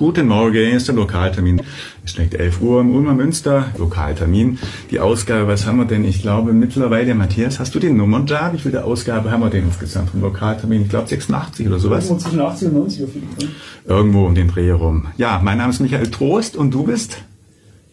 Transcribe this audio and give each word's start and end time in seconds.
Guten 0.00 0.28
Morgen, 0.28 0.72
ist 0.72 0.88
der 0.88 0.94
Lokaltermin. 0.94 1.60
Es 2.02 2.12
schlägt 2.12 2.32
11 2.32 2.62
Uhr 2.62 2.80
im 2.80 2.90
Ulmer 2.94 3.12
Münster, 3.12 3.66
Lokaltermin. 3.76 4.58
Die 4.90 4.98
Ausgabe, 4.98 5.46
was 5.46 5.66
haben 5.66 5.76
wir 5.76 5.84
denn? 5.84 6.06
Ich 6.06 6.22
glaube 6.22 6.54
mittlerweile, 6.54 7.14
Matthias, 7.14 7.60
hast 7.60 7.74
du 7.74 7.78
die 7.80 7.90
Nummern 7.90 8.24
da? 8.24 8.50
Wie 8.54 8.58
viele 8.58 8.82
Ausgabe 8.84 9.30
haben 9.30 9.42
wir 9.42 9.50
denn 9.50 9.66
insgesamt 9.66 10.08
vom 10.08 10.22
Lokaltermin? 10.22 10.80
Ich 10.80 10.88
glaube 10.88 11.06
86 11.06 11.66
oder 11.66 11.78
sowas. 11.78 12.06
Irgendwo 12.06 12.22
zwischen 12.24 12.40
80 12.40 12.68
und 12.68 12.74
90 12.76 13.04
auf 13.04 13.14
jeden 13.14 13.28
Fall. 13.28 13.48
Irgendwo 13.84 14.24
um 14.24 14.34
den 14.34 14.48
Dreh 14.48 14.68
herum. 14.68 15.08
Ja, 15.18 15.38
mein 15.44 15.58
Name 15.58 15.68
ist 15.68 15.80
Michael 15.80 16.10
Trost 16.10 16.56
und 16.56 16.72
du 16.72 16.84
bist? 16.84 17.18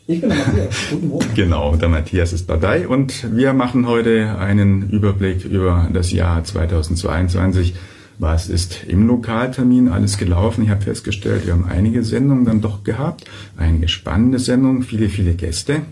Ich 0.08 0.22
bin 0.22 0.30
der 0.30 0.38
Matthias. 0.40 0.76
Guten 0.90 1.10
Morgen. 1.10 1.26
Genau, 1.36 1.76
der 1.76 1.90
Matthias 1.90 2.32
ist 2.32 2.50
dabei 2.50 2.88
und 2.88 3.36
wir 3.36 3.52
machen 3.52 3.86
heute 3.86 4.40
einen 4.40 4.92
Überblick 4.92 5.44
über 5.44 5.90
das 5.92 6.14
Jahr 6.14 6.42
2022. 6.42 7.76
Was 8.20 8.50
ist 8.50 8.84
im 8.88 9.06
Lokaltermin 9.06 9.90
alles 9.90 10.18
gelaufen? 10.18 10.64
Ich 10.64 10.70
habe 10.70 10.82
festgestellt, 10.82 11.46
wir 11.46 11.54
haben 11.54 11.66
einige 11.66 12.04
Sendungen 12.04 12.46
dann 12.46 12.62
doch 12.62 12.84
gehabt, 12.84 13.26
einige 13.58 13.88
spannende 13.88 14.40
Sendungen, 14.40 14.82
viele, 14.82 15.10
viele 15.10 15.34
Gäste. 15.34 15.84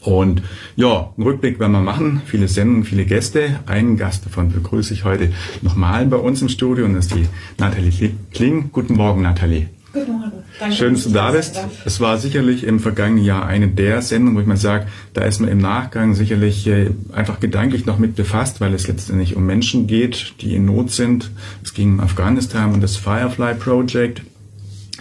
Und 0.00 0.42
ja, 0.74 1.12
einen 1.16 1.26
Rückblick 1.26 1.60
werden 1.60 1.72
wir 1.72 1.80
machen. 1.80 2.22
Viele 2.26 2.48
Sendungen, 2.48 2.84
viele 2.84 3.04
Gäste. 3.04 3.60
Einen 3.66 3.96
Gast 3.96 4.26
davon 4.26 4.50
begrüße 4.50 4.94
ich 4.94 5.04
heute 5.04 5.32
nochmal 5.62 6.06
bei 6.06 6.16
uns 6.16 6.40
im 6.42 6.48
Studio 6.48 6.84
und 6.84 6.94
das 6.94 7.06
ist 7.06 7.14
die 7.14 7.26
Nathalie 7.58 8.12
Kling. 8.32 8.70
Guten 8.72 8.94
Morgen, 8.94 9.22
Nathalie. 9.22 9.68
Guten 9.92 10.12
Morgen. 10.12 10.32
Danke, 10.58 10.76
Schön, 10.76 10.94
dass 10.94 11.04
du 11.04 11.10
da 11.10 11.30
bist. 11.30 11.58
Es 11.84 12.00
war 12.00 12.18
sicherlich 12.18 12.64
im 12.64 12.78
vergangenen 12.78 13.24
Jahr 13.24 13.46
eine 13.46 13.68
der 13.68 14.02
Sendungen, 14.02 14.36
wo 14.36 14.40
ich 14.40 14.46
mal 14.46 14.56
sage, 14.56 14.86
da 15.14 15.22
ist 15.22 15.40
man 15.40 15.48
im 15.48 15.58
Nachgang 15.58 16.14
sicherlich 16.14 16.66
äh, 16.66 16.90
einfach 17.12 17.40
gedanklich 17.40 17.86
noch 17.86 17.98
mit 17.98 18.14
befasst, 18.14 18.60
weil 18.60 18.74
es 18.74 18.86
letztendlich 18.86 19.34
um 19.34 19.46
Menschen 19.46 19.86
geht, 19.86 20.34
die 20.42 20.54
in 20.54 20.66
Not 20.66 20.90
sind. 20.90 21.30
Es 21.62 21.72
ging 21.72 21.94
um 21.94 22.00
Afghanistan 22.00 22.74
und 22.74 22.82
das 22.82 22.96
Firefly 22.96 23.54
Project. 23.54 24.22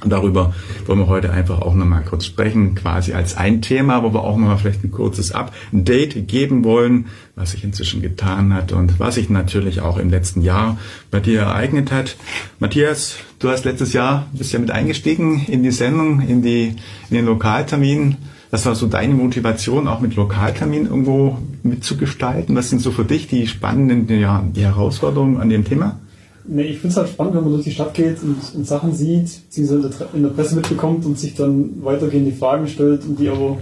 Darüber 0.06 0.54
wollen 0.86 1.00
wir 1.00 1.08
heute 1.08 1.32
einfach 1.32 1.60
auch 1.60 1.74
nochmal 1.74 2.04
kurz 2.04 2.26
sprechen, 2.26 2.76
quasi 2.76 3.14
als 3.14 3.36
ein 3.36 3.64
Thema, 3.64 4.04
wo 4.04 4.14
wir 4.14 4.24
auch 4.24 4.38
nochmal 4.38 4.60
vielleicht 4.60 4.84
ein 4.84 4.92
kurzes 4.92 5.32
Update 5.32 6.28
geben 6.28 6.64
wollen, 6.64 7.08
was 7.36 7.52
sich 7.52 7.64
inzwischen 7.64 8.04
getan 8.04 8.54
hat 8.54 8.72
und 8.72 9.00
was 9.00 9.16
sich 9.16 9.32
natürlich 9.32 9.82
auch 9.82 9.98
im 9.98 10.12
letzten 10.12 10.44
Jahr 10.44 10.78
bei 11.10 11.20
dir 11.20 11.42
ereignet 11.42 11.92
hat. 11.92 12.16
Matthias, 12.60 13.18
du 13.40 13.50
hast 13.50 13.66
letztes 13.66 13.94
Jahr, 13.94 14.28
bist 14.34 14.54
ja 14.54 14.60
mit 14.60 14.70
eingestiegen 14.70 15.44
in 15.48 15.64
die 15.64 15.72
Sendung, 15.72 16.22
in, 16.22 16.44
die, 16.44 16.76
in 17.10 17.16
den 17.16 17.26
Lokaltermin. 17.26 18.18
Was 18.52 18.68
war 18.68 18.76
so 18.76 18.86
deine 18.86 19.16
Motivation, 19.16 19.88
auch 19.88 20.00
mit 20.00 20.16
Lokaltermin 20.16 20.86
irgendwo 20.86 21.40
mitzugestalten? 21.64 22.56
Was 22.56 22.70
sind 22.70 22.82
so 22.82 22.92
für 22.92 23.04
dich 23.04 23.28
die 23.28 23.48
spannenden, 23.48 24.08
ja, 24.20 24.44
die 24.56 24.62
Herausforderungen 24.62 25.38
an 25.38 25.50
dem 25.50 25.66
Thema? 25.66 26.00
Nee, 26.48 26.64
ich 26.64 26.80
finde 26.80 26.90
es 26.90 26.98
halt 26.98 27.10
spannend, 27.10 27.36
wenn 27.36 27.44
man 27.44 27.54
durch 27.54 27.66
die 27.66 27.72
Stadt 27.72 27.94
geht 27.94 28.24
und, 28.24 28.38
und 28.56 28.66
Sachen 28.66 28.94
sieht, 28.94 29.42
beziehungsweise 29.48 30.08
in 30.14 30.24
der 30.24 30.30
Presse 30.30 30.56
mitbekommt 30.56 31.06
und 31.06 31.20
sich 31.20 31.36
dann 31.36 31.84
weitergehende 31.84 32.32
Fragen 32.32 32.68
stellt 32.68 33.04
und 33.06 33.20
die 33.20 33.28
aber 33.28 33.58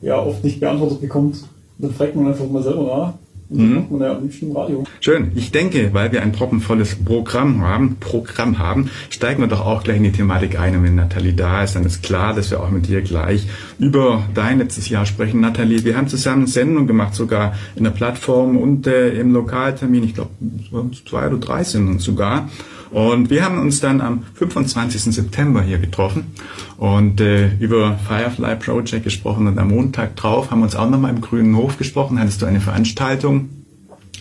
ja 0.00 0.18
oft 0.18 0.42
nicht 0.42 0.60
beantwortet 0.60 1.00
bekommt. 1.00 1.36
Dann 1.78 1.92
fragt 1.92 2.16
man 2.16 2.28
einfach 2.28 2.48
mal 2.48 2.62
selber 2.62 2.82
nach. 2.82 3.14
Mhm. 3.50 3.74
macht 3.74 3.90
man 3.90 4.00
ja 4.00 4.16
am 4.16 4.22
liebsten 4.22 4.52
Radio. 4.56 4.84
Schön. 5.00 5.32
Ich 5.34 5.50
denke, 5.50 5.92
weil 5.92 6.12
wir 6.12 6.22
ein 6.22 6.32
proppenvolles 6.32 6.94
Programm 6.94 7.62
haben, 7.62 7.96
Programm 7.98 8.58
haben, 8.58 8.90
steigen 9.10 9.42
wir 9.42 9.48
doch 9.48 9.66
auch 9.66 9.82
gleich 9.82 9.96
in 9.96 10.04
die 10.04 10.12
Thematik 10.12 10.58
ein. 10.58 10.76
Und 10.76 10.84
wenn 10.84 10.94
Nathalie 10.94 11.32
da 11.32 11.64
ist, 11.64 11.74
dann 11.74 11.84
ist 11.84 12.02
klar, 12.02 12.32
dass 12.34 12.50
wir 12.50 12.60
auch 12.60 12.70
mit 12.70 12.86
dir 12.86 13.02
gleich 13.02 13.46
über 13.78 14.22
dein 14.34 14.58
letztes 14.58 14.88
Jahr 14.88 15.04
sprechen. 15.04 15.40
Nathalie, 15.40 15.84
wir 15.84 15.96
haben 15.96 16.06
zusammen 16.06 16.46
Sendungen 16.46 16.86
gemacht, 16.86 17.14
sogar 17.14 17.54
in 17.74 17.84
der 17.84 17.90
Plattform 17.90 18.56
und 18.56 18.86
äh, 18.86 19.10
im 19.18 19.32
Lokaltermin. 19.32 20.04
Ich 20.04 20.14
glaube, 20.14 20.30
zwei 21.08 21.26
oder 21.26 21.38
drei 21.38 21.64
Sendungen 21.64 21.98
sogar. 21.98 22.48
Und 22.90 23.30
wir 23.30 23.44
haben 23.44 23.58
uns 23.58 23.80
dann 23.80 24.00
am 24.00 24.24
25. 24.34 25.14
September 25.14 25.62
hier 25.62 25.78
getroffen 25.78 26.32
und 26.76 27.20
äh, 27.20 27.54
über 27.58 27.98
Firefly 28.08 28.56
Project 28.56 29.04
gesprochen. 29.04 29.46
Und 29.46 29.58
am 29.58 29.68
Montag 29.68 30.16
drauf 30.16 30.50
haben 30.50 30.60
wir 30.60 30.64
uns 30.64 30.74
auch 30.74 30.90
nochmal 30.90 31.14
im 31.14 31.20
Grünen 31.20 31.56
Hof 31.56 31.78
gesprochen. 31.78 32.18
Hattest 32.18 32.42
du 32.42 32.46
eine 32.46 32.60
Veranstaltung, 32.60 33.48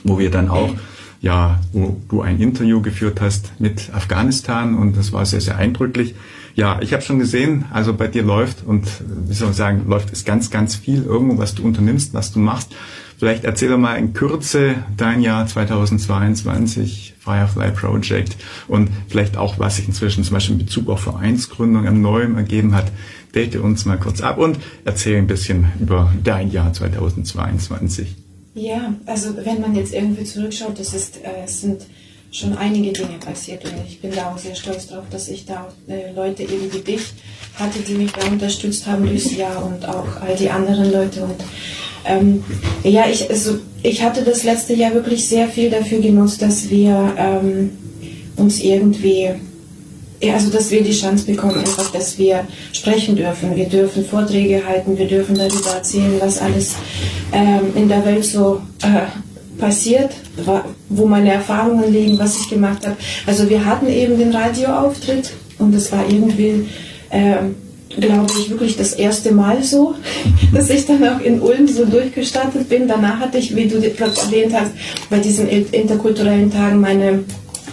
wo 0.03 0.19
wir 0.19 0.29
dann 0.29 0.49
auch, 0.49 0.75
ja, 1.19 1.59
wo 1.73 1.99
du 2.09 2.21
ein 2.21 2.39
Interview 2.39 2.81
geführt 2.81 3.21
hast 3.21 3.53
mit 3.59 3.89
Afghanistan 3.93 4.75
und 4.75 4.95
das 4.95 5.11
war 5.11 5.25
sehr, 5.25 5.41
sehr 5.41 5.57
eindrücklich. 5.57 6.13
Ja, 6.55 6.79
ich 6.81 6.93
habe 6.93 7.01
schon 7.01 7.19
gesehen, 7.19 7.65
also 7.71 7.93
bei 7.93 8.07
dir 8.07 8.21
läuft 8.21 8.65
und 8.65 8.87
wie 9.27 9.33
soll 9.33 9.47
man 9.47 9.55
sagen, 9.55 9.85
läuft 9.87 10.11
es 10.13 10.25
ganz, 10.25 10.51
ganz 10.51 10.75
viel 10.75 11.03
irgendwo, 11.03 11.37
was 11.37 11.55
du 11.55 11.63
unternimmst, 11.63 12.13
was 12.13 12.33
du 12.33 12.39
machst. 12.39 12.75
Vielleicht 13.19 13.43
erzähl 13.43 13.67
doch 13.67 13.77
mal 13.77 13.95
in 13.95 14.13
Kürze 14.13 14.75
dein 14.95 15.21
Jahr 15.21 15.45
2022, 15.45 17.15
Firefly 17.19 17.71
Project 17.71 18.37
und 18.69 18.89
vielleicht 19.09 19.35
auch, 19.35 19.59
was 19.59 19.75
sich 19.75 19.89
inzwischen 19.89 20.23
zum 20.23 20.35
Beispiel 20.35 20.57
in 20.57 20.65
Bezug 20.65 20.87
auf 20.87 21.01
Vereinsgründung 21.01 21.85
am 21.85 22.01
Neuem 22.01 22.37
ergeben 22.37 22.73
hat. 22.73 22.93
Date 23.35 23.57
uns 23.57 23.83
mal 23.83 23.99
kurz 23.99 24.21
ab 24.21 24.37
und 24.37 24.57
erzähl 24.85 25.17
ein 25.17 25.27
bisschen 25.27 25.67
über 25.81 26.13
dein 26.23 26.49
Jahr 26.49 26.71
2022. 26.71 28.15
Ja, 28.55 28.93
also 29.05 29.35
wenn 29.43 29.59
man 29.59 29.75
jetzt 29.75 29.93
irgendwie 29.93 30.23
zurückschaut, 30.23 30.79
das 30.79 30.93
ist, 30.93 31.17
äh, 31.17 31.45
sind 31.45 31.81
schon 32.31 32.57
einige 32.57 32.93
Dinge 32.93 33.17
passiert 33.19 33.65
und 33.65 33.73
ich 33.85 33.99
bin 33.99 34.11
da 34.15 34.31
auch 34.31 34.37
sehr 34.37 34.55
stolz 34.55 34.87
drauf, 34.87 35.03
dass 35.11 35.27
ich 35.27 35.45
da 35.45 35.67
äh, 35.87 36.13
Leute 36.13 36.43
eben 36.43 36.71
wie 36.71 36.79
dich 36.79 37.01
hatte, 37.55 37.79
die 37.79 37.95
mich 37.95 38.13
da 38.13 38.25
unterstützt 38.27 38.87
haben 38.87 39.05
durchs 39.05 39.35
Jahr 39.35 39.65
und 39.65 39.85
auch 39.85 40.21
all 40.21 40.35
die 40.37 40.49
anderen 40.49 40.89
Leute 40.91 41.23
und 41.23 41.35
ähm, 42.09 42.43
ja, 42.83 43.05
ich, 43.09 43.29
also, 43.29 43.59
ich 43.83 44.03
hatte 44.03 44.23
das 44.23 44.43
letzte 44.43 44.73
Jahr 44.73 44.93
wirklich 44.93 45.27
sehr 45.27 45.47
viel 45.47 45.69
dafür 45.69 45.99
genutzt, 45.99 46.41
dass 46.41 46.69
wir 46.69 47.13
ähm, 47.17 47.71
uns 48.35 48.59
irgendwie 48.59 49.29
ja, 50.21 50.33
also 50.33 50.49
dass 50.49 50.69
wir 50.69 50.83
die 50.83 50.91
Chance 50.91 51.25
bekommen, 51.25 51.57
einfach, 51.57 51.91
dass 51.91 52.17
wir 52.17 52.45
sprechen 52.73 53.15
dürfen. 53.15 53.55
Wir 53.55 53.69
dürfen 53.69 54.03
Vorträge 54.03 54.65
halten, 54.65 54.97
wir 54.97 55.07
dürfen 55.07 55.35
darüber 55.35 55.71
erzählen, 55.75 56.15
was 56.19 56.41
alles 56.41 56.75
ähm, 57.31 57.71
in 57.75 57.87
der 57.87 58.05
Welt 58.05 58.25
so 58.25 58.61
äh, 58.81 59.59
passiert, 59.59 60.11
wo 60.89 61.05
meine 61.05 61.33
Erfahrungen 61.33 61.91
liegen, 61.91 62.19
was 62.19 62.39
ich 62.39 62.49
gemacht 62.49 62.85
habe. 62.85 62.97
Also 63.25 63.49
wir 63.49 63.65
hatten 63.65 63.87
eben 63.87 64.17
den 64.17 64.33
Radioauftritt 64.33 65.31
und 65.57 65.73
das 65.73 65.91
war 65.91 66.03
irgendwie, 66.09 66.67
ähm, 67.11 67.55
glaube 67.89 68.31
ich, 68.39 68.49
wirklich 68.49 68.77
das 68.77 68.93
erste 68.93 69.31
Mal 69.31 69.63
so, 69.63 69.95
dass 70.53 70.69
ich 70.69 70.85
dann 70.85 71.03
auch 71.07 71.19
in 71.21 71.41
Ulm 71.41 71.67
so 71.67 71.85
durchgestartet 71.85 72.69
bin. 72.69 72.87
Danach 72.87 73.19
hatte 73.19 73.37
ich, 73.37 73.55
wie 73.55 73.67
du 73.67 73.79
gerade 73.79 74.19
erwähnt 74.19 74.53
hast, 74.53 74.71
bei 75.09 75.19
diesen 75.19 75.47
interkulturellen 75.47 76.51
Tagen 76.51 76.79
meine 76.79 77.23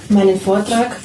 meinen 0.08 0.38
Vortrag. 0.38 0.96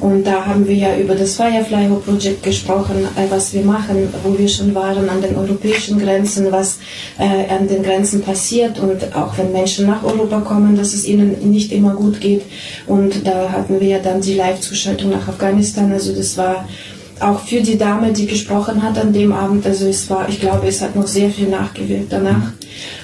Und 0.00 0.24
da 0.24 0.44
haben 0.46 0.66
wir 0.66 0.74
ja 0.74 0.96
über 0.96 1.14
das 1.14 1.36
Firefly 1.36 1.88
Hope 1.88 2.10
Project 2.10 2.42
gesprochen, 2.42 3.06
äh, 3.16 3.30
was 3.30 3.52
wir 3.52 3.62
machen, 3.62 4.08
wo 4.24 4.38
wir 4.38 4.48
schon 4.48 4.74
waren 4.74 5.08
an 5.08 5.20
den 5.20 5.36
europäischen 5.36 5.98
Grenzen, 5.98 6.50
was 6.50 6.78
äh, 7.18 7.48
an 7.52 7.68
den 7.68 7.82
Grenzen 7.82 8.22
passiert. 8.22 8.78
Und 8.78 9.14
auch 9.14 9.36
wenn 9.38 9.52
Menschen 9.52 9.86
nach 9.86 10.02
Europa 10.04 10.40
kommen, 10.40 10.76
dass 10.76 10.94
es 10.94 11.06
ihnen 11.06 11.50
nicht 11.50 11.72
immer 11.72 11.94
gut 11.94 12.20
geht. 12.20 12.42
Und 12.86 13.26
da 13.26 13.50
hatten 13.50 13.80
wir 13.80 13.88
ja 13.88 13.98
dann 13.98 14.20
die 14.20 14.34
Live-Zuschaltung 14.34 15.10
nach 15.10 15.28
Afghanistan, 15.28 15.92
also 15.92 16.14
das 16.14 16.36
war 16.36 16.66
auch 17.20 17.40
für 17.40 17.60
die 17.60 17.78
Dame, 17.78 18.12
die 18.12 18.26
gesprochen 18.26 18.82
hat 18.82 18.98
an 18.98 19.12
dem 19.12 19.32
Abend, 19.32 19.66
also 19.66 19.86
es 19.86 20.08
war, 20.10 20.28
ich 20.28 20.40
glaube, 20.40 20.66
es 20.68 20.82
hat 20.82 20.94
noch 20.96 21.06
sehr 21.06 21.30
viel 21.30 21.48
nachgewirkt 21.48 22.12
danach 22.12 22.52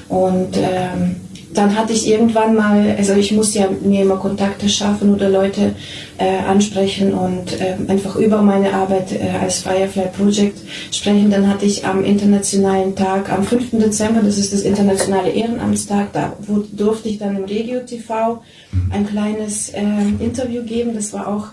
und 0.09 0.56
ähm, 0.56 1.17
dann 1.55 1.76
hatte 1.76 1.93
ich 1.93 2.09
irgendwann 2.09 2.55
mal, 2.55 2.94
also 2.97 3.14
ich 3.14 3.32
muss 3.32 3.55
ja 3.55 3.69
mir 3.82 4.03
immer 4.03 4.17
Kontakte 4.17 4.69
schaffen 4.69 5.14
oder 5.14 5.29
Leute 5.29 5.75
äh, 6.19 6.38
ansprechen 6.49 7.12
und 7.12 7.61
äh, 7.61 7.76
einfach 7.88 8.17
über 8.17 8.41
meine 8.41 8.73
Arbeit 8.73 9.12
äh, 9.12 9.29
als 9.41 9.59
Firefly 9.59 10.09
Project 10.17 10.58
sprechen. 10.91 11.31
Dann 11.31 11.49
hatte 11.49 11.67
ich 11.67 11.85
am 11.85 12.05
internationalen 12.05 12.94
Tag, 12.97 13.31
am 13.31 13.44
5. 13.44 13.70
Dezember, 13.73 14.23
das 14.23 14.38
ist 14.38 14.53
das 14.53 14.62
internationale 14.62 15.31
Ehrenamtstag, 15.31 16.12
da 16.12 16.32
durfte 16.73 17.08
ich 17.08 17.19
dann 17.19 17.37
im 17.37 17.44
Regio 17.44 17.81
TV 17.81 18.43
ein 18.91 19.06
kleines 19.06 19.70
äh, 19.70 19.82
Interview 20.20 20.62
geben. 20.62 20.94
Das 20.94 21.12
war 21.12 21.29
auch 21.29 21.49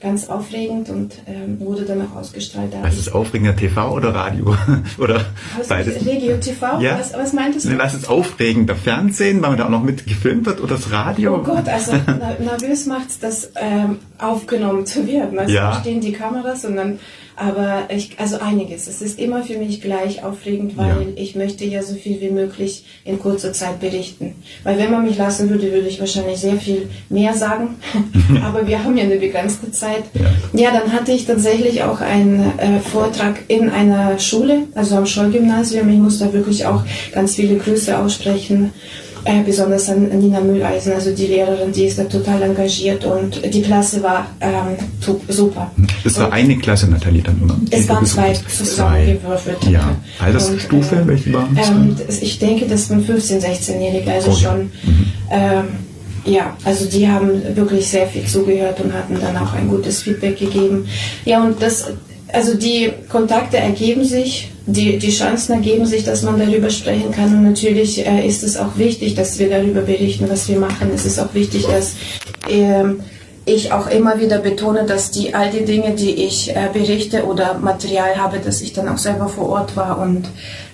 ganz 0.00 0.28
aufregend 0.28 0.88
und 0.88 1.14
ähm, 1.26 1.60
wurde 1.60 1.82
dann 1.84 2.00
auch 2.06 2.16
ausgestrahlt. 2.16 2.72
Was 2.82 2.96
ist 2.96 3.12
aufregender 3.14 3.54
TV 3.54 3.92
oder 3.94 4.14
Radio? 4.14 4.56
oder 4.98 5.26
was, 5.58 5.68
beides? 5.68 6.06
Regio 6.06 6.36
TV? 6.38 6.80
Ja. 6.80 6.98
Was, 6.98 7.12
was 7.12 7.32
meintest 7.32 7.66
du? 7.66 7.78
Was 7.78 7.94
ist 7.94 8.08
aufregender? 8.08 8.74
Fernsehen, 8.76 9.42
weil 9.42 9.50
man 9.50 9.58
da 9.58 9.66
auch 9.66 9.70
noch 9.70 9.82
mit 9.82 10.06
gefilmt 10.06 10.46
wird 10.46 10.60
oder 10.60 10.76
das 10.76 10.90
Radio? 10.90 11.36
Oh 11.36 11.42
Gott, 11.42 11.68
also 11.68 11.92
nervös 11.92 12.86
macht's 12.86 13.18
das 13.18 13.52
ähm, 13.56 13.98
aufgenommen 14.18 14.86
zu 14.86 15.06
werden. 15.06 15.38
Also 15.38 15.52
Ja. 15.52 15.70
da 15.72 15.80
stehen 15.80 16.00
die 16.00 16.12
Kameras 16.12 16.64
und 16.64 16.76
dann 16.76 16.98
Aber 17.42 17.84
ich, 17.88 18.18
also 18.18 18.36
einiges. 18.38 18.86
Es 18.86 19.00
ist 19.00 19.18
immer 19.18 19.42
für 19.42 19.56
mich 19.56 19.80
gleich 19.80 20.22
aufregend, 20.22 20.76
weil 20.76 20.88
Ja. 20.88 21.06
ich 21.16 21.34
möchte 21.36 21.64
ja 21.64 21.82
so 21.82 21.94
viel 21.94 22.20
wie 22.20 22.28
möglich 22.28 22.84
in 23.06 23.18
kurzer 23.18 23.54
Zeit 23.54 23.80
berichten. 23.80 24.34
Weil 24.62 24.76
wenn 24.78 24.90
man 24.90 25.04
mich 25.06 25.16
lassen 25.16 25.48
würde, 25.48 25.72
würde 25.72 25.88
ich 25.88 25.98
wahrscheinlich 26.00 26.38
sehr 26.38 26.56
viel 26.56 26.90
mehr 27.08 27.32
sagen. 27.32 27.76
Aber 28.44 28.66
wir 28.68 28.84
haben 28.84 28.94
ja 28.98 29.04
eine 29.04 29.16
begrenzte 29.16 29.70
Zeit. 29.72 30.04
Ja, 30.52 30.70
dann 30.70 30.92
hatte 30.92 31.12
ich 31.12 31.24
tatsächlich 31.24 31.82
auch 31.82 32.02
einen 32.02 32.58
äh, 32.58 32.78
Vortrag 32.80 33.36
in 33.48 33.70
einer 33.70 34.18
Schule, 34.18 34.64
also 34.74 34.96
am 34.96 35.06
Scholl-Gymnasium. 35.06 35.88
Ich 35.88 35.98
muss 35.98 36.18
da 36.18 36.30
wirklich 36.34 36.66
auch 36.66 36.84
ganz 37.12 37.36
viele 37.36 37.56
Grüße 37.56 37.98
aussprechen. 37.98 38.72
Äh, 39.24 39.42
besonders 39.44 39.88
an 39.90 40.08
Nina 40.18 40.40
Mülleisen, 40.40 40.92
also 40.94 41.14
die 41.14 41.26
Lehrerin, 41.26 41.72
die 41.72 41.84
ist 41.84 41.98
da 41.98 42.04
total 42.04 42.40
engagiert 42.42 43.04
und 43.04 43.40
die 43.52 43.60
Klasse 43.62 44.02
war 44.02 44.26
ähm, 44.40 44.76
super. 45.28 45.70
Das 46.04 46.18
war 46.18 46.26
Und- 46.28 46.32
eine 46.32 46.56
Klasse, 46.56 46.88
Nathalie, 46.90 47.22
dann 47.22 47.38
immer. 47.42 47.56
es 47.70 47.88
waren 47.88 48.06
zwei 48.06 48.32
zusammengewürfelt. 48.32 49.64
Ja. 49.70 49.94
Altersstufe, 50.18 50.96
äh, 50.96 51.06
welche 51.06 51.32
waren 51.34 51.56
es? 51.60 51.68
ähm, 51.68 51.96
Ich 52.22 52.38
denke, 52.38 52.66
das 52.66 52.88
waren 52.90 53.04
15-, 53.04 53.40
16-Jährige, 53.40 54.10
also 54.10 54.30
Oh 54.30 54.34
schon. 54.34 54.70
Ähm, 55.30 55.64
ja, 56.24 56.56
also 56.64 56.84
die 56.86 57.08
haben 57.08 57.30
wirklich 57.56 57.88
sehr 57.88 58.06
viel 58.06 58.24
zugehört 58.24 58.80
und 58.80 58.92
hatten 58.92 59.18
dann 59.20 59.36
auch 59.36 59.52
ein 59.54 59.68
gutes 59.68 60.02
Feedback 60.02 60.38
gegeben. 60.38 60.86
Ja, 61.24 61.42
und 61.44 61.60
das, 61.62 61.86
also 62.32 62.54
die 62.54 62.92
Kontakte 63.08 63.58
ergeben 63.58 64.04
sich, 64.04 64.50
die, 64.66 64.98
die 64.98 65.10
Chancen 65.10 65.54
ergeben 65.54 65.86
sich, 65.86 66.04
dass 66.04 66.22
man 66.22 66.38
darüber 66.38 66.70
sprechen 66.70 67.10
kann. 67.12 67.34
Und 67.34 67.44
natürlich 67.44 68.06
äh, 68.06 68.26
ist 68.26 68.42
es 68.42 68.56
auch 68.56 68.76
wichtig, 68.76 69.14
dass 69.14 69.38
wir 69.38 69.50
darüber 69.50 69.80
berichten, 69.82 70.28
was 70.28 70.48
wir 70.48 70.58
machen. 70.58 70.90
Es 70.94 71.04
ist 71.04 71.18
auch 71.18 71.34
wichtig, 71.34 71.66
dass 71.66 71.94
ähm, 72.48 73.00
ich 73.46 73.72
auch 73.72 73.88
immer 73.88 74.20
wieder 74.20 74.38
betone, 74.38 74.84
dass 74.84 75.10
die 75.10 75.34
all 75.34 75.50
die 75.50 75.64
Dinge, 75.64 75.94
die 75.94 76.10
ich 76.24 76.54
äh, 76.54 76.68
berichte 76.72 77.24
oder 77.24 77.58
Material 77.58 78.16
habe, 78.16 78.38
dass 78.38 78.60
ich 78.60 78.72
dann 78.72 78.88
auch 78.88 78.98
selber 78.98 79.28
vor 79.28 79.48
Ort 79.48 79.76
war 79.76 79.98
und 79.98 80.26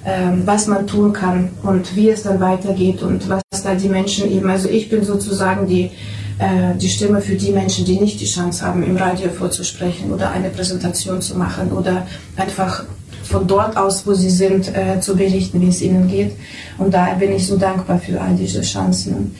ähm, 0.05 0.43
was 0.45 0.67
man 0.67 0.87
tun 0.87 1.13
kann 1.13 1.51
und 1.63 1.97
wie 1.97 2.11
es 2.11 2.25
dann 2.25 2.41
weitergeht 2.41 3.03
und 3.03 3.29
was 3.29 3.43
da 3.63 3.75
die 3.75 3.89
Menschen 3.89 4.31
eben, 4.31 4.51
also 4.51 4.69
ich 4.69 4.89
bin 4.89 5.05
sozusagen 5.05 5.67
die 5.67 5.91
äh, 6.39 6.77
die 6.77 6.89
Stimme 6.89 7.21
für 7.21 7.35
die 7.35 7.51
Menschen, 7.51 7.85
die 7.85 7.99
nicht 7.99 8.21
die 8.21 8.27
Chance 8.27 8.65
haben, 8.65 8.83
im 8.83 8.97
Radio 8.97 9.31
vorzusprechen 9.31 10.13
oder 10.13 10.31
eine 10.31 10.51
Präsentation 10.51 11.21
zu 11.21 11.37
machen 11.37 11.73
oder 11.73 12.07
einfach 12.37 12.85
von 13.23 13.47
dort 13.47 13.77
aus, 13.77 14.07
wo 14.07 14.15
sie 14.15 14.31
sind, 14.31 14.75
äh, 14.75 15.01
zu 15.01 15.17
berichten, 15.17 15.61
wie 15.61 15.69
es 15.69 15.83
ihnen 15.83 16.09
geht. 16.09 16.33
Und 16.79 16.95
daher 16.95 17.17
bin 17.17 17.33
ich 17.33 17.47
so 17.47 17.57
dankbar 17.57 17.99
für 17.99 18.21
all 18.21 18.35
diese 18.35 18.63
Chancen. 18.63 19.35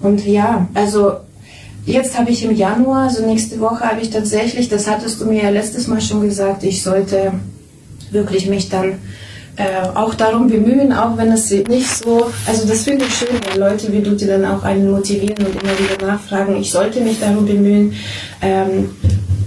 Und 0.00 0.24
ja, 0.26 0.68
also 0.74 1.12
Jetzt 1.84 2.16
habe 2.16 2.30
ich 2.30 2.44
im 2.44 2.54
Januar, 2.54 3.08
also 3.08 3.26
nächste 3.26 3.58
Woche, 3.58 3.80
habe 3.80 4.00
ich 4.00 4.10
tatsächlich, 4.10 4.68
das 4.68 4.88
hattest 4.88 5.20
du 5.20 5.26
mir 5.26 5.42
ja 5.42 5.50
letztes 5.50 5.88
Mal 5.88 6.00
schon 6.00 6.20
gesagt, 6.20 6.62
ich 6.62 6.80
sollte 6.80 7.32
wirklich 8.12 8.48
mich 8.48 8.68
dann 8.68 8.98
äh, 9.56 9.86
auch 9.94 10.14
darum 10.14 10.48
bemühen, 10.48 10.92
auch 10.92 11.16
wenn 11.16 11.30
es 11.30 11.50
nicht 11.50 11.88
so, 11.88 12.30
also 12.46 12.66
das 12.66 12.82
finde 12.82 13.04
ich 13.04 13.14
schön, 13.14 13.36
wenn 13.50 13.60
Leute 13.60 13.92
wie 13.92 14.00
du, 14.00 14.12
die 14.12 14.26
dann 14.26 14.44
auch 14.44 14.62
einen 14.62 14.90
motivieren 14.90 15.44
und 15.44 15.62
immer 15.62 15.78
wieder 15.78 16.06
nachfragen, 16.06 16.56
ich 16.56 16.70
sollte 16.70 17.00
mich 17.00 17.20
darum 17.20 17.44
bemühen, 17.46 17.94
ähm, 18.40 18.90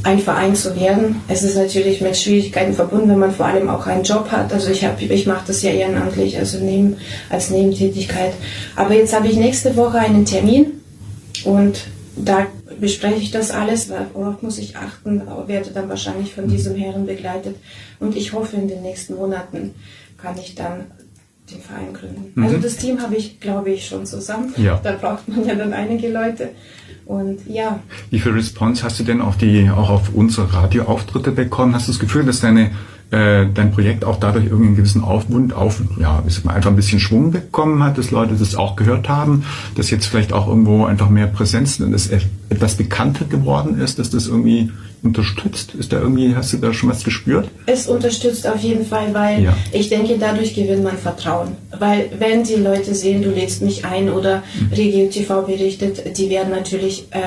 ein 0.03 0.19
Verein 0.19 0.55
zu 0.55 0.79
werden. 0.79 1.21
Es 1.27 1.41
ist 1.41 1.57
natürlich 1.57 1.99
mit 1.99 2.15
Schwierigkeiten 2.15 2.73
verbunden, 2.73 3.09
wenn 3.09 3.17
man 3.17 3.31
vor 3.31 3.47
allem 3.47 3.67
auch 3.67 3.87
einen 3.87 4.03
Job 4.03 4.29
hat. 4.29 4.53
Also 4.53 4.69
ich 4.69 4.85
ich 4.99 5.25
mache 5.25 5.45
das 5.47 5.63
ja 5.63 5.71
ehrenamtlich, 5.71 6.37
also 6.37 6.59
neben, 6.59 6.97
als 7.31 7.49
Nebentätigkeit. 7.49 8.33
Aber 8.75 8.93
jetzt 8.93 9.15
habe 9.15 9.27
ich 9.27 9.35
nächste 9.35 9.75
Woche 9.75 9.97
einen 9.97 10.23
Termin 10.25 10.73
und 11.43 11.85
da 12.15 12.45
bespreche 12.79 13.21
ich 13.21 13.31
das 13.31 13.51
alles, 13.51 13.91
worauf 14.13 14.41
muss 14.41 14.57
ich 14.57 14.77
achten, 14.77 15.21
werde 15.47 15.71
dann 15.71 15.89
wahrscheinlich 15.89 16.33
von 16.33 16.47
diesem 16.47 16.75
Herren 16.75 17.05
begleitet. 17.05 17.55
Und 17.99 18.15
ich 18.15 18.33
hoffe, 18.33 18.55
in 18.57 18.67
den 18.67 18.81
nächsten 18.81 19.15
Monaten 19.15 19.73
kann 20.17 20.37
ich 20.37 20.55
dann 20.55 20.85
den 21.51 21.61
Verein 21.61 21.93
gründen. 21.93 22.41
Also 22.41 22.57
das 22.57 22.77
Team 22.77 23.01
habe 23.01 23.15
ich, 23.15 23.39
glaube 23.39 23.69
ich, 23.69 23.85
schon 23.85 24.05
zusammen. 24.05 24.53
Ja. 24.57 24.79
Da 24.83 24.93
braucht 24.93 25.27
man 25.27 25.45
ja 25.45 25.55
dann 25.55 25.73
einige 25.73 26.09
Leute. 26.11 26.49
Und 27.05 27.47
ja, 27.47 27.79
Wie 28.09 28.19
viel 28.19 28.31
Response 28.31 28.83
hast 28.83 28.99
du 28.99 29.03
denn 29.03 29.21
auf 29.21 29.37
die, 29.37 29.69
auch 29.69 29.89
auf 29.91 30.09
unsere 30.13 30.51
Radioauftritte 30.51 31.31
bekommen? 31.31 31.75
Hast 31.75 31.87
du 31.87 31.91
das 31.91 31.99
Gefühl, 31.99 32.25
dass 32.25 32.39
deine, 32.41 32.71
äh, 33.11 33.45
dein 33.53 33.71
Projekt 33.71 34.03
auch 34.03 34.19
dadurch 34.19 34.45
irgendwie 34.45 34.67
einen 34.67 34.75
gewissen 34.75 35.03
Aufwund, 35.03 35.53
auf, 35.53 35.81
ja, 35.99 36.23
ich 36.27 36.33
sag 36.35 36.45
mal, 36.45 36.53
einfach 36.53 36.69
ein 36.71 36.75
bisschen 36.75 36.99
Schwung 36.99 37.31
bekommen 37.31 37.83
hat, 37.83 37.97
dass 37.97 38.11
Leute 38.11 38.33
das 38.37 38.55
auch 38.55 38.75
gehört 38.75 39.07
haben, 39.09 39.43
dass 39.75 39.89
jetzt 39.91 40.07
vielleicht 40.07 40.33
auch 40.33 40.47
irgendwo 40.47 40.85
einfach 40.85 41.09
mehr 41.09 41.27
Präsenz, 41.27 41.77
dass 41.77 42.07
es 42.09 42.23
etwas 42.49 42.75
bekannter 42.75 43.25
geworden 43.25 43.79
ist, 43.79 43.99
dass 43.99 44.09
das 44.09 44.27
irgendwie 44.27 44.71
unterstützt? 45.03 45.75
Ist 45.75 45.93
da 45.93 45.99
irgendwie, 45.99 46.35
hast 46.35 46.51
du 46.53 46.57
da 46.57 46.73
schon 46.73 46.89
was 46.89 47.03
gespürt? 47.03 47.47
Es 47.67 47.87
unterstützt 47.87 48.47
auf 48.47 48.59
jeden 48.61 48.85
Fall, 48.85 49.13
weil 49.13 49.43
Ja. 49.43 49.55
ich 49.71 49.87
denke, 49.89 50.17
dadurch 50.19 50.55
gewinnt 50.55 50.83
man 50.83 50.97
Vertrauen. 50.97 51.49
Weil 51.77 52.09
wenn 52.17 52.43
die 52.43 52.55
Leute 52.55 52.95
sehen, 52.95 53.21
du 53.21 53.29
lädst 53.29 53.61
mich 53.61 53.85
ein 53.85 54.09
oder 54.09 54.41
Regio 54.75 55.07
TV 55.09 55.43
berichtet, 55.43 56.17
die 56.17 56.29
werden 56.31 56.49
natürlich 56.51 57.05
äh, 57.11 57.19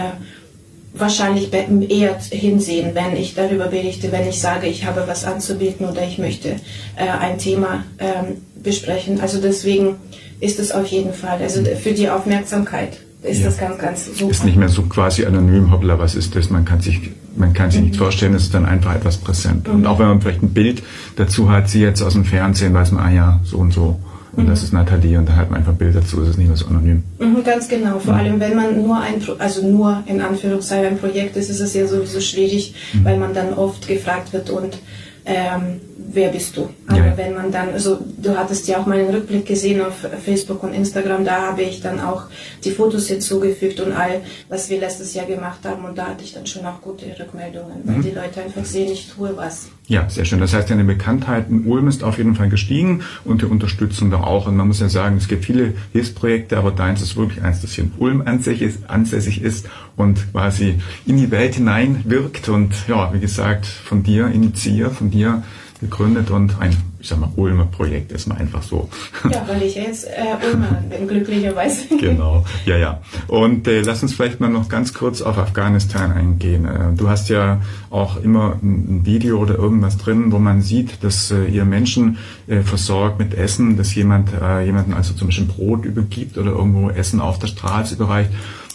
wahrscheinlich 0.98 1.50
eher 1.52 2.16
hinsehen, 2.30 2.90
wenn 2.94 3.16
ich 3.16 3.34
darüber 3.34 3.66
berichte, 3.66 4.10
wenn 4.12 4.28
ich 4.28 4.40
sage, 4.40 4.66
ich 4.66 4.84
habe 4.86 5.04
was 5.06 5.24
anzubieten 5.24 5.86
oder 5.86 6.02
ich 6.04 6.18
möchte 6.18 6.50
äh, 6.96 7.08
ein 7.20 7.38
Thema 7.38 7.84
ähm, 7.98 8.36
besprechen. 8.62 9.20
Also 9.20 9.40
deswegen 9.40 9.96
ist 10.40 10.58
es 10.58 10.70
auf 10.72 10.86
jeden 10.86 11.12
Fall, 11.12 11.40
also 11.42 11.62
für 11.80 11.92
die 11.92 12.08
Aufmerksamkeit 12.08 12.98
ist 13.22 13.40
Ja. 13.40 13.46
das 13.46 13.58
ganz, 13.58 13.78
ganz 13.78 14.06
super. 14.18 14.30
Ist 14.30 14.44
nicht 14.44 14.56
mehr 14.56 14.68
so 14.68 14.82
quasi 14.82 15.24
anonym, 15.24 15.72
hoppla, 15.72 15.98
was 15.98 16.14
ist 16.14 16.36
das? 16.36 16.50
Man 16.50 16.64
kann 16.64 16.80
sich, 16.80 17.00
man 17.36 17.52
kann 17.52 17.70
sich 17.70 17.80
nicht 17.80 17.96
vorstellen, 17.96 18.34
es 18.34 18.44
ist 18.44 18.54
dann 18.54 18.64
einfach 18.64 18.94
etwas 18.94 19.16
präsent. 19.16 19.68
Und 19.68 19.86
auch 19.86 19.98
wenn 19.98 20.06
man 20.06 20.20
vielleicht 20.20 20.42
ein 20.42 20.50
Bild 20.54 20.82
dazu 21.16 21.50
hat, 21.50 21.68
sie 21.68 21.80
jetzt 21.80 22.00
aus 22.02 22.12
dem 22.12 22.24
Fernsehen, 22.24 22.72
weiß 22.74 22.92
man, 22.92 23.04
ah 23.04 23.10
ja, 23.10 23.40
so 23.44 23.58
und 23.58 23.72
so. 23.72 23.98
Und 24.38 24.49
das 24.49 24.62
ist 24.62 24.73
Nathalie 24.73 25.19
und 25.19 25.29
da 25.29 25.35
hat 25.35 25.50
man 25.50 25.58
einfach 25.58 25.73
ein 25.73 25.79
Bild 25.79 25.96
dazu, 25.96 26.23
es 26.23 26.29
ist 26.29 26.38
nicht 26.38 26.46
mehr 26.46 26.56
so 26.56 26.67
anonym. 26.67 27.02
Mhm, 27.19 27.43
ganz 27.43 27.69
genau. 27.69 27.99
Vor 27.99 28.14
allem, 28.14 28.38
wenn 28.38 28.55
man 28.55 28.81
nur 28.81 29.00
ein, 29.00 29.19
Pro 29.19 29.32
also 29.32 29.67
nur 29.67 30.05
in 30.06 30.20
Anführungszeichen 30.20 30.93
ein 30.93 30.99
Projekt 30.99 31.37
ist, 31.37 31.50
ist 31.50 31.58
es 31.58 31.75
ja 31.75 31.88
sowieso 31.88 32.20
schwierig, 32.20 32.73
weil 33.02 33.19
man 33.19 33.35
dann 33.35 33.52
oft 33.55 33.88
gefragt 33.88 34.32
wird 34.32 34.50
und 34.50 34.79
ähm, 35.25 35.81
wer 36.12 36.31
bist 36.31 36.56
du? 36.56 36.69
Aber 36.87 36.99
Ja, 36.99 37.16
wenn 37.16 37.34
man 37.34 37.52
dann, 37.52 37.70
also 37.70 37.99
du 38.16 38.37
hattest 38.37 38.66
ja 38.69 38.78
auch 38.78 38.87
meinen 38.87 39.10
Rückblick 39.10 39.46
gesehen 39.46 39.81
auf 39.81 40.06
Facebook 40.25 40.62
und 40.62 40.72
Instagram, 40.75 41.25
da 41.25 41.49
habe 41.49 41.62
ich 41.62 41.81
dann 41.81 42.00
auch 42.00 42.25
die 42.64 42.70
Fotos 42.70 43.08
hinzugefügt 43.08 43.81
und 43.81 43.93
all, 43.93 44.22
was 44.49 44.70
wir 44.70 44.81
letztes 44.81 45.14
Jahr 45.14 45.26
gemacht 45.26 45.60
haben 45.64 45.84
und 45.84 45.96
da 45.99 46.08
hatte 46.08 46.25
ich 46.25 46.32
dann 46.32 46.46
schon 46.46 46.64
auch 46.64 46.81
gute 46.81 47.06
Rückmeldungen, 47.19 47.82
weil 47.84 48.02
die 48.02 48.10
Leute 48.10 48.43
einfach 48.43 48.64
sehen, 48.64 48.90
ich 48.93 49.08
tue 49.08 49.37
was. 49.37 49.69
Ja, 49.87 50.08
sehr 50.10 50.26
schön. 50.26 50.38
Das 50.38 50.52
heißt, 50.52 50.69
deine 50.69 50.84
Bekanntheit 50.84 51.49
in 51.49 51.64
Ulm 51.64 51.88
ist 51.88 52.05
auf 52.05 52.19
jeden 52.19 52.34
Fall 52.34 52.50
gestiegen 52.50 53.02
und 53.25 53.40
die 53.40 53.46
Unterstützung 53.46 54.10
da 54.10 54.20
auch. 54.20 54.46
Und 54.46 54.55
man 54.55 54.69
muss 54.69 54.81
ja 54.81 54.90
sagen, 54.90 55.16
es 55.16 55.28
gibt 55.28 55.46
viele 55.46 55.72
Hilfsprojekte, 55.93 56.58
aber 56.58 56.72
deins 56.72 57.00
ist 57.00 57.17
wirklich 57.17 57.43
eins, 57.43 57.62
das 57.62 57.72
hier 57.72 57.84
in 57.84 57.93
Ulm 57.98 58.22
ansässig 58.27 58.60
ist, 58.60 58.91
ansässig 58.91 59.41
ist 59.43 59.67
und 59.96 60.31
quasi 60.32 60.74
in 61.06 61.17
die 61.17 61.31
Welt 61.31 61.55
hinein 61.55 62.03
wirkt 62.05 62.50
und 62.50 62.74
ja, 62.86 63.15
wie 63.15 63.20
gesagt, 63.20 63.65
von 63.65 64.03
dir 64.03 64.27
initiiert, 64.29 64.93
von 64.93 65.10
dir 65.10 65.43
gegründet 65.81 66.31
und 66.31 66.61
ein, 66.61 66.77
ich 67.01 67.08
sag 67.08 67.20
mal, 67.20 67.31
Ulmer 67.37 67.67
Projekt 67.67 68.13
ist 68.13 68.27
mal 68.27 68.37
einfach 68.37 68.63
so. 68.63 68.89
Ja, 69.31 69.44
weil 69.47 69.63
ich 69.63 69.75
jetzt 69.77 70.06
äh, 70.06 70.47
Ulmer 70.51 70.82
bin, 70.89 71.08
glücklicherweise. 71.08 71.82
Genau, 71.99 72.44
ja, 72.65 72.77
ja. 72.77 73.01
Und 73.27 73.67
äh, 73.69 73.82
lass 73.82 74.03
uns 74.03 74.15
vielleicht 74.15 74.41
mal 74.41 74.49
noch 74.49 74.69
ganz 74.69 74.94
kurz 74.94 75.20
auf 75.20 75.39
Afghanistan 75.39 76.13
eingehen. 76.13 76.65
Äh, 76.65 76.94
du 76.97 77.08
hast 77.08 77.29
ja 77.29 77.61
auch 77.91 78.17
immer 78.23 78.58
ein, 78.63 79.05
Video 79.05 79.39
oder 79.39 79.56
irgendwas 79.56 79.97
drin, 79.97 80.32
wo 80.32 80.39
man 80.39 80.63
sieht, 80.63 81.03
dass 81.05 81.31
äh, 81.31 81.47
ihr 81.47 81.65
Menschen 81.65 82.19
äh, 82.47 82.61
versorgt 82.61 83.19
mit 83.19 83.35
Essen, 83.35 83.77
dass 83.77 83.94
jemand 83.94 84.31
äh, 84.32 84.65
jemanden 84.65 84.93
also 84.93 85.15
zum 85.15 85.29
Beispiel 85.29 85.47
Brot 85.47 85.85
übergibt 85.85 86.39
oder 86.39 86.51
irgendwo 86.51 86.91
Essen 86.91 87.20
auf 87.20 87.39
der 87.39 87.47
Straße 87.47 87.94
überreicht. 87.94 88.31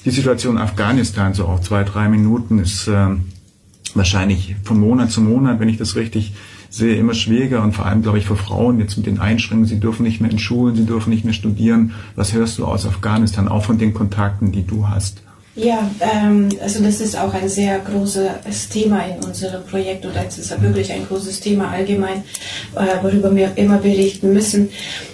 Die 0.05 0.11
Situation 0.11 0.57
in 0.57 0.61
Afghanistan, 0.61 1.33
so 1.33 1.45
auch 1.45 1.61
zwei, 1.61 1.83
drei 1.83 2.09
Minuten, 2.09 2.59
ist 2.59 2.87
äh, 2.87 3.07
wahrscheinlich 3.93 4.55
von 4.63 4.79
Monat 4.79 5.11
zu 5.11 5.21
Monat, 5.21 5.59
wenn 5.59 5.69
ich 5.69 5.77
das 5.77 5.95
richtig 5.95 6.33
sehe, 6.73 6.95
immer 6.95 7.13
schwieriger 7.13 7.61
und 7.61 7.73
vor 7.73 7.85
allem, 7.85 8.01
glaube 8.01 8.17
ich, 8.17 8.25
für 8.25 8.35
Frauen 8.35 8.79
jetzt 8.79 8.97
mit 8.97 9.05
den 9.05 9.19
Einschränkungen, 9.19 9.67
sie 9.67 9.79
dürfen 9.79 10.03
nicht 10.03 10.21
mehr 10.21 10.31
in 10.31 10.39
Schulen, 10.39 10.75
sie 10.75 10.85
dürfen 10.85 11.11
nicht 11.11 11.23
mehr 11.23 11.33
studieren. 11.33 11.93
Was 12.15 12.33
hörst 12.33 12.57
du 12.57 12.65
aus 12.65 12.87
Afghanistan, 12.87 13.47
auch 13.47 13.63
von 13.63 13.77
den 13.77 13.93
Kontakten, 13.93 14.51
die 14.51 14.65
du 14.65 14.87
hast? 14.87 15.22
Ja, 15.55 15.87
ähm, 15.99 16.49
also 16.63 16.83
das 16.83 16.99
ist 16.99 17.15
auch 17.15 17.31
ein 17.31 17.47
sehr 17.47 17.77
großes 17.77 18.69
Thema 18.69 19.03
in 19.05 19.23
unserem 19.23 19.63
Projekt 19.63 20.03
oder 20.03 20.25
es 20.27 20.39
ist 20.39 20.61
wirklich 20.63 20.91
ein 20.91 21.05
großes 21.07 21.41
Thema 21.41 21.69
allgemein, 21.69 22.23
äh, 22.75 23.03
worüber 23.03 23.35
wir 23.35 23.51
immer 23.55 23.77
berichten 23.77 24.33
müssen. 24.33 24.69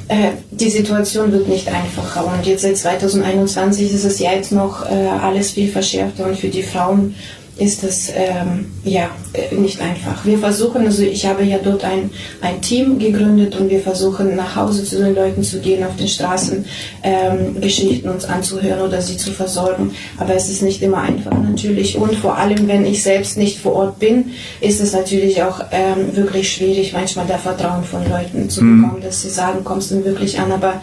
Äh, 0.08 0.32
die 0.50 0.70
Situation 0.70 1.34
wird 1.34 1.50
nicht 1.50 1.68
einfacher 1.68 2.26
und 2.26 2.46
jetzt 2.46 2.62
seit 2.62 2.78
2021 2.78 3.94
ist 3.94 4.06
es 4.06 4.20
ja 4.20 4.32
jetzt 4.32 4.54
noch 4.54 4.90
äh, 4.90 5.08
alles 5.22 5.52
viel 5.52 5.70
verschärfter 5.70 6.26
und 6.26 6.38
für 6.38 6.48
die 6.48 6.64
Frauen 6.64 7.16
ist 7.60 7.84
es 7.84 8.10
ähm, 8.16 8.72
ja 8.84 9.10
äh, 9.34 9.54
nicht 9.56 9.82
einfach. 9.82 10.26
Wir 10.26 10.40
versuchen, 10.40 10.86
also 10.86 11.04
ich 11.04 11.26
habe 11.26 11.44
ja 11.44 11.58
dort 11.62 11.84
ein, 11.84 12.10
ein 12.42 12.62
Team 12.62 12.98
gegründet 12.98 13.56
und 13.60 13.70
wir 13.70 13.82
versuchen 13.82 14.36
nach 14.36 14.56
Hause 14.56 14.84
zu 14.84 14.98
den 14.98 15.14
Leuten 15.14 15.44
zu 15.44 15.60
gehen, 15.60 15.84
auf 15.84 15.96
den 15.98 16.08
Straßen 16.08 16.66
ähm, 17.04 17.60
Geschichten 17.60 18.10
uns 18.10 18.26
anzuhören 18.26 18.82
oder 18.82 19.02
sie 19.02 19.18
zu 19.18 19.32
versorgen. 19.32 19.92
Aber 20.18 20.29
es 20.36 20.50
ist 20.50 20.62
nicht 20.62 20.82
immer 20.82 21.02
einfach 21.02 21.38
natürlich 21.38 21.98
und 21.98 22.16
vor 22.16 22.38
allem, 22.38 22.68
wenn 22.68 22.86
ich 22.86 23.04
selbst 23.04 23.38
nicht 23.38 23.60
vor 23.60 23.74
Ort 23.74 24.00
bin, 24.00 24.32
ist 24.62 24.80
es 24.82 24.94
natürlich 24.94 25.42
auch 25.44 25.62
ähm, 25.72 26.16
wirklich 26.16 26.52
schwierig, 26.52 26.94
manchmal 26.94 27.28
der 27.28 27.40
Vertrauen 27.40 27.84
von 27.84 28.08
Leuten 28.10 28.50
zu 28.50 28.64
mhm. 28.64 28.82
bekommen, 28.82 29.02
dass 29.02 29.22
sie 29.22 29.30
sagen, 29.30 29.64
kommst 29.64 29.92
du 29.92 30.04
wirklich 30.04 30.40
an, 30.40 30.52
aber 30.52 30.82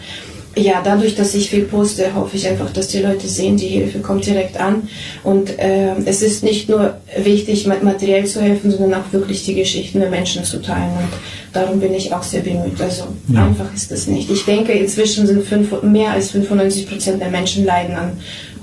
ja, 0.57 0.81
dadurch, 0.83 1.15
dass 1.15 1.35
ich 1.35 1.49
viel 1.49 1.63
poste, 1.63 2.15
hoffe 2.15 2.35
ich 2.35 2.47
einfach, 2.47 2.71
dass 2.71 2.87
die 2.87 2.99
Leute 2.99 3.27
sehen, 3.27 3.57
die 3.57 3.67
Hilfe 3.67 3.99
kommt 3.99 4.25
direkt 4.25 4.59
an. 4.59 4.87
Und 5.23 5.59
äh, 5.59 5.95
es 6.05 6.21
ist 6.21 6.43
nicht 6.43 6.67
nur 6.67 6.97
wichtig, 7.15 7.67
materiell 7.67 8.25
zu 8.25 8.41
helfen, 8.41 8.71
sondern 8.71 8.95
auch 8.95 9.11
wirklich 9.13 9.43
die 9.43 9.53
Geschichten 9.53 9.99
der 9.99 10.09
Menschen 10.09 10.43
zu 10.43 10.61
teilen. 10.61 10.91
Und 10.97 11.09
darum 11.53 11.79
bin 11.79 11.93
ich 11.93 12.13
auch 12.13 12.23
sehr 12.23 12.41
bemüht. 12.41 12.81
Also 12.81 13.05
ja. 13.27 13.45
einfach 13.45 13.71
ist 13.73 13.91
es 13.91 14.07
nicht. 14.07 14.31
Ich 14.31 14.45
denke, 14.45 14.71
inzwischen 14.71 15.27
sind 15.27 15.43
fünf, 15.45 15.83
mehr 15.83 16.11
als 16.11 16.31
95 16.31 16.89
Prozent 16.89 17.21
der 17.21 17.29
Menschen 17.29 17.65
leiden 17.65 17.95
an 17.95 18.13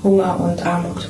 Hunger 0.05 0.39
und 0.39 0.65
Armut. 0.65 1.09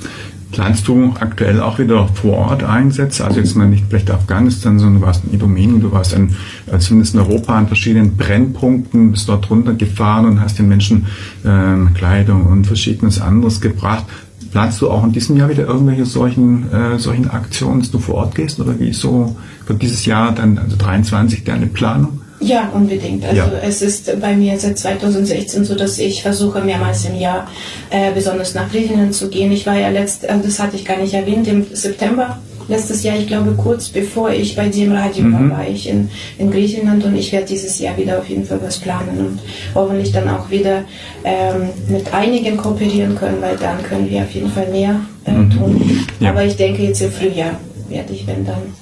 Planst 0.51 0.87
du 0.87 1.13
aktuell 1.19 1.59
auch 1.59 1.79
wieder 1.79 2.07
vor 2.07 2.37
Ort 2.37 2.63
Einsätze? 2.63 3.25
Also 3.25 3.41
jetzt 3.41 3.55
mal 3.55 3.67
nicht 3.67 3.85
vielleicht 3.89 4.09
Afghanistan, 4.09 4.79
sondern 4.79 5.01
du 5.01 5.05
warst 5.05 5.25
in 5.25 5.33
Idomeni, 5.33 5.81
du 5.81 5.91
warst 5.91 6.13
in, 6.13 6.33
äh, 6.71 6.79
zumindest 6.79 7.13
in 7.13 7.19
Europa 7.19 7.57
an 7.57 7.67
verschiedenen 7.67 8.15
Brennpunkten, 8.15 9.11
bist 9.11 9.27
dort 9.27 9.49
runtergefahren 9.49 10.25
und 10.25 10.39
hast 10.39 10.57
den 10.57 10.69
Menschen 10.69 11.07
ähm, 11.45 11.93
Kleidung 11.93 12.45
und 12.45 12.65
verschiedenes 12.65 13.19
anderes 13.19 13.59
gebracht. 13.59 14.05
Planst 14.53 14.81
du 14.81 14.89
auch 14.89 15.03
in 15.03 15.11
diesem 15.11 15.35
Jahr 15.35 15.49
wieder 15.49 15.67
irgendwelche 15.67 16.05
solchen, 16.05 16.71
äh, 16.71 16.97
solchen 16.99 17.29
Aktionen, 17.29 17.81
dass 17.81 17.91
du 17.91 17.99
vor 17.99 18.15
Ort 18.15 18.35
gehst? 18.35 18.57
Oder 18.61 18.79
wie 18.79 18.89
ist 18.89 19.01
so 19.01 19.35
für 19.65 19.73
dieses 19.73 20.05
Jahr 20.05 20.31
dann, 20.31 20.57
also 20.57 20.77
23, 20.77 21.43
deine 21.43 21.67
Planung? 21.67 22.21
Ja, 22.45 22.69
unbedingt. 22.73 23.25
Also 23.25 23.41
ja. 23.41 23.51
es 23.63 23.81
ist 23.81 24.19
bei 24.21 24.35
mir 24.35 24.57
seit 24.59 24.77
2016 24.77 25.65
so, 25.65 25.75
dass 25.75 25.97
ich 25.97 26.21
versuche 26.21 26.61
mehrmals 26.61 27.05
im 27.05 27.15
Jahr 27.15 27.47
äh, 27.89 28.11
besonders 28.13 28.53
nach 28.53 28.69
Griechenland 28.71 29.15
zu 29.15 29.29
gehen. 29.29 29.51
Ich 29.51 29.65
war 29.65 29.77
ja 29.77 29.89
letzt, 29.89 30.23
äh, 30.23 30.33
das 30.41 30.59
hatte 30.59 30.75
ich 30.75 30.85
gar 30.85 30.97
nicht 30.97 31.13
erwähnt, 31.13 31.47
im 31.47 31.65
September 31.73 32.39
letztes 32.67 33.03
Jahr, 33.03 33.15
ich 33.17 33.27
glaube 33.27 33.53
kurz 33.53 33.89
bevor 33.89 34.31
ich 34.31 34.55
bei 34.55 34.69
dir 34.69 34.85
im 34.85 34.93
Radio 34.93 35.23
mhm. 35.23 35.51
war, 35.51 35.57
war 35.57 35.67
ich 35.67 35.87
in, 35.87 36.09
in 36.37 36.51
Griechenland 36.51 37.03
und 37.03 37.15
ich 37.15 37.31
werde 37.31 37.45
dieses 37.45 37.79
Jahr 37.79 37.95
wieder 37.97 38.19
auf 38.19 38.27
jeden 38.27 38.45
Fall 38.45 38.59
was 38.61 38.79
planen 38.79 39.17
und 39.19 39.39
hoffentlich 39.73 40.11
dann 40.11 40.27
auch 40.29 40.49
wieder 40.49 40.83
ähm, 41.23 41.69
mit 41.87 42.13
einigen 42.13 42.57
kooperieren 42.57 43.15
können, 43.15 43.41
weil 43.41 43.57
dann 43.57 43.83
können 43.83 44.09
wir 44.09 44.21
auf 44.21 44.31
jeden 44.31 44.51
Fall 44.51 44.67
mehr 44.71 44.99
äh, 45.25 45.31
mhm. 45.31 45.49
tun. 45.51 46.05
Ja. 46.19 46.31
Aber 46.31 46.43
ich 46.43 46.55
denke 46.55 46.83
jetzt 46.83 47.01
im 47.01 47.11
Frühjahr 47.11 47.59
werde 47.89 48.13
ich, 48.13 48.25
wenn 48.25 48.45
dann 48.45 48.73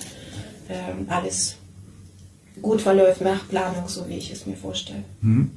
ähm, 0.69 1.05
alles 1.09 1.57
gut 2.63 2.81
verläuft 2.81 3.21
nach 3.21 3.47
Planung, 3.47 3.83
so 3.87 4.07
wie 4.09 4.17
ich 4.17 4.31
es 4.31 4.47
mir 4.47 4.55
vorstelle. 4.55 5.03
Mhm. 5.21 5.51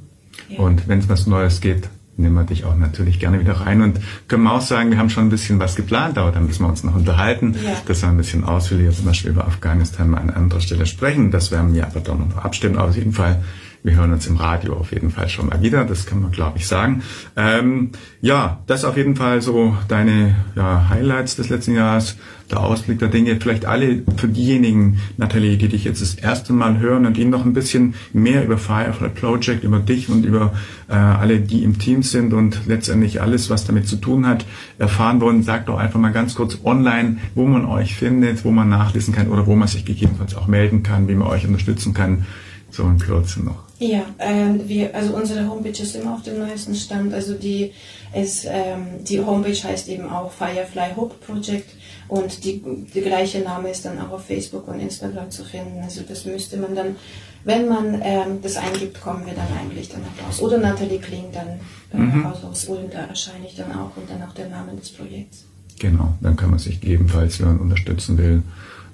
Ja. 0.50 0.58
Und 0.58 0.86
wenn 0.88 0.98
es 0.98 1.08
was 1.08 1.26
Neues 1.26 1.62
gibt, 1.62 1.88
nehmen 2.18 2.34
wir 2.34 2.44
dich 2.44 2.64
auch 2.64 2.76
natürlich 2.76 3.20
gerne 3.20 3.40
wieder 3.40 3.54
rein 3.54 3.82
und 3.82 4.00
können 4.28 4.42
wir 4.42 4.52
auch 4.52 4.60
sagen, 4.60 4.90
wir 4.90 4.98
haben 4.98 5.10
schon 5.10 5.26
ein 5.26 5.30
bisschen 5.30 5.58
was 5.58 5.76
geplant, 5.76 6.18
aber 6.18 6.32
dann 6.32 6.46
müssen 6.46 6.62
wir 6.62 6.68
uns 6.68 6.82
noch 6.82 6.94
unterhalten, 6.94 7.54
ja. 7.64 7.76
dass 7.86 8.02
wir 8.02 8.08
ein 8.08 8.16
bisschen 8.16 8.44
ausführlicher 8.44 8.92
zum 8.92 9.06
Beispiel 9.06 9.30
über 9.30 9.46
Afghanistan 9.46 10.10
mal 10.10 10.18
an 10.18 10.30
anderer 10.30 10.60
Stelle 10.60 10.86
sprechen. 10.86 11.30
Das 11.30 11.50
werden 11.50 11.75
wir 11.75 11.86
aber 11.86 12.00
dann 12.00 12.28
noch 12.28 12.44
abstimmen. 12.44 12.76
Aber 12.76 12.90
auf 12.90 12.96
jeden 12.96 13.12
Fall 13.12 13.42
wir 13.83 13.95
hören 13.95 14.12
uns 14.12 14.26
im 14.26 14.37
Radio 14.37 14.75
auf 14.75 14.92
jeden 14.92 15.11
Fall 15.11 15.28
schon 15.28 15.47
mal 15.47 15.62
wieder, 15.62 15.85
das 15.85 16.06
kann 16.06 16.21
man 16.21 16.33
glaube 16.33 16.59
ich 16.59 16.66
sagen. 16.66 17.02
Ähm, 17.37 17.90
ja, 18.21 18.61
das 18.66 18.85
auf 18.85 18.97
jeden 18.97 19.16
Fall 19.16 19.42
so 19.42 19.76
deine 19.88 20.35
ja, 20.54 20.88
Highlights 20.88 21.37
des 21.37 21.49
letzten 21.49 21.75
Jahres, 21.75 22.16
der 22.50 22.61
Ausblick 22.61 22.99
der 22.99 23.09
Dinge. 23.09 23.37
Vielleicht 23.40 23.66
alle 23.66 24.02
für 24.16 24.28
diejenigen, 24.28 25.00
Nathalie, 25.16 25.56
die 25.56 25.68
dich 25.68 25.85
jetzt 25.85 26.00
das 26.00 26.14
erste 26.14 26.52
Mal 26.52 26.78
hören 26.78 27.06
und 27.06 27.16
die 27.16 27.25
noch 27.25 27.45
ein 27.45 27.52
bisschen 27.52 27.95
mehr 28.12 28.45
über 28.45 28.59
Firefly 28.59 29.11
Project, 29.11 29.64
über 29.64 29.80
dich 29.80 30.09
und 30.09 30.25
über 30.25 30.52
äh, 30.88 30.95
alle, 30.95 31.40
die 31.40 31.64
im 31.64 31.78
Team 31.78 32.02
sind 32.02 32.33
und 32.33 32.66
letztendlich 32.66 33.21
alles, 33.21 33.50
was 33.50 33.64
damit 33.64 33.88
zu 33.88 33.97
tun 33.97 34.26
hat, 34.26 34.47
erfahren 34.78 35.21
wollen. 35.21 35.42
Sag 35.42 35.66
doch 35.66 35.78
einfach 35.78 36.00
mal 36.00 36.12
ganz 36.12 36.35
kurz 36.35 36.59
online, 36.64 37.18
wo 37.35 37.47
man 37.47 37.64
euch 37.64 37.97
findet, 37.97 38.45
wo 38.45 38.50
man 38.50 38.68
nachlesen 38.68 39.14
kann 39.14 39.28
oder 39.28 39.47
wo 39.47 39.56
man 39.56 39.68
sich 39.68 39.85
gegebenenfalls 39.85 40.35
auch 40.35 40.47
melden 40.47 40.83
kann, 40.83 41.09
wie 41.09 41.14
man 41.14 41.28
euch 41.28 41.47
unterstützen 41.47 41.95
kann. 41.95 42.26
So 42.71 42.85
in 42.85 42.99
Kürze 42.99 43.42
noch. 43.42 43.65
Ja, 43.78 44.06
äh, 44.18 44.54
wir, 44.66 44.95
also 44.95 45.14
unsere 45.14 45.49
Homepage 45.49 45.83
ist 45.83 45.95
immer 45.97 46.14
auf 46.14 46.23
dem 46.23 46.38
neuesten 46.38 46.75
Stand. 46.75 47.12
Also 47.12 47.35
die, 47.35 47.73
ist, 48.14 48.47
ähm, 48.49 49.04
die 49.04 49.21
Homepage 49.21 49.52
heißt 49.52 49.88
eben 49.88 50.09
auch 50.09 50.33
Firefly 50.33 50.95
Hope 50.97 51.14
Project 51.26 51.71
und 52.09 52.45
die, 52.45 52.62
die 52.95 53.00
gleiche 53.00 53.40
Name 53.40 53.71
ist 53.71 53.85
dann 53.85 54.00
auch 54.00 54.12
auf 54.12 54.26
Facebook 54.26 54.66
und 54.68 54.80
Instagram 54.80 55.30
zu 55.30 55.45
finden. 55.45 55.83
Also 55.83 56.02
das 56.09 56.25
müsste 56.25 56.56
man 56.56 56.75
dann, 56.75 56.97
wenn 57.45 57.68
man 57.68 58.00
ähm, 58.02 58.40
das 58.42 58.56
eingibt, 58.56 59.00
kommen 59.00 59.26
wir 59.26 59.35
dann 59.35 59.49
eigentlich 59.61 59.90
dann 59.90 60.00
auch 60.02 60.26
raus. 60.26 60.40
Oder 60.40 60.59
Nathalie 60.59 60.99
Kling 60.99 61.26
dann 61.33 61.61
äh, 61.92 62.02
mhm. 62.02 62.26
aus 62.26 62.64
Ulm, 62.66 62.90
da 62.90 63.00
erscheine 63.00 63.47
ich 63.47 63.56
dann 63.56 63.73
auch 63.73 63.95
und 63.97 64.09
dann 64.09 64.23
auch 64.23 64.33
der 64.35 64.49
Name 64.49 64.73
des 64.75 64.90
Projekts. 64.90 65.45
Genau, 65.78 66.14
dann 66.23 66.37
kann 66.37 66.50
man 66.50 66.59
sich 66.59 66.83
ebenfalls, 66.83 67.40
wenn 67.40 67.49
man 67.49 67.61
unterstützen 67.61 68.16
will, 68.16 68.42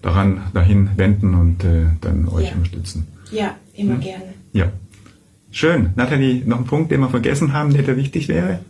daran 0.01 0.43
dahin 0.53 0.91
wenden 0.97 1.35
und 1.35 1.63
äh, 1.63 1.87
dann 2.01 2.29
euch 2.29 2.49
ja. 2.49 2.55
unterstützen. 2.55 3.07
Ja, 3.33 3.57
immer 3.75 3.95
hm? 3.95 4.01
gerne. 4.01 4.35
Ja. 4.53 4.73
Schön. 5.51 5.91
Nathalie, 5.97 6.43
noch 6.47 6.59
ein 6.59 6.65
Punkt, 6.65 6.91
den 6.91 7.01
wir 7.01 7.11
vergessen 7.11 7.53
haben, 7.53 7.75
der 7.75 7.83
dir 7.83 7.97
wichtig 7.97 8.29
wäre? 8.29 8.61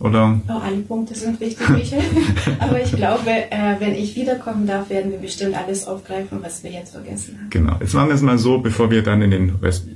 Oder? 0.00 0.40
Oh, 0.48 0.52
alle 0.52 0.78
Punkte 0.78 1.14
sind 1.14 1.38
wichtig, 1.40 1.68
Michael. 1.68 2.02
Aber 2.58 2.82
ich 2.82 2.90
glaube, 2.92 3.28
äh, 3.28 3.74
wenn 3.80 3.94
ich 3.94 4.16
wiederkommen 4.16 4.66
darf, 4.66 4.88
werden 4.88 5.10
wir 5.10 5.18
bestimmt 5.18 5.54
alles 5.54 5.86
aufgreifen, 5.86 6.38
was 6.40 6.64
wir 6.64 6.70
jetzt 6.70 6.92
vergessen 6.92 7.36
haben. 7.38 7.50
Genau. 7.50 7.76
Jetzt 7.80 7.92
machen 7.92 8.08
wir 8.08 8.14
es 8.14 8.22
mal 8.22 8.38
so, 8.38 8.58
bevor 8.58 8.90
wir 8.90 9.02
dann 9.02 9.20
in 9.20 9.30
den 9.30 9.56
Rest, 9.56 9.88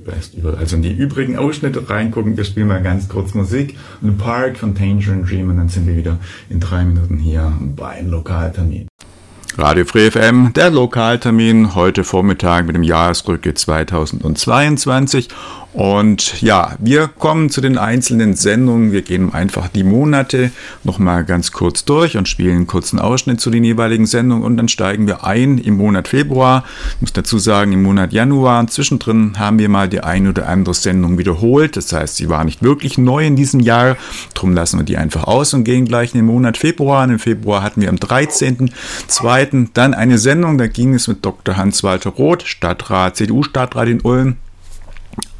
also 0.59 0.75
in 0.75 0.83
die 0.83 0.93
übrigen 0.93 1.37
Ausschnitte 1.37 1.89
reingucken. 1.89 2.37
Wir 2.37 2.43
spielen 2.43 2.67
mal 2.67 2.83
ganz 2.83 3.09
kurz 3.09 3.33
Musik. 3.33 3.77
The 4.03 4.11
Park 4.11 4.57
von 4.57 4.75
Tangerine 4.75 5.23
Dream 5.23 5.49
und 5.49 5.57
dann 5.57 5.69
sind 5.69 5.87
wir 5.87 5.97
wieder 5.97 6.19
in 6.51 6.59
drei 6.59 6.83
Minuten 6.85 7.17
hier 7.17 7.51
bei 7.75 7.89
einem 7.89 8.11
Lokaltermin. 8.11 8.87
Radio 9.57 9.85
Free 9.85 10.11
FM, 10.11 10.51
der 10.53 10.69
Lokaltermin 10.69 11.75
heute 11.75 12.03
Vormittag 12.03 12.65
mit 12.65 12.75
dem 12.75 12.83
Jahresrücke 12.83 13.53
2022 13.53 15.29
und 15.75 16.41
ja, 16.41 16.75
wir 16.79 17.09
kommen 17.09 17.49
zu 17.49 17.59
den 17.59 17.77
einzelnen 17.77 18.33
Sendungen. 18.35 18.93
Wir 18.93 19.01
gehen 19.01 19.33
einfach 19.33 19.67
die 19.67 19.83
Monate 19.83 20.51
nochmal 20.85 21.25
ganz 21.25 21.51
kurz 21.51 21.83
durch 21.83 22.15
und 22.15 22.29
spielen 22.29 22.55
einen 22.55 22.67
kurzen 22.67 22.97
Ausschnitt 22.97 23.41
zu 23.41 23.49
den 23.49 23.65
jeweiligen 23.65 24.05
Sendungen 24.05 24.45
und 24.45 24.55
dann 24.55 24.69
steigen 24.69 25.05
wir 25.05 25.25
ein 25.25 25.57
im 25.57 25.75
Monat 25.75 26.07
Februar. 26.07 26.63
Ich 26.95 27.01
muss 27.01 27.11
dazu 27.11 27.39
sagen, 27.39 27.73
im 27.73 27.83
Monat 27.83 28.13
Januar. 28.13 28.65
Zwischendrin 28.67 29.37
haben 29.37 29.59
wir 29.59 29.67
mal 29.67 29.89
die 29.89 29.99
eine 29.99 30.29
oder 30.29 30.47
andere 30.47 30.73
Sendung 30.73 31.17
wiederholt. 31.17 31.75
Das 31.75 31.91
heißt, 31.91 32.15
sie 32.15 32.29
war 32.29 32.45
nicht 32.45 32.63
wirklich 32.63 32.97
neu 32.97 33.25
in 33.25 33.35
diesem 33.35 33.59
Jahr. 33.59 33.97
Darum 34.33 34.53
lassen 34.53 34.79
wir 34.79 34.85
die 34.85 34.95
einfach 34.95 35.25
aus 35.25 35.53
und 35.53 35.65
gehen 35.65 35.83
gleich 35.83 36.13
in 36.13 36.19
den 36.19 36.27
Monat 36.27 36.55
Februar. 36.55 37.03
Und 37.03 37.09
Im 37.09 37.19
Februar 37.19 37.61
hatten 37.61 37.81
wir 37.81 37.89
am 37.89 37.99
13.02. 39.51 39.69
dann 39.73 39.93
eine 39.93 40.17
Sendung. 40.17 40.57
Da 40.57 40.67
ging 40.67 40.93
es 40.93 41.07
mit 41.07 41.25
Dr. 41.25 41.57
Hans-Walter 41.57 42.11
Roth, 42.11 42.43
Stadtrat, 42.43 43.17
CDU-Stadtrat 43.17 43.87
in 43.87 44.01
Ulm 44.01 44.37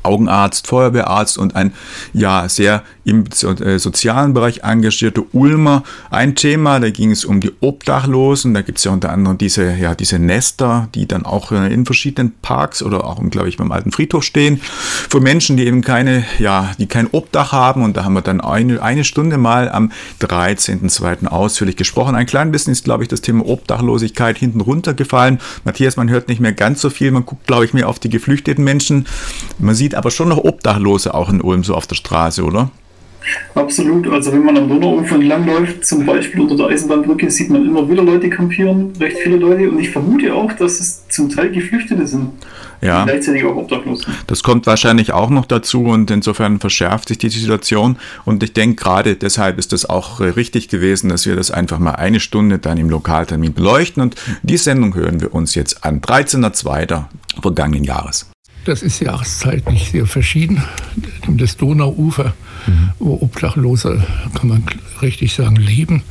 Augenarzt, 0.05 0.67
Feuerwehrarzt 0.67 1.38
und 1.38 1.55
ein 1.55 1.74
ja 2.13 2.47
sehr 2.47 2.83
im 3.05 3.25
äh, 3.62 3.77
sozialen 3.77 4.33
Bereich 4.33 4.62
engagierte 4.63 5.21
Ulmer. 5.31 5.83
Ein 6.09 6.35
Thema, 6.35 6.79
da 6.79 6.89
ging 6.89 7.12
es 7.12 7.24
um 7.24 7.39
die 7.39 7.51
Obdachlosen. 7.62 8.53
Da 8.53 8.62
gibt 8.62 8.79
es 8.79 8.83
ja 8.83 8.91
unter 8.91 9.12
anderem 9.12 9.38
diese, 9.38 9.74
ja, 9.75 9.93
diese 9.93 10.17
Nester, 10.17 10.89
die 10.95 11.07
dann 11.07 11.24
auch 11.24 11.51
äh, 11.51 11.71
in 11.71 11.85
verschiedenen 11.85 12.33
Parks 12.41 12.81
oder 12.81 13.05
auch, 13.05 13.21
glaube 13.29 13.47
ich, 13.47 13.57
beim 13.57 13.71
alten 13.71 13.91
Friedhof 13.91 14.24
stehen. 14.24 14.59
Für 14.59 15.19
Menschen, 15.19 15.55
die 15.55 15.67
eben 15.67 15.81
keine, 15.81 16.25
ja, 16.39 16.71
die 16.79 16.88
kein 16.88 17.07
Obdach 17.12 17.51
haben. 17.51 17.83
Und 17.83 17.95
da 17.95 18.05
haben 18.05 18.13
wir 18.13 18.21
dann 18.21 18.41
eine, 18.41 18.81
eine 18.81 19.03
Stunde 19.03 19.38
mal 19.38 19.69
am 19.69 19.91
13.02. 20.21 21.27
ausführlich 21.27 21.75
gesprochen. 21.75 22.15
Ein 22.15 22.25
klein 22.25 22.51
bisschen 22.51 22.74
ist, 22.74 22.85
glaube 22.85 23.03
ich, 23.03 23.09
das 23.09 23.21
Thema 23.21 23.45
Obdachlosigkeit 23.47 24.38
hinten 24.38 24.62
runtergefallen. 24.62 25.39
Matthias, 25.63 25.95
man 25.95 26.09
hört 26.09 26.27
nicht 26.27 26.41
mehr 26.41 26.53
ganz 26.53 26.81
so 26.81 26.89
viel. 26.89 27.12
Man 27.12 27.25
guckt, 27.25 27.45
glaube 27.45 27.65
ich, 27.65 27.74
mehr 27.74 27.88
auf 27.88 28.00
die 28.00 28.09
geflüchteten 28.09 28.63
Menschen. 28.63 29.05
Man 29.59 29.75
sieht 29.75 29.95
aber 29.96 30.12
schon 30.12 30.30
noch 30.30 30.38
Obdachlose 30.38 31.14
auch 31.14 31.30
in 31.30 31.42
Ulm 31.42 31.64
so 31.64 31.75
auf 31.75 31.88
der 31.88 31.96
Straße, 31.96 32.44
oder? 32.44 32.70
Absolut. 33.56 34.08
Also 34.08 34.32
wenn 34.32 34.44
man 34.44 34.58
am 34.58 34.70
Donauufer 34.70 35.16
entlangläuft, 35.16 35.86
zum 35.86 36.06
Beispiel 36.06 36.42
unter 36.42 36.56
der 36.56 36.68
Eisenbahnbrücke, 36.68 37.30
sieht 37.32 37.50
man 37.50 37.66
immer 37.66 37.90
wieder 37.90 38.04
Leute 38.04 38.30
kampieren, 38.30 38.94
recht 39.00 39.18
viele 39.18 39.38
Leute. 39.38 39.70
Und 39.70 39.80
ich 39.80 39.90
vermute 39.90 40.34
auch, 40.34 40.52
dass 40.54 40.80
es 40.80 41.08
zum 41.10 41.30
Teil 41.30 41.52
Geflüchtete 41.52 42.06
sind. 42.06 42.30
Ja. 42.82 43.06
Gleichzeitig 43.06 43.44
auch 43.46 43.56
obdachlos. 43.56 44.06
Das 44.28 44.44
kommt 44.44 44.68
wahrscheinlich 44.68 45.14
auch 45.14 45.30
noch 45.30 45.46
dazu 45.46 45.86
und 45.86 46.12
insofern 46.12 46.60
verschärft 46.60 47.08
sich 47.08 47.18
die 47.18 47.30
Situation. 47.30 47.98
Und 48.25 48.44
ich 48.44 48.54
denke, 48.54 48.84
gerade 48.84 49.16
deshalb 49.16 49.58
ist 49.58 49.74
es 49.74 49.90
auch 49.90 50.20
richtig 50.20 50.68
gewesen, 50.68 51.10
dass 51.10 51.25
wir 51.25 51.36
das 51.36 51.50
einfach 51.50 51.80
mal 51.80 51.94
eine 51.94 52.20
Stunde 52.20 52.60
dann 52.60 52.78
im 52.78 52.90
Lokaltermin 52.90 53.54
beleuchten. 53.54 54.04
Und 54.04 54.16
die 54.44 54.58
Sendung 54.58 54.94
hören 54.94 55.22
wir 55.22 55.34
uns 55.34 55.56
jetzt 55.56 55.84
an. 55.84 56.02
13.02. 56.02 57.06
vergangenen 57.42 57.86
Jahres. 57.86 58.30
Das 58.65 58.81
ist 58.81 59.00
jahreszeitlich 59.00 59.91
sehr 59.91 60.07
verschieden. 60.07 60.62
Das 61.27 61.55
Donauufer, 61.55 62.34
mhm. 62.65 62.89
wo 63.00 63.22
Obdachlose, 63.22 64.05
kann 64.34 64.50
man 64.50 64.63
richtig 65.01 65.34
sagen, 65.34 65.55
leben. 65.55 66.01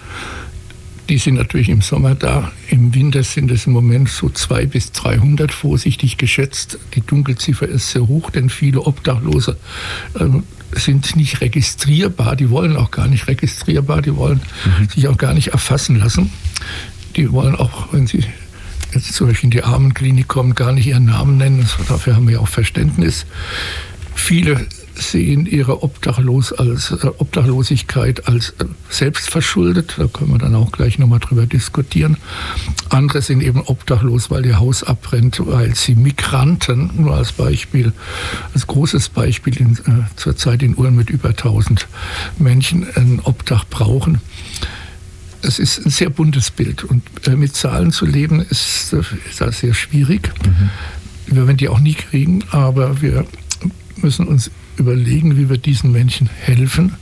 Die 1.09 1.19
sind 1.19 1.35
natürlich 1.35 1.69
im 1.69 1.83
Sommer 1.83 2.15
da. 2.15 2.53
Im 2.69 2.95
Winter 2.95 3.25
sind 3.25 3.51
es 3.51 3.67
im 3.67 3.73
Moment 3.73 4.09
so 4.09 4.31
200 4.31 4.71
bis 4.71 4.93
300 4.93 5.53
vorsichtig 5.53 6.17
geschätzt. 6.17 6.79
Die 6.95 7.03
Dunkelziffer 7.03 7.69
ist 7.69 7.91
sehr 7.91 8.07
hoch, 8.07 8.31
denn 8.31 8.49
viele 8.49 8.81
Obdachlose 8.81 9.59
äh, 10.19 10.27
sind 10.79 11.17
nicht 11.17 11.41
registrierbar. 11.41 12.37
Die 12.37 12.51
wollen 12.51 12.77
auch 12.77 12.93
gar 12.93 13.09
nicht 13.09 13.27
registrierbar. 13.27 14.01
Die 14.01 14.17
wollen 14.17 14.41
mhm. 14.79 14.89
sich 14.89 15.09
auch 15.09 15.19
gar 15.19 15.35
nicht 15.35 15.49
erfassen 15.49 15.97
lassen. 15.97 16.31
Die 17.17 17.31
wollen 17.33 17.57
auch, 17.57 17.93
wenn 17.93 18.07
sie 18.07 18.25
jetzt 18.95 19.13
zum 19.15 19.29
Beispiel 19.29 19.49
in 19.49 19.51
die 19.51 19.63
Armenklinik 19.63 20.29
kommen, 20.29 20.55
gar 20.55 20.73
nicht 20.73 20.87
ihren 20.87 21.07
Namen 21.07 21.37
nennen. 21.37 21.69
Dafür 21.89 22.17
haben 22.17 22.29
wir 22.29 22.41
auch 22.41 22.49
Verständnis. 22.49 23.27
Viele 24.15 24.67
sehen 24.95 25.47
ihre 25.47 25.83
Obdachlos 25.83 26.53
als, 26.53 26.93
äh, 26.93 27.07
Obdachlosigkeit 27.19 28.29
als 28.29 28.51
äh, 28.51 28.65
selbstverschuldet. 28.89 29.95
Da 29.99 30.07
können 30.07 30.33
wir 30.33 30.39
dann 30.39 30.55
auch 30.55 30.73
gleich 30.73 30.99
nochmal 30.99 31.19
drüber 31.19 31.47
diskutieren. 31.47 32.17
Andere 32.91 33.23
sind 33.23 33.43
eben 33.43 33.63
obdachlos, 33.63 34.31
weil 34.31 34.47
ihr 34.47 34.59
Haus 34.59 34.85
abbrennt, 34.85 35.41
weil 35.45 35.75
sie 35.75 35.95
Migranten, 35.95 36.91
nur 36.97 37.15
als 37.15 37.33
Beispiel, 37.33 37.93
als 38.53 38.67
großes 38.67 39.09
Beispiel 39.09 39.57
in, 39.57 39.73
äh, 39.73 40.05
zurzeit 40.17 40.63
in 40.63 40.75
Ulm 40.75 40.97
mit 40.97 41.11
über 41.11 41.31
1000 41.31 41.89
Menschen 42.39 42.87
ein 42.95 43.21
Obdach 43.25 43.65
brauchen. 43.69 44.21
Es 45.45 45.59
ist 45.59 45.85
ein 45.85 45.91
sehr 45.91 46.11
buntes 46.11 46.51
Bild 46.51 46.85
und 46.85 47.03
äh, 47.27 47.37
mit 47.37 47.55
Zahlen 47.55 47.93
zu 47.93 48.07
leben 48.07 48.41
ist, 48.41 48.93
äh, 48.93 49.01
ist 49.29 49.41
das 49.41 49.61
sehr 49.61 49.75
schwierig. 49.75 50.33
Mhm. 50.45 50.71
Wir 51.27 51.47
werden 51.47 51.57
die 51.57 51.69
auch 51.69 51.81
nie 51.81 51.95
kriegen, 51.95 52.45
aber 52.51 53.01
wir 53.01 53.27
müssen 53.97 54.27
uns 54.27 54.51
überlegen, 54.77 55.37
wie 55.37 55.49
wir 55.49 55.59
diesen 55.59 55.93
Menschen 55.93 56.29
helfen. 56.29 56.95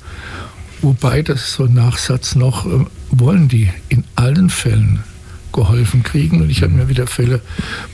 Wobei, 0.81 1.23
das 1.23 1.43
ist 1.43 1.53
so 1.55 1.65
ein 1.65 1.75
Nachsatz 1.75 2.35
noch, 2.35 2.67
äh, 2.67 2.85
wollen 3.11 3.49
die 3.49 3.71
in 3.89 4.05
allen 4.17 4.51
Fällen 4.51 5.05
geholfen 5.53 6.03
kriegen. 6.03 6.41
Und 6.41 6.51
ich 6.51 6.63
habe 6.63 6.73
mir 6.73 6.89
wieder 6.89 7.07
Fälle, 7.07 7.41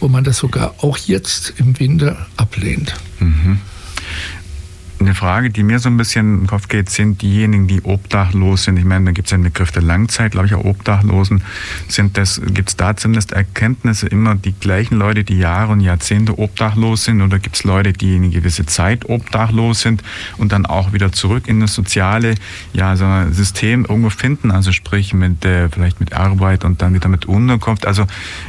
wo 0.01 0.09
man 0.09 0.25
das 0.25 0.39
sogar 0.39 0.75
auch 0.79 0.97
jetzt 0.97 1.55
im 1.59 1.79
Winter 1.79 2.27
ablehnt. 2.37 2.95
Mhm. 3.21 3.59
Eine 5.01 5.15
Frage, 5.15 5.51
die 5.51 5.63
mir 5.63 5.79
so 5.79 5.89
ein 5.89 5.97
bisschen 5.97 6.41
den 6.41 6.47
Kopf 6.49 6.67
geht, 6.67 6.91
sind 6.91 7.23
diejenigen, 7.23 7.69
die 7.69 7.85
obdachlos 7.85 8.65
sind. 8.65 8.79
Ich 8.79 8.85
meine, 8.85 9.05
da 9.05 9.13
gibt 9.13 9.29
es 9.29 9.31
ja 9.31 9.39
den 9.39 9.45
Begriff 9.45 9.71
der 9.71 9.83
Langzeit, 9.83 10.33
glaube 10.33 10.49
ich, 10.49 10.55
auch 10.55 10.65
Obdachlosen. 10.65 11.45
Sind 11.87 12.17
das, 12.17 12.41
gibt 12.45 12.71
es 12.71 12.77
da 12.77 12.97
zumindest 12.97 13.31
Erkenntnisse 13.31 14.09
immer 14.09 14.35
die 14.35 14.53
gleichen 14.53 14.97
Leute, 14.97 15.23
die 15.23 15.39
Jahre 15.39 15.71
und 15.71 15.81
Jahrzehnte 15.81 16.37
obdachlos 16.37 17.05
sind? 17.05 17.23
Oder 17.23 17.39
gibt 17.39 17.55
es 17.55 17.63
Leute, 17.63 17.93
die 17.93 18.17
eine 18.17 18.31
gewisse 18.31 18.67
Zeit 18.67 19.09
obdachlos 19.09 19.83
sind 19.83 20.03
und 20.37 20.51
dann 20.51 20.67
auch 20.67 20.93
wieder 20.93 21.13
zurück 21.13 21.47
in 21.47 21.61
das 21.61 21.75
soziale 21.75 22.35
ja, 22.73 22.97
so 22.97 23.05
ein 23.05 23.33
System 23.33 23.85
irgendwo 23.89 24.11
finden? 24.11 24.51
Also 24.51 24.73
sprich 24.73 25.15
mit 25.15 25.45
äh, 25.45 25.69
vielleicht 25.69 26.01
mit 26.01 26.13
Arbeit 26.13 26.65
und 26.65 26.83
dann 26.83 26.93
wieder 26.95 27.09
mit 27.09 27.27
Unterkunft. 27.27 27.87
Also 27.87 28.05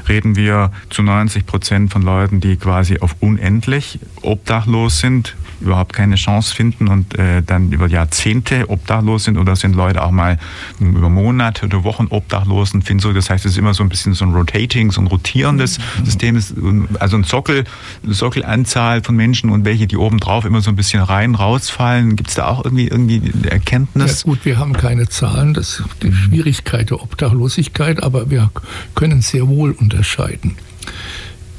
reden 0.07 0.35
wir 0.35 0.71
zu 0.89 1.03
90 1.03 1.45
Prozent 1.45 1.91
von 1.91 2.01
Leuten, 2.01 2.39
die 2.39 2.57
quasi 2.57 2.97
auf 2.99 3.15
unendlich 3.19 3.99
obdachlos 4.23 4.99
sind, 4.99 5.35
überhaupt 5.61 5.93
keine 5.93 6.15
Chance 6.15 6.55
finden 6.55 6.87
und 6.87 7.17
äh, 7.17 7.41
dann 7.41 7.71
über 7.71 7.87
Jahrzehnte 7.87 8.69
obdachlos 8.69 9.25
sind 9.25 9.37
oder 9.37 9.55
sind 9.55 9.75
Leute 9.75 10.01
auch 10.01 10.11
mal 10.11 10.37
über 10.79 11.09
Monate 11.09 11.65
oder 11.65 11.83
Wochen 11.83 12.07
obdachlos 12.09 12.73
und 12.73 12.83
finden 12.83 13.01
so, 13.01 13.13
das 13.13 13.29
heißt, 13.29 13.45
es 13.45 13.53
ist 13.53 13.57
immer 13.57 13.73
so 13.73 13.83
ein 13.83 13.89
bisschen 13.89 14.13
so 14.13 14.25
ein 14.25 14.33
Rotating, 14.33 14.91
so 14.91 15.01
ein 15.01 15.07
rotierendes 15.07 15.79
mhm. 15.79 16.05
System, 16.05 16.87
also 16.99 17.17
ein 17.17 17.23
Sockel, 17.23 17.63
eine 18.03 18.13
Sockelanzahl 18.13 19.03
von 19.03 19.15
Menschen 19.15 19.49
und 19.49 19.65
welche, 19.65 19.87
die 19.87 19.97
oben 19.97 20.19
drauf 20.19 20.45
immer 20.45 20.61
so 20.61 20.69
ein 20.69 20.75
bisschen 20.75 21.01
rein, 21.01 21.35
rausfallen. 21.35 22.15
Gibt 22.15 22.29
es 22.29 22.35
da 22.35 22.47
auch 22.47 22.63
irgendwie, 22.63 22.87
irgendwie 22.87 23.21
eine 23.33 23.51
Erkenntnis? 23.51 24.23
Ja 24.23 24.31
gut, 24.31 24.45
wir 24.45 24.57
haben 24.57 24.73
keine 24.73 25.09
Zahlen, 25.09 25.53
das 25.53 25.79
ist 25.79 25.83
die 26.03 26.13
Schwierigkeit 26.13 26.89
der 26.89 27.01
Obdachlosigkeit, 27.01 28.01
aber 28.03 28.29
wir 28.29 28.51
können 28.95 29.21
sehr 29.21 29.47
wohl 29.47 29.71
unterscheiden. 29.71 30.55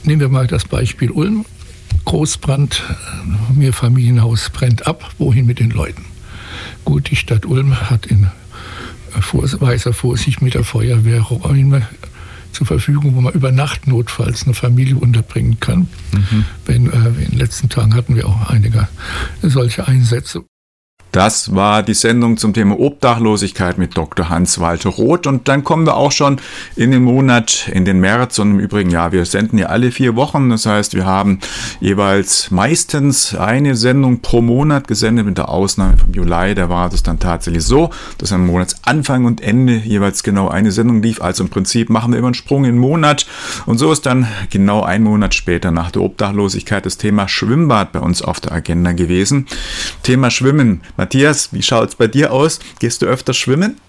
Nehmen 0.05 0.21
wir 0.21 0.29
mal 0.29 0.47
das 0.47 0.65
Beispiel 0.65 1.11
Ulm. 1.11 1.45
Großbrand, 2.05 2.83
mir 3.55 3.73
Familienhaus 3.73 4.51
brennt 4.51 4.87
ab, 4.87 5.11
wohin 5.19 5.47
mit 5.47 5.61
den 5.61 5.71
Leuten? 5.71 6.05
Gut, 6.85 7.11
die 7.11 7.17
Stadt 7.17 7.47
Ulm 7.47 7.91
hat 7.91 8.07
in 8.07 8.29
weiser 9.13 9.93
Vorsicht 9.93 10.43
mit 10.43 10.55
der 10.55 10.65
Feuerwehr 10.65 11.21
Räume 11.21 11.87
zur 12.53 12.67
Verfügung, 12.67 13.15
wo 13.15 13.21
man 13.21 13.33
über 13.35 13.53
Nacht 13.53 13.87
notfalls 13.87 14.45
eine 14.45 14.55
Familie 14.55 14.97
unterbringen 14.97 15.61
kann. 15.61 15.89
Mhm. 16.13 16.45
Wenn, 16.67 16.87
äh, 16.91 17.09
in 17.25 17.31
den 17.31 17.39
letzten 17.39 17.69
Tagen 17.69 17.95
hatten 17.95 18.17
wir 18.17 18.27
auch 18.27 18.51
einige 18.51 18.89
solche 19.43 19.87
Einsätze. 19.87 20.45
Das 21.13 21.55
war 21.57 21.83
die 21.83 21.95
Sendung 21.95 22.37
zum 22.37 22.55
Thema 22.55 22.79
Obdachlosigkeit 22.79 23.79
mit 23.79 23.97
Dr. 23.97 24.29
Hans-Walter 24.29 24.91
Roth. 24.91 25.27
Und 25.27 25.49
dann 25.49 25.65
kommen 25.65 25.85
wir 25.85 25.97
auch 25.97 26.13
schon 26.13 26.41
in 26.77 26.93
den 26.93 27.03
Monat, 27.03 27.69
in 27.73 27.85
den 27.85 27.99
März. 27.99 28.39
Und 28.39 28.53
im 28.53 28.61
Übrigen, 28.61 28.91
ja, 28.91 29.11
wir 29.11 29.25
senden 29.25 29.59
ja 29.59 29.67
alle 29.67 29.91
vier 29.91 30.15
Wochen. 30.15 30.51
Das 30.51 30.67
heißt, 30.67 30.95
wir 30.95 31.07
haben 31.07 31.41
jeweils 31.81 32.53
meistens 32.53 33.35
eine 33.35 33.75
Sendung 33.75 34.21
pro 34.21 34.41
Monat 34.41 34.87
gesendet, 34.87 35.27
mit 35.27 35.39
der 35.39 35.49
Ausnahme 35.49 35.97
vom 35.97 36.13
Juli. 36.13 36.55
Da 36.55 36.69
war 36.69 36.93
es 36.93 37.03
dann 37.03 37.19
tatsächlich 37.19 37.65
so, 37.65 37.91
dass 38.19 38.33
am 38.33 38.47
Monatsanfang 38.47 39.25
und 39.25 39.41
Ende 39.41 39.77
jeweils 39.77 40.23
genau 40.23 40.49
eine 40.49 40.71
Sendung 40.71 41.03
lief. 41.03 41.21
Also 41.21 41.43
im 41.43 41.51
Prinzip 41.51 41.91
machen 41.91 42.13
wir 42.13 42.19
immer 42.19 42.29
einen 42.29 42.35
Sprung 42.35 42.65
in 42.65 42.77
den 42.77 42.81
Monat. 42.81 43.27
Und 43.67 43.79
so 43.79 43.91
ist 43.91 44.07
dann 44.07 44.29
genau 44.51 44.85
ein 44.85 45.03
Monat 45.03 45.35
später 45.35 45.73
nach 45.73 45.91
der 45.91 46.03
Obdachlosigkeit 46.03 46.87
das 46.87 46.99
Thema 46.99 47.27
Schwimmbad 47.27 47.91
bei 47.91 48.01
uns 48.01 48.23
auf 48.23 48.39
der 48.39 48.53
Agenda 48.53 48.93
gewesen. 48.93 49.47
Thema 50.05 50.31
Schwimmen. 50.31 50.83
Matthias, 51.01 51.51
wie 51.55 51.63
schaut 51.63 51.89
es 51.89 51.95
bei 51.95 52.09
dir 52.09 52.31
aus? 52.31 52.61
Gehst 52.79 53.01
du 53.01 53.07
öfter 53.07 53.33
schwimmen? 53.33 53.81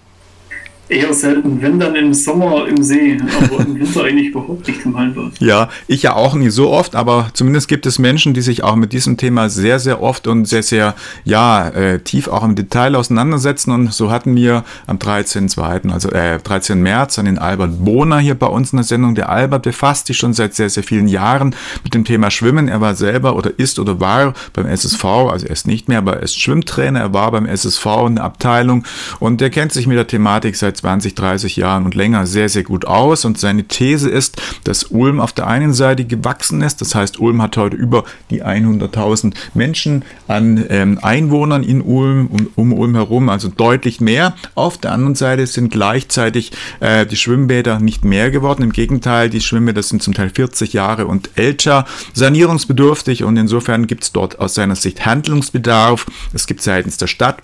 Eher 0.88 1.14
selten, 1.14 1.62
wenn 1.62 1.78
dann 1.78 1.94
im 1.94 2.12
Sommer 2.12 2.66
im 2.68 2.82
See, 2.82 3.16
aber 3.40 3.60
im 3.60 3.80
Winter 3.80 4.04
eigentlich 4.04 4.28
überhaupt 4.28 4.66
nicht 4.66 4.84
im 4.84 4.96
Hallenbad. 4.96 5.32
Ja, 5.38 5.70
ich 5.86 6.02
ja 6.02 6.14
auch 6.14 6.34
nie 6.34 6.50
so 6.50 6.70
oft, 6.70 6.96
aber 6.96 7.30
zumindest 7.32 7.68
gibt 7.68 7.86
es 7.86 7.98
Menschen, 7.98 8.34
die 8.34 8.42
sich 8.42 8.62
auch 8.62 8.76
mit 8.76 8.92
diesem 8.92 9.16
Thema 9.16 9.48
sehr, 9.48 9.78
sehr 9.78 10.02
oft 10.02 10.26
und 10.26 10.44
sehr, 10.44 10.62
sehr, 10.62 10.94
ja, 11.24 11.68
äh, 11.68 12.00
tief 12.00 12.28
auch 12.28 12.44
im 12.44 12.56
Detail 12.56 12.94
auseinandersetzen. 12.94 13.70
Und 13.70 13.94
so 13.94 14.10
hatten 14.10 14.34
wir 14.34 14.64
am 14.86 14.98
13.2., 14.98 15.90
also 15.90 16.10
äh, 16.10 16.38
13. 16.38 16.82
März, 16.82 17.18
an 17.18 17.24
den 17.24 17.38
Albert 17.38 17.84
Bohner 17.84 18.18
hier 18.18 18.34
bei 18.34 18.48
uns 18.48 18.72
in 18.72 18.76
der 18.76 18.84
Sendung. 18.84 19.14
Der 19.14 19.30
Albert 19.30 19.62
befasst 19.62 20.08
sich 20.08 20.18
schon 20.18 20.34
seit 20.34 20.54
sehr, 20.54 20.68
sehr 20.68 20.82
vielen 20.82 21.08
Jahren 21.08 21.54
mit 21.84 21.94
dem 21.94 22.04
Thema 22.04 22.30
Schwimmen. 22.30 22.68
Er 22.68 22.80
war 22.80 22.96
selber 22.96 23.36
oder 23.36 23.58
ist 23.58 23.78
oder 23.78 24.00
war 24.00 24.34
beim 24.52 24.66
SSV, 24.66 25.04
also 25.04 25.46
er 25.46 25.52
ist 25.52 25.66
nicht 25.66 25.88
mehr, 25.88 25.98
aber 25.98 26.16
er 26.16 26.22
ist 26.22 26.38
Schwimmtrainer. 26.38 27.00
Er 27.00 27.14
war 27.14 27.30
beim 27.30 27.46
SSV 27.46 27.86
in 28.08 28.16
der 28.16 28.24
Abteilung 28.24 28.84
und 29.20 29.40
er 29.40 29.50
kennt 29.50 29.72
sich 29.72 29.86
mit 29.86 29.96
der 29.96 30.06
Thematik 30.06 30.56
seit 30.56 30.71
20, 30.74 31.14
30 31.14 31.56
Jahren 31.56 31.84
und 31.84 31.94
länger 31.94 32.26
sehr, 32.26 32.48
sehr 32.48 32.62
gut 32.62 32.84
aus. 32.84 33.24
Und 33.24 33.38
seine 33.38 33.64
These 33.64 34.08
ist, 34.08 34.40
dass 34.64 34.84
Ulm 34.84 35.20
auf 35.20 35.32
der 35.32 35.46
einen 35.46 35.72
Seite 35.72 36.04
gewachsen 36.04 36.62
ist. 36.62 36.80
Das 36.80 36.94
heißt, 36.94 37.20
Ulm 37.20 37.42
hat 37.42 37.56
heute 37.56 37.76
über 37.76 38.04
die 38.30 38.44
100.000 38.44 39.34
Menschen 39.54 40.04
an 40.28 40.64
ähm, 40.68 40.98
Einwohnern 41.02 41.62
in 41.62 41.80
Ulm, 41.80 42.26
um, 42.28 42.48
um, 42.56 42.72
Ulm 42.72 42.94
herum, 42.94 43.28
also 43.28 43.48
deutlich 43.48 44.00
mehr. 44.00 44.34
Auf 44.54 44.78
der 44.78 44.92
anderen 44.92 45.14
Seite 45.14 45.46
sind 45.46 45.70
gleichzeitig 45.70 46.52
äh, 46.80 47.06
die 47.06 47.16
Schwimmbäder 47.16 47.80
nicht 47.80 48.04
mehr 48.04 48.30
geworden. 48.30 48.62
Im 48.62 48.72
Gegenteil, 48.72 49.30
die 49.30 49.40
Schwimmbäder 49.40 49.82
sind 49.82 50.02
zum 50.02 50.14
Teil 50.14 50.30
40 50.30 50.72
Jahre 50.72 51.06
und 51.06 51.30
älter, 51.34 51.86
sanierungsbedürftig 52.14 53.24
und 53.24 53.36
insofern 53.36 53.86
gibt 53.86 54.04
es 54.04 54.12
dort 54.12 54.38
aus 54.38 54.54
seiner 54.54 54.76
Sicht 54.76 55.04
Handlungsbedarf. 55.06 56.06
Es 56.32 56.46
gibt 56.46 56.62
seitens 56.62 56.96
der 56.96 57.06
Stadt 57.06 57.38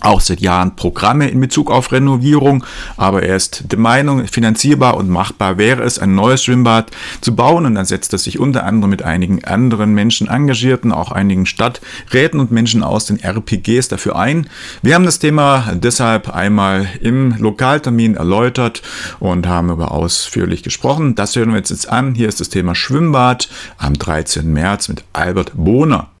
auch 0.00 0.20
seit 0.20 0.40
Jahren 0.40 0.76
Programme 0.76 1.28
in 1.28 1.40
Bezug 1.40 1.70
auf 1.70 1.92
Renovierung, 1.92 2.64
aber 2.96 3.22
er 3.22 3.36
ist 3.36 3.64
der 3.70 3.78
Meinung, 3.78 4.26
finanzierbar 4.26 4.96
und 4.96 5.08
machbar 5.08 5.58
wäre 5.58 5.82
es, 5.82 5.98
ein 5.98 6.14
neues 6.14 6.44
Schwimmbad 6.44 6.90
zu 7.20 7.34
bauen 7.34 7.66
und 7.66 7.74
dann 7.74 7.84
setzt 7.84 8.12
er 8.12 8.18
sich 8.18 8.38
unter 8.38 8.64
anderem 8.64 8.90
mit 8.90 9.02
einigen 9.02 9.44
anderen 9.44 9.94
Menschen 9.94 10.28
Engagierten, 10.28 10.92
auch 10.92 11.12
einigen 11.12 11.46
Stadträten 11.46 12.40
und 12.40 12.50
Menschen 12.50 12.82
aus 12.82 13.06
den 13.06 13.18
RPGs 13.22 13.88
dafür 13.88 14.16
ein. 14.16 14.48
Wir 14.82 14.94
haben 14.94 15.04
das 15.04 15.18
Thema 15.18 15.72
deshalb 15.74 16.34
einmal 16.34 16.88
im 17.00 17.36
Lokaltermin 17.38 18.16
erläutert 18.16 18.82
und 19.20 19.46
haben 19.46 19.70
über 19.70 19.92
ausführlich 19.92 20.62
gesprochen. 20.62 21.14
Das 21.14 21.36
hören 21.36 21.50
wir 21.50 21.58
jetzt 21.58 21.88
an. 21.88 22.14
Hier 22.14 22.28
ist 22.28 22.40
das 22.40 22.48
Thema 22.48 22.74
Schwimmbad 22.74 23.48
am 23.78 23.94
13. 23.94 24.52
März 24.52 24.88
mit 24.88 25.04
Albert 25.12 25.52
Bohner. 25.54 26.13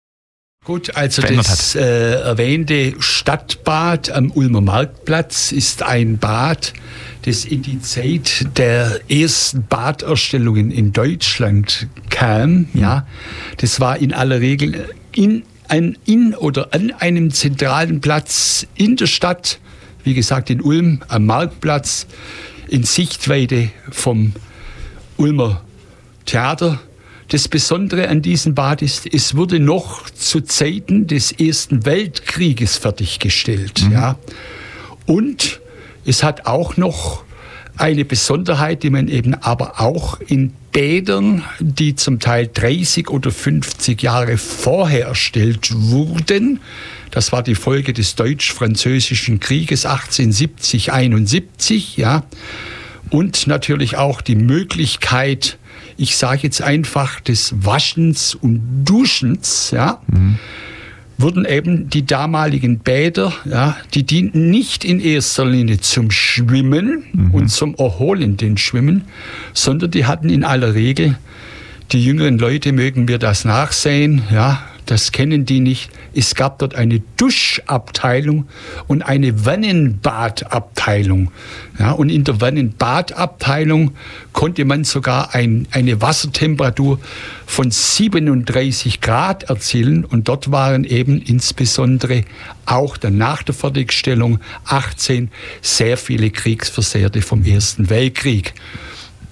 Gut, 0.64 0.96
also 0.96 1.20
das 1.20 1.74
äh, 1.74 2.22
erwähnte 2.22 2.94
Stadtbad 2.98 4.10
am 4.10 4.30
Ulmer 4.30 4.62
Marktplatz 4.62 5.52
ist 5.52 5.82
ein 5.82 6.16
Bad, 6.16 6.72
das 7.26 7.44
in 7.44 7.60
die 7.60 7.82
Zeit 7.82 8.46
der 8.56 8.98
ersten 9.10 9.66
Baderstellungen 9.66 10.70
in 10.70 10.94
Deutschland 10.94 11.88
kam. 12.08 12.68
Ja, 12.72 13.06
das 13.58 13.78
war 13.78 13.98
in 13.98 14.14
aller 14.14 14.40
Regel 14.40 14.88
in, 15.12 15.42
ein, 15.68 15.98
in 16.06 16.34
oder 16.34 16.72
an 16.72 16.94
einem 16.98 17.30
zentralen 17.30 18.00
Platz 18.00 18.66
in 18.74 18.96
der 18.96 19.06
Stadt, 19.06 19.58
wie 20.02 20.14
gesagt 20.14 20.48
in 20.48 20.62
Ulm 20.62 21.02
am 21.08 21.26
Marktplatz, 21.26 22.06
in 22.68 22.84
Sichtweite 22.84 23.68
vom 23.90 24.32
Ulmer 25.18 25.62
Theater 26.24 26.80
das 27.34 27.48
Besondere 27.48 28.08
an 28.10 28.22
diesem 28.22 28.54
Bad 28.54 28.80
ist, 28.80 29.12
es 29.12 29.34
wurde 29.34 29.58
noch 29.58 30.08
zu 30.08 30.40
Zeiten 30.40 31.08
des 31.08 31.32
Ersten 31.32 31.84
Weltkrieges 31.84 32.76
fertiggestellt. 32.76 33.86
Mhm. 33.86 33.92
Ja. 33.92 34.16
Und 35.06 35.60
es 36.06 36.22
hat 36.22 36.46
auch 36.46 36.76
noch 36.76 37.24
eine 37.76 38.04
Besonderheit, 38.04 38.84
die 38.84 38.90
man 38.90 39.08
eben 39.08 39.34
aber 39.34 39.80
auch 39.80 40.20
in 40.20 40.52
Bädern, 40.70 41.42
die 41.58 41.96
zum 41.96 42.20
Teil 42.20 42.48
30 42.54 43.10
oder 43.10 43.32
50 43.32 44.00
Jahre 44.00 44.38
vorher 44.38 45.06
erstellt 45.06 45.72
wurden, 45.74 46.60
das 47.10 47.32
war 47.32 47.42
die 47.42 47.56
Folge 47.56 47.92
des 47.92 48.14
Deutsch-Französischen 48.14 49.40
Krieges 49.40 49.86
1870-71, 49.86 51.96
ja, 51.96 52.22
und 53.10 53.48
natürlich 53.48 53.96
auch 53.96 54.20
die 54.20 54.36
Möglichkeit, 54.36 55.58
ich 55.96 56.16
sage 56.16 56.40
jetzt 56.42 56.62
einfach 56.62 57.20
des 57.20 57.54
Waschens 57.64 58.34
und 58.34 58.84
Duschens, 58.84 59.70
ja, 59.70 60.00
mhm 60.06 60.38
wurden 61.18 61.44
eben 61.44 61.88
die 61.90 62.04
damaligen 62.04 62.78
Bäder, 62.78 63.32
ja, 63.44 63.76
die 63.94 64.04
dienten 64.04 64.50
nicht 64.50 64.84
in 64.84 65.00
erster 65.00 65.44
Linie 65.44 65.80
zum 65.80 66.10
Schwimmen 66.10 67.04
mhm. 67.12 67.30
und 67.30 67.48
zum 67.48 67.74
erholenden 67.76 68.56
Schwimmen, 68.56 69.04
sondern 69.52 69.90
die 69.90 70.06
hatten 70.06 70.28
in 70.28 70.44
aller 70.44 70.74
Regel, 70.74 71.16
die 71.92 72.04
jüngeren 72.04 72.38
Leute 72.38 72.72
mögen 72.72 73.04
mir 73.04 73.18
das 73.18 73.44
nachsehen, 73.44 74.22
ja, 74.32 74.62
das 74.86 75.12
kennen 75.12 75.46
die 75.46 75.60
nicht. 75.60 75.90
Es 76.14 76.34
gab 76.34 76.58
dort 76.58 76.74
eine 76.74 77.00
Duschabteilung 77.16 78.46
und 78.86 79.02
eine 79.02 79.46
Wannenbadabteilung. 79.46 81.30
Ja, 81.78 81.92
und 81.92 82.10
in 82.10 82.24
der 82.24 82.40
Wannenbadabteilung 82.40 83.92
konnte 84.32 84.64
man 84.64 84.84
sogar 84.84 85.34
ein, 85.34 85.66
eine 85.70 86.00
Wassertemperatur 86.00 87.00
von 87.46 87.70
37 87.70 89.00
Grad 89.00 89.44
erzielen. 89.44 90.04
Und 90.04 90.28
dort 90.28 90.50
waren 90.50 90.84
eben 90.84 91.20
insbesondere 91.20 92.24
auch 92.66 92.96
dann 92.96 93.16
nach 93.16 93.42
der 93.42 93.54
Fertigstellung 93.54 94.38
18 94.66 95.30
sehr 95.62 95.96
viele 95.96 96.30
Kriegsversehrte 96.30 97.22
vom 97.22 97.44
Ersten 97.44 97.90
Weltkrieg. 97.90 98.54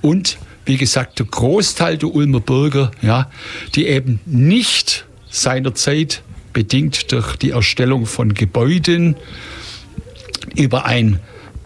Und 0.01 0.39
wie 0.65 0.77
gesagt, 0.77 1.19
der 1.19 1.27
Großteil 1.27 1.99
der 1.99 2.15
Ulmer 2.15 2.41
Bürger, 2.41 2.91
ja, 3.03 3.31
die 3.75 3.87
eben 3.87 4.21
nicht 4.27 5.07
seinerzeit 5.33 6.23
bedingt 6.53 7.11
durch 7.11 7.37
die 7.37 7.51
Erstellung 7.51 8.07
von 8.07 8.35
Gebäuden 8.35 9.17
über 10.55 10.85
ein 10.85 11.19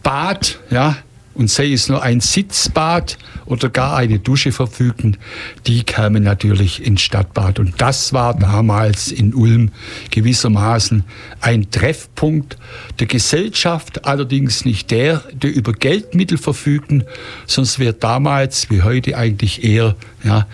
Bad, 0.03 0.61
ja, 0.71 0.97
und 1.35 1.51
sei 1.51 1.73
es 1.73 1.89
nur 1.89 2.03
ein 2.03 2.21
Sitzbad 2.21 3.19
oder 3.45 3.69
gar 3.69 3.97
eine 3.97 4.19
Dusche 4.19 4.53
verfügten, 4.53 5.19
die 5.67 5.83
kamen 5.83 6.23
natürlich 6.23 6.83
ins 6.83 7.03
Stadtbad. 7.03 7.59
Und 7.59 7.75
das 7.79 8.13
war 8.13 8.35
damals 8.35 9.13
in 9.13 9.35
Ulm 9.35 9.71
gewissermaßen 10.11 11.05
ein 11.41 11.71
Treffpunkt 11.71 12.57
der 13.01 13.07
Gesellschaft, 13.07 14.07
allerdings 14.07 14.65
nicht 14.65 14.91
der, 14.91 15.25
der 15.33 15.55
über 15.55 15.73
Geldmittel 15.73 16.39
verfügten, 16.39 17.05
sonst 17.47 17.79
wäre 17.79 17.93
damals 17.93 18.71
wie 18.71 18.83
heute 18.83 19.19
eigentlich 19.19 19.63
eher 19.63 19.95
ja, 20.27 20.47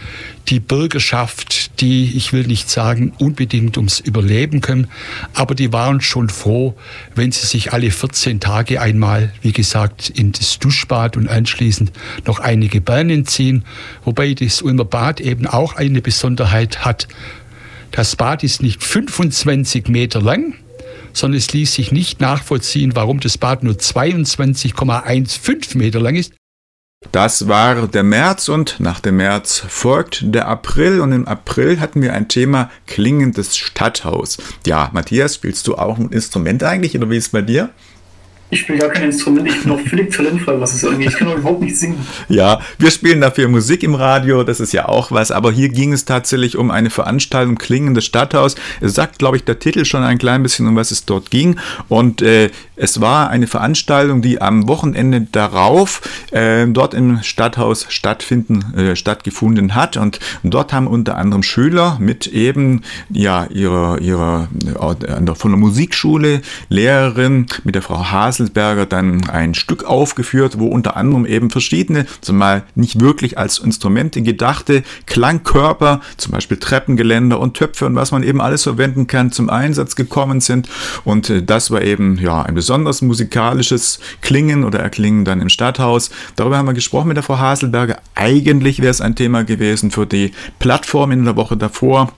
die 0.48 0.60
Bürgerschaft, 0.60 1.80
die, 1.80 2.12
ich 2.14 2.32
will 2.32 2.46
nicht 2.46 2.70
sagen, 2.70 3.12
unbedingt 3.18 3.78
ums 3.78 4.00
Überleben 4.00 4.60
können, 4.60 4.88
aber 5.34 5.54
die 5.54 5.72
waren 5.72 6.00
schon 6.00 6.28
froh, 6.28 6.76
wenn 7.14 7.32
sie 7.32 7.46
sich 7.46 7.72
alle 7.72 7.90
14 7.90 8.38
Tage 8.38 8.80
einmal, 8.80 9.32
wie 9.40 9.52
gesagt, 9.52 10.10
in 10.10 10.32
das 10.32 10.58
Duschbad 10.58 11.16
und 11.16 11.28
anschließend 11.28 11.90
noch 12.26 12.38
einige 12.38 12.80
Bahnen 12.80 13.24
ziehen, 13.24 13.64
wobei 14.04 14.34
das 14.34 14.60
Ulmer 14.60 14.84
Bad 14.84 15.20
eben 15.20 15.46
auch 15.46 15.76
eine 15.76 16.02
Besonderheit 16.02 16.84
hat. 16.84 17.08
Das 17.90 18.16
Bad 18.16 18.44
ist 18.44 18.62
nicht 18.62 18.82
25 18.82 19.88
Meter 19.88 20.20
lang, 20.20 20.54
sondern 21.14 21.38
es 21.38 21.52
ließ 21.52 21.72
sich 21.72 21.92
nicht 21.92 22.20
nachvollziehen, 22.20 22.94
warum 22.94 23.20
das 23.20 23.38
Bad 23.38 23.62
nur 23.62 23.74
22,15 23.74 25.78
Meter 25.78 26.00
lang 26.00 26.16
ist. 26.16 26.34
Das 27.10 27.48
war 27.48 27.88
der 27.88 28.04
März 28.04 28.48
und 28.48 28.78
nach 28.78 29.00
dem 29.00 29.16
März 29.16 29.64
folgt 29.68 30.22
der 30.24 30.48
April 30.48 31.00
und 31.00 31.12
im 31.12 31.26
April 31.26 31.80
hatten 31.80 32.00
wir 32.00 32.14
ein 32.14 32.28
Thema 32.28 32.70
klingendes 32.86 33.56
Stadthaus. 33.56 34.38
Ja, 34.66 34.90
Matthias, 34.92 35.34
spielst 35.34 35.66
du 35.66 35.74
auch 35.74 35.98
ein 35.98 36.10
Instrument 36.10 36.62
eigentlich 36.62 36.96
oder 36.96 37.10
wie 37.10 37.16
ist 37.16 37.26
es 37.26 37.32
bei 37.32 37.42
dir? 37.42 37.70
Ich 38.52 38.60
spiele 38.60 38.80
gar 38.80 38.90
kein 38.90 39.04
Instrument, 39.04 39.48
ich 39.48 39.62
bin 39.62 39.72
auch 39.72 39.80
völlig 39.80 40.14
talentfrei, 40.14 40.60
was 40.60 40.74
es 40.74 40.84
angeht. 40.84 41.08
Ich 41.08 41.16
kann 41.16 41.26
auch 41.28 41.38
überhaupt 41.38 41.62
nicht 41.62 41.74
singen. 41.74 42.06
Ja, 42.28 42.60
wir 42.78 42.90
spielen 42.90 43.22
dafür 43.22 43.48
Musik 43.48 43.82
im 43.82 43.94
Radio, 43.94 44.44
das 44.44 44.60
ist 44.60 44.74
ja 44.74 44.90
auch 44.90 45.10
was, 45.10 45.30
aber 45.30 45.50
hier 45.50 45.70
ging 45.70 45.94
es 45.94 46.04
tatsächlich 46.04 46.58
um 46.58 46.70
eine 46.70 46.90
Veranstaltung 46.90 47.54
Klingendes 47.54 48.04
Stadthaus. 48.04 48.56
Es 48.82 48.92
sagt, 48.92 49.18
glaube 49.18 49.38
ich, 49.38 49.44
der 49.44 49.58
Titel 49.58 49.86
schon 49.86 50.02
ein 50.02 50.18
klein 50.18 50.42
bisschen, 50.42 50.66
um 50.66 50.76
was 50.76 50.90
es 50.90 51.06
dort 51.06 51.30
ging. 51.30 51.56
Und 51.88 52.20
äh, 52.20 52.50
es 52.76 53.00
war 53.00 53.30
eine 53.30 53.46
Veranstaltung, 53.46 54.20
die 54.20 54.42
am 54.42 54.68
Wochenende 54.68 55.22
darauf 55.32 56.02
äh, 56.30 56.66
dort 56.66 56.92
im 56.92 57.22
Stadthaus 57.22 57.86
stattfinden, 57.88 58.74
äh, 58.76 58.96
stattgefunden 58.96 59.74
hat. 59.74 59.96
Und 59.96 60.20
dort 60.42 60.74
haben 60.74 60.88
unter 60.88 61.16
anderem 61.16 61.42
Schüler 61.42 61.96
mit 62.00 62.26
eben 62.26 62.82
ja 63.08 63.46
ihrer, 63.46 63.98
ihrer 64.02 64.48
äh, 64.66 65.34
von 65.34 65.52
der 65.52 65.58
Musikschule, 65.58 66.42
Lehrerin, 66.68 67.46
mit 67.64 67.76
der 67.76 67.82
Frau 67.82 68.10
Hasel, 68.10 68.41
Hasselsberger 68.42 68.86
dann 68.86 69.28
ein 69.28 69.54
Stück 69.54 69.84
aufgeführt, 69.84 70.58
wo 70.58 70.66
unter 70.66 70.96
anderem 70.96 71.26
eben 71.26 71.50
verschiedene, 71.50 72.06
zumal 72.20 72.64
nicht 72.74 73.00
wirklich 73.00 73.38
als 73.38 73.58
Instrumente 73.58 74.22
gedachte 74.22 74.82
Klangkörper, 75.06 76.00
zum 76.16 76.32
Beispiel 76.32 76.56
Treppengeländer 76.56 77.38
und 77.38 77.54
Töpfe 77.56 77.86
und 77.86 77.94
was 77.94 78.12
man 78.12 78.22
eben 78.22 78.40
alles 78.40 78.64
verwenden 78.64 79.06
kann, 79.06 79.32
zum 79.32 79.48
Einsatz 79.48 79.96
gekommen 79.96 80.40
sind. 80.40 80.68
Und 81.04 81.30
äh, 81.30 81.42
das 81.42 81.70
war 81.70 81.82
eben 81.82 82.18
ja 82.18 82.42
ein 82.42 82.54
besonders 82.54 83.02
musikalisches 83.02 84.00
Klingen 84.20 84.64
oder 84.64 84.80
Erklingen 84.80 85.24
dann 85.24 85.40
im 85.40 85.48
Stadthaus. 85.48 86.10
Darüber 86.36 86.58
haben 86.58 86.66
wir 86.66 86.74
gesprochen 86.74 87.08
mit 87.08 87.16
der 87.16 87.24
Frau 87.24 87.38
Haselberger. 87.38 87.98
Eigentlich 88.14 88.80
wäre 88.80 88.90
es 88.90 89.00
ein 89.00 89.14
Thema 89.14 89.44
gewesen 89.44 89.90
für 89.90 90.06
die 90.06 90.32
Plattform 90.58 91.12
in 91.12 91.24
der 91.24 91.36
Woche 91.36 91.56
davor. 91.56 92.12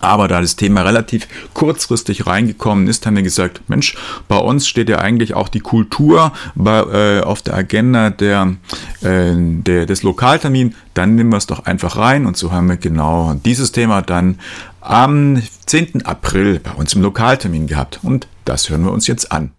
Aber 0.00 0.28
da 0.28 0.40
das 0.40 0.56
Thema 0.56 0.82
relativ 0.82 1.26
kurzfristig 1.52 2.26
reingekommen 2.26 2.86
ist, 2.88 3.06
haben 3.06 3.16
wir 3.16 3.22
gesagt, 3.22 3.62
Mensch, 3.68 3.96
bei 4.28 4.38
uns 4.38 4.68
steht 4.68 4.88
ja 4.88 4.98
eigentlich 4.98 5.34
auch 5.34 5.48
die 5.48 5.60
Kultur 5.60 6.32
bei, 6.54 6.80
äh, 6.80 7.20
auf 7.20 7.42
der 7.42 7.54
Agenda 7.54 8.10
der, 8.10 8.54
äh, 9.02 9.34
der, 9.36 9.86
des 9.86 10.02
Lokaltermin. 10.02 10.74
Dann 10.94 11.14
nehmen 11.14 11.30
wir 11.30 11.36
es 11.36 11.46
doch 11.46 11.66
einfach 11.66 11.96
rein. 11.96 12.26
Und 12.26 12.36
so 12.36 12.52
haben 12.52 12.68
wir 12.68 12.76
genau 12.76 13.34
dieses 13.44 13.72
Thema 13.72 14.02
dann 14.02 14.38
am 14.80 15.42
10. 15.66 16.06
April 16.06 16.60
bei 16.60 16.72
uns 16.72 16.94
im 16.94 17.02
Lokaltermin 17.02 17.66
gehabt. 17.66 18.00
Und 18.02 18.26
das 18.44 18.70
hören 18.70 18.84
wir 18.84 18.92
uns 18.92 19.06
jetzt 19.06 19.32
an. 19.32 19.52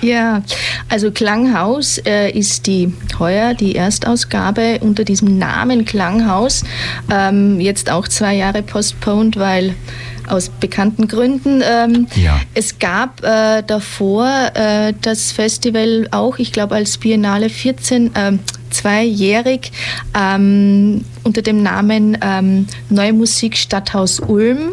Ja, 0.00 0.42
also 0.88 1.10
Klanghaus 1.10 1.98
äh, 1.98 2.30
ist 2.30 2.66
die 2.66 2.92
heuer 3.18 3.54
die 3.54 3.76
Erstausgabe 3.76 4.78
unter 4.80 5.04
diesem 5.04 5.38
Namen 5.38 5.84
Klanghaus. 5.84 6.64
Ähm, 7.10 7.60
jetzt 7.60 7.90
auch 7.90 8.08
zwei 8.08 8.34
Jahre 8.34 8.62
postponed, 8.62 9.36
weil 9.36 9.74
aus 10.28 10.48
bekannten 10.48 11.06
Gründen. 11.06 11.62
Ähm, 11.64 12.08
ja. 12.16 12.40
Es 12.54 12.78
gab 12.78 13.22
äh, 13.22 13.62
davor 13.62 14.50
äh, 14.54 14.92
das 15.02 15.30
Festival 15.30 16.08
auch, 16.10 16.38
ich 16.38 16.52
glaube 16.52 16.74
als 16.74 16.98
Biennale 16.98 17.48
14, 17.48 18.14
äh, 18.14 18.32
zweijährig 18.70 19.70
ähm, 20.18 21.04
unter 21.22 21.42
dem 21.42 21.62
Namen 21.62 22.18
ähm, 22.20 22.66
Neue 22.88 23.12
Musik 23.12 23.56
Stadthaus 23.56 24.20
Ulm. 24.20 24.72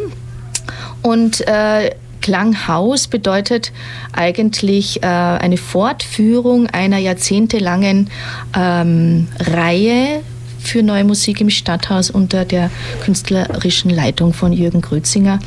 Und 1.04 1.46
äh, 1.48 1.92
Klanghaus 2.24 3.08
bedeutet 3.08 3.74
eigentlich 4.14 5.04
äh, 5.04 5.08
eine 5.08 5.58
Fortführung 5.58 6.68
einer 6.68 6.98
jahrzehntelangen 6.98 8.10
ähm, 8.58 9.28
Reihe 9.40 10.22
für 10.58 10.84
neue 10.84 11.04
Musik 11.04 11.42
im 11.42 11.50
Stadthaus 11.50 12.10
unter 12.10 12.46
der 12.46 12.72
künstlerischen 13.04 13.90
Leitung 13.90 14.32
von 14.34 14.54
Jürgen 14.54 14.80
Grötzinger. 14.80 15.40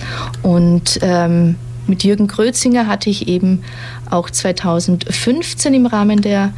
Und 0.43 0.99
ähm, 1.01 1.57
mit 1.87 2.05
Jürgen 2.05 2.27
Grötzinger 2.27 2.87
hatte 2.87 3.09
ich 3.09 3.27
eben 3.27 3.63
auch 4.11 4.29
2015 4.29 5.73
im 5.73 5.87
Rahmen 5.87 6.21
der 6.21 6.53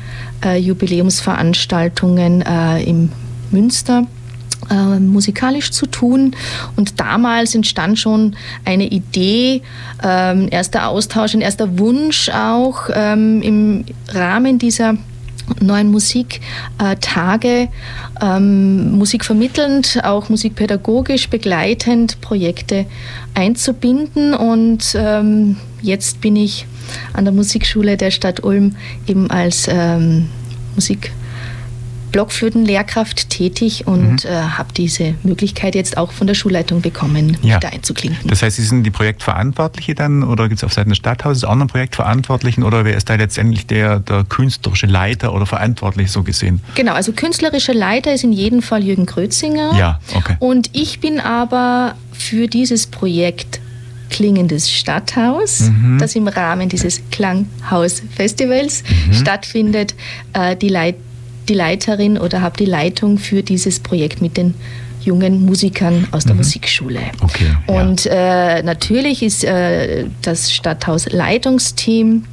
äh, 0.44 0.58
Jubiläumsveranstaltungen 0.58 2.42
äh, 2.42 2.82
im 2.82 3.12
Münster 3.52 4.04
äh, 4.70 4.98
musikalisch 4.98 5.70
zu 5.70 5.86
tun. 5.86 6.34
Und 6.76 7.00
damals 7.00 7.54
entstand 7.54 7.98
schon 7.98 8.36
eine 8.64 8.86
Idee, 8.88 9.62
ähm, 10.02 10.48
erster 10.50 10.88
Austausch, 10.88 11.34
ein 11.34 11.40
erster 11.40 11.78
Wunsch 11.78 12.28
auch 12.30 12.90
ähm, 12.92 13.42
im 13.42 13.84
Rahmen 14.08 14.58
dieser 14.58 14.96
neuen 15.60 15.90
Musiktage, 15.90 17.68
ähm, 18.20 18.92
Musik 18.92 19.24
auch 20.02 20.28
musikpädagogisch 20.28 21.28
begleitend 21.28 22.20
Projekte 22.20 22.86
einzubinden. 23.34 24.34
Und 24.34 24.94
ähm, 24.94 25.56
jetzt 25.82 26.20
bin 26.20 26.36
ich 26.36 26.66
an 27.12 27.24
der 27.24 27.32
Musikschule 27.32 27.96
der 27.96 28.10
Stadt 28.10 28.44
Ulm 28.44 28.76
eben 29.06 29.30
als 29.30 29.68
ähm, 29.68 30.28
Musik 30.74 31.12
Blockflötenlehrkraft 32.12 33.30
tätig 33.30 33.86
und 33.86 34.24
mhm. 34.24 34.30
äh, 34.30 34.34
habe 34.34 34.72
diese 34.76 35.14
Möglichkeit 35.22 35.74
jetzt 35.74 35.96
auch 35.96 36.12
von 36.12 36.26
der 36.26 36.34
Schulleitung 36.34 36.80
bekommen, 36.80 37.36
ja. 37.42 37.54
mich 37.54 37.60
da 37.60 37.68
einzuklinken. 37.68 38.28
Das 38.28 38.42
heißt, 38.42 38.56
Sie 38.56 38.64
sind 38.64 38.84
die 38.84 38.90
Projektverantwortliche 38.90 39.94
dann 39.94 40.22
oder 40.22 40.48
gibt 40.48 40.58
es 40.60 40.64
auf 40.64 40.72
Seiten 40.72 40.90
des 40.90 40.98
Stadthauses 40.98 41.44
auch 41.44 41.52
einen 41.52 41.66
Projektverantwortlichen 41.66 42.62
oder 42.62 42.84
wer 42.84 42.96
ist 42.96 43.08
da 43.08 43.14
letztendlich 43.14 43.66
der, 43.66 44.00
der 44.00 44.24
künstlerische 44.24 44.86
Leiter 44.86 45.34
oder 45.34 45.46
verantwortlich 45.46 46.10
so 46.10 46.22
gesehen? 46.22 46.60
Genau, 46.74 46.92
also 46.92 47.12
künstlerischer 47.12 47.74
Leiter 47.74 48.12
ist 48.12 48.24
in 48.24 48.32
jedem 48.32 48.62
Fall 48.62 48.82
Jürgen 48.84 49.06
Krötzinger. 49.06 49.74
Ja, 49.78 50.00
okay. 50.14 50.36
Und 50.38 50.70
ich 50.72 51.00
bin 51.00 51.20
aber 51.20 51.94
für 52.12 52.46
dieses 52.46 52.86
Projekt 52.86 53.60
Klingendes 54.10 54.70
Stadthaus, 54.70 55.68
mhm. 55.68 55.98
das 55.98 56.16
im 56.16 56.28
Rahmen 56.28 56.68
dieses 56.68 57.02
Klanghaus-Festivals 57.10 58.82
mhm. 58.82 59.12
stattfindet, 59.12 59.94
äh, 60.32 60.56
die, 60.56 60.68
Leit 60.68 60.96
die 61.48 61.54
Leiterin 61.54 62.18
oder 62.18 62.42
habe 62.42 62.56
die 62.56 62.64
Leitung 62.64 63.18
für 63.18 63.42
dieses 63.42 63.80
Projekt 63.80 64.20
mit 64.20 64.36
den 64.36 64.54
jungen 65.02 65.44
Musikern 65.44 66.06
aus 66.10 66.24
der 66.24 66.34
mhm. 66.34 66.40
Musikschule. 66.40 67.00
Okay, 67.20 67.56
Und 67.66 68.06
äh, 68.06 68.62
natürlich 68.62 69.22
ist 69.22 69.44
äh, 69.44 70.06
das 70.22 70.52
Stadthaus 70.52 71.10
Leitungsteam 71.10 72.24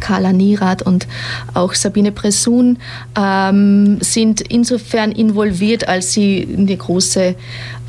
Carla 0.00 0.32
Nierath 0.32 0.82
und 0.82 1.06
auch 1.54 1.74
Sabine 1.74 2.12
Pressun 2.12 2.78
ähm, 3.18 3.98
sind 4.00 4.40
insofern 4.40 5.12
involviert, 5.12 5.86
als 5.86 6.12
sie 6.12 6.48
eine 6.56 6.76
große 6.76 7.34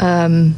ähm, 0.02 0.56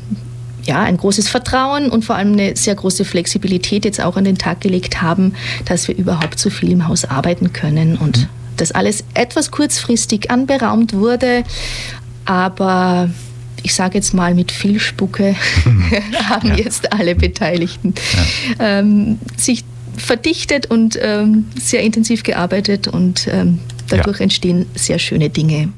ja, 0.64 0.82
ein 0.82 0.98
großes 0.98 1.30
Vertrauen 1.30 1.92
und 1.92 2.04
vor 2.04 2.16
allem 2.16 2.34
eine 2.34 2.56
sehr 2.56 2.74
große 2.74 3.06
Flexibilität 3.06 3.86
jetzt 3.86 4.02
auch 4.02 4.18
an 4.18 4.24
den 4.24 4.40
Tag 4.40 4.62
gelegt 4.62 5.02
haben, 5.02 5.36
dass 5.66 5.88
wir 5.88 5.96
überhaupt 5.96 6.40
so 6.40 6.50
viel 6.50 6.72
im 6.72 6.88
Haus 6.88 7.06
arbeiten 7.06 7.54
können 7.54 7.98
und 7.98 8.18
mhm. 8.18 8.28
Das 8.58 8.72
alles 8.72 9.04
etwas 9.14 9.52
kurzfristig 9.52 10.32
anberaumt 10.32 10.94
wurde, 10.94 11.44
aber 12.26 13.10
ich 13.64 13.74
sage 13.74 13.96
jetzt 13.96 14.14
mal 14.14 14.36
mit 14.36 14.52
viel 14.52 14.80
Spucke 14.80 15.36
haben 16.30 16.50
ja. 16.50 16.56
jetzt 16.56 16.94
alle 16.94 17.16
Beteiligten 17.16 17.94
ja. 18.60 18.80
ähm, 18.80 19.20
sich 19.38 19.64
verdichtet 19.98 20.68
und 20.68 21.00
ähm, 21.02 21.46
sehr 21.60 21.82
intensiv 21.82 22.24
gearbeitet 22.24 22.88
und 22.88 23.28
ähm, 23.28 23.60
dadurch 23.90 24.18
ja. 24.20 24.24
entstehen 24.24 24.66
sehr 24.76 25.00
schöne 25.00 25.30
Dinge. 25.30 25.70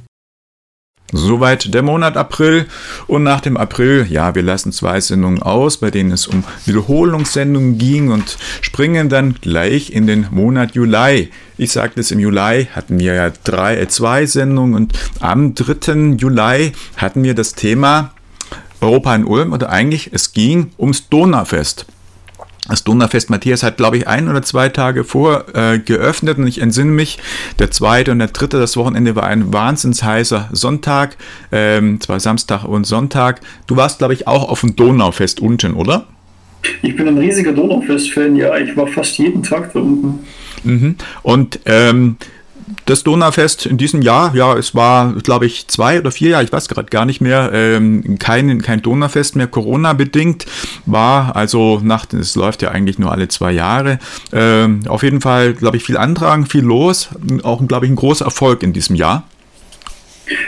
Soweit 1.14 1.74
der 1.74 1.84
Monat 1.84 2.18
April. 2.18 2.66
Und 3.08 3.24
nach 3.24 3.40
dem 3.40 3.56
April, 3.56 4.06
ja, 4.10 4.36
wir 4.36 4.44
lassen 4.44 4.74
zwei 4.74 5.00
Sendungen 5.00 5.42
aus, 5.42 5.78
bei 5.78 5.90
denen 5.90 6.12
es 6.12 6.28
um 6.28 6.44
Wiederholungssendungen 6.66 7.78
ging 7.78 8.12
und 8.12 8.38
springen 8.62 9.08
dann 9.08 9.36
gleich 9.36 9.92
in 9.92 10.06
den 10.06 10.28
Monat 10.32 10.76
Juli. 10.76 11.30
Ich 11.58 11.72
sagte 11.72 12.02
es, 12.02 12.12
im 12.12 12.20
Juli 12.20 12.68
hatten 12.76 13.00
wir 13.00 13.14
ja 13.14 13.32
drei, 13.44 13.78
äh, 13.78 13.88
zwei 13.88 14.26
Sendungen 14.26 14.76
und 14.76 14.94
am 15.20 15.56
3. 15.56 16.18
Juli 16.18 16.74
hatten 16.98 17.24
wir 17.24 17.34
das 17.34 17.54
Thema 17.54 18.12
Europa 18.82 19.16
in 19.16 19.26
Ulm 19.26 19.54
oder 19.54 19.70
eigentlich 19.70 20.12
es 20.14 20.34
ging 20.34 20.72
ums 20.78 21.10
Donaufest. 21.10 21.86
Das 22.68 22.84
Donaufest 22.84 23.30
Matthias 23.30 23.64
hat, 23.64 23.78
glaube 23.78 23.98
ich, 23.98 24.08
ein 24.08 24.28
oder 24.28 24.42
zwei 24.42 24.70
Tage 24.70 25.04
vor 25.04 25.46
äh, 25.56 25.80
geöffnet 25.80 26.38
und 26.38 26.48
ich 26.48 26.62
entsinne 26.62 26.92
mich, 26.92 27.18
der 27.60 27.72
zweite 27.72 28.12
und 28.12 28.20
der 28.20 28.28
dritte, 28.28 28.60
das 28.60 28.76
Wochenende 28.76 29.16
war 29.16 29.24
ein 29.24 29.54
wahnsinns 29.54 30.04
heißer 30.04 30.50
Sonntag, 30.52 31.18
ähm, 31.52 32.02
zwar 32.02 32.20
Samstag 32.20 32.66
und 32.66 32.86
Sonntag. 32.86 33.42
Du 33.68 33.76
warst, 33.78 34.00
glaube 34.00 34.14
ich, 34.14 34.28
auch 34.28 34.50
auf 34.50 34.62
dem 34.62 34.76
Donaufest 34.76 35.40
unten, 35.40 35.74
oder? 35.74 36.08
Ich 36.82 36.96
bin 36.96 37.08
ein 37.08 37.18
riesiger 37.18 37.54
Donaufest-Fan, 37.54 38.36
ja, 38.36 38.58
ich 38.58 38.76
war 38.76 38.88
fast 38.88 39.18
jeden 39.18 39.44
Tag 39.44 39.72
da 39.74 39.80
unten. 39.80 40.20
Mhm. 40.64 40.96
Und 41.24 41.60
ähm, 41.66 42.18
das 42.86 43.04
Donaufest 43.04 43.66
in 43.66 43.78
diesem 43.78 44.02
Jahr, 44.02 44.36
ja, 44.36 44.56
es 44.56 44.76
war, 44.76 45.14
glaube 45.14 45.46
ich, 45.46 45.68
zwei 45.68 46.00
oder 46.00 46.12
vier 46.12 46.32
Jahre, 46.32 46.44
ich 46.44 46.52
weiß 46.52 46.68
gerade 46.68 46.90
gar 46.90 47.06
nicht 47.06 47.22
mehr, 47.22 47.52
ähm, 47.54 48.18
kein, 48.20 48.62
kein 48.62 48.82
Donaufest 48.82 49.36
mehr 49.36 49.48
Corona-bedingt, 49.48 50.46
war 50.86 51.36
also 51.36 51.80
nach, 51.82 52.06
es 52.14 52.36
läuft 52.36 52.62
ja 52.62 52.72
eigentlich 52.72 53.00
nur 53.00 53.12
alle 53.12 53.28
zwei 53.28 53.52
Jahre, 53.52 54.00
ähm, 54.34 54.82
auf 54.88 55.04
jeden 55.04 55.22
Fall, 55.22 55.54
glaube 55.54 55.78
ich, 55.78 55.84
viel 55.84 55.98
Antragen, 55.98 56.46
viel 56.46 56.64
los, 56.64 57.10
auch, 57.44 57.66
glaube 57.68 57.86
ich, 57.86 57.92
ein 57.92 57.96
großer 57.96 58.26
Erfolg 58.26 58.64
in 58.64 58.74
diesem 58.74 58.96
Jahr. 58.96 59.24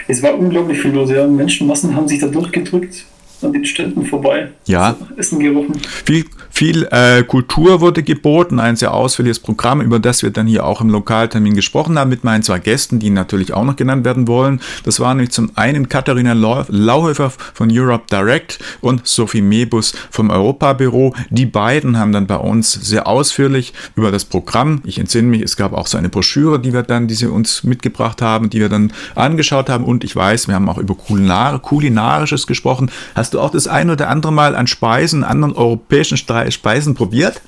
Es 0.08 0.22
war 0.22 0.38
unglaublich 0.38 0.80
viel 0.80 0.92
los, 0.92 1.10
ja. 1.10 1.26
Menschenmassen 1.26 1.96
haben 1.96 2.08
sich 2.08 2.20
da 2.20 2.28
durchgedrückt 2.28 3.06
an 3.44 3.54
den 3.54 3.66
Ständen 3.66 4.06
vorbei. 4.06 4.50
Ja. 4.66 4.96
Essen 5.18 5.40
gerochen. 5.40 5.74
Viel, 6.06 6.26
viel 6.50 6.88
äh, 6.92 7.24
Kultur 7.24 7.82
wurde 7.82 8.04
geboten, 8.04 8.60
ein 8.60 8.76
sehr 8.76 8.94
ausführliches 8.94 9.40
Programm, 9.40 9.82
über 9.82 10.00
das 10.00 10.24
wir 10.24 10.32
dann 10.32 10.48
hier 10.48 10.66
auch 10.66 10.82
im 10.82 10.90
Lokaltermin 10.90 11.56
gesprochen 11.56 11.98
haben, 11.98 12.10
mit 12.10 12.24
meinen 12.24 12.44
zwei 12.44 12.60
Gästen, 12.60 13.00
die 13.00 13.10
natürlich 13.10 13.54
auch 13.54 13.64
noch 13.64 13.76
genannt 13.76 14.06
werden 14.06 14.28
wollen. 14.28 14.62
Das 14.84 15.00
waren 15.00 15.18
nämlich 15.18 15.32
zum 15.32 15.52
einen 15.56 15.90
Katharina 15.90 16.34
Lauhöfer 16.34 17.30
von 17.30 17.70
Europe 17.72 18.06
Direct 18.12 18.60
und 18.82 19.08
Sophie 19.08 19.42
Mebus 19.42 19.94
vom 20.10 20.30
Europabüro. 20.30 21.14
Die 21.30 21.46
beiden 21.46 21.98
haben 21.98 22.12
dann 22.12 22.28
bei 22.28 22.38
uns 22.38 22.72
sehr 22.72 23.08
ausführlich 23.08 23.74
über 23.96 24.12
das 24.12 24.26
Programm, 24.26 24.82
ich 24.86 25.00
entsinne 25.00 25.28
mich, 25.28 25.42
es 25.42 25.56
gab 25.56 25.74
auch 25.74 25.88
so 25.88 25.98
eine 25.98 26.10
Broschüre, 26.10 26.60
die 26.60 26.74
wir 26.74 26.84
dann, 26.84 27.08
die 27.08 27.16
sie 27.16 27.28
uns 27.28 27.64
mitgebracht 27.64 28.22
haben, 28.22 28.50
die 28.50 28.60
wir 28.60 28.70
dann 28.70 28.92
angeschaut 29.16 29.70
haben 29.70 29.86
und 29.86 30.04
ich 30.04 30.16
weiß, 30.16 30.48
wir 30.48 30.56
haben 30.56 30.70
auch 30.70 30.78
über 30.78 30.96
Kulinar 30.96 31.60
Kulinarisches 31.60 32.48
gesprochen. 32.48 32.92
Hast 33.16 33.29
Hast 33.30 33.36
du 33.36 33.42
auch 33.42 33.52
das 33.52 33.68
ein 33.68 33.92
oder 33.92 34.10
andere 34.10 34.34
Mal 34.34 34.56
an 34.56 34.66
Speisen, 34.66 35.24
anderen 35.24 35.54
europäischen 35.54 36.18
Speisen 36.18 36.96
probiert? 36.96 37.44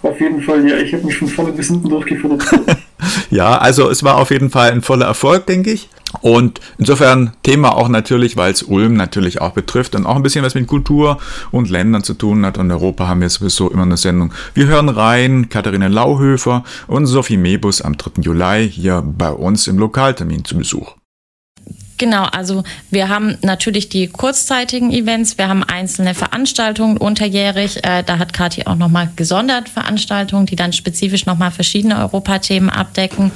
Auf 0.00 0.20
jeden 0.20 0.40
Fall, 0.40 0.64
ja. 0.68 0.76
Ich 0.76 0.94
habe 0.94 1.04
mich 1.04 1.18
von 1.18 1.26
vorne 1.26 1.50
bis 1.50 1.66
hinten 1.66 1.88
durchgefuttert. 1.88 2.44
ja, 3.32 3.58
also 3.58 3.90
es 3.90 4.04
war 4.04 4.18
auf 4.18 4.30
jeden 4.30 4.50
Fall 4.50 4.70
ein 4.70 4.80
voller 4.80 5.06
Erfolg, 5.06 5.46
denke 5.46 5.72
ich. 5.72 5.88
Und 6.20 6.60
insofern 6.78 7.32
Thema 7.42 7.74
auch 7.74 7.88
natürlich, 7.88 8.36
weil 8.36 8.52
es 8.52 8.62
Ulm 8.62 8.94
natürlich 8.94 9.40
auch 9.40 9.54
betrifft 9.54 9.96
und 9.96 10.06
auch 10.06 10.14
ein 10.14 10.22
bisschen 10.22 10.44
was 10.44 10.54
mit 10.54 10.68
Kultur 10.68 11.18
und 11.50 11.68
Ländern 11.68 12.04
zu 12.04 12.14
tun 12.14 12.46
hat. 12.46 12.56
Und 12.56 12.70
Europa 12.70 13.08
haben 13.08 13.22
wir 13.22 13.28
sowieso 13.28 13.72
immer 13.72 13.82
eine 13.82 13.96
Sendung. 13.96 14.32
Wir 14.54 14.68
hören 14.68 14.88
rein, 14.88 15.48
Katharina 15.48 15.88
Lauhöfer 15.88 16.62
und 16.86 17.06
Sophie 17.06 17.38
Mebus 17.38 17.82
am 17.82 17.96
3. 17.96 18.22
Juli 18.22 18.70
hier 18.70 19.02
bei 19.04 19.30
uns 19.30 19.66
im 19.66 19.78
Lokaltermin 19.78 20.44
zu 20.44 20.56
Besuch. 20.56 20.94
Genau, 21.98 22.24
also 22.24 22.64
wir 22.90 23.08
haben 23.08 23.38
natürlich 23.42 23.88
die 23.88 24.08
kurzzeitigen 24.08 24.90
Events, 24.92 25.38
wir 25.38 25.48
haben 25.48 25.62
einzelne 25.62 26.14
Veranstaltungen 26.14 26.96
unterjährig. 26.96 27.84
Äh, 27.84 28.02
da 28.02 28.18
hat 28.18 28.32
Kathi 28.32 28.66
auch 28.66 28.76
nochmal 28.76 29.10
gesondert 29.14 29.68
Veranstaltungen, 29.68 30.46
die 30.46 30.56
dann 30.56 30.72
spezifisch 30.72 31.26
nochmal 31.26 31.50
verschiedene 31.50 31.98
Europathemen 31.98 32.70
abdecken. 32.70 33.30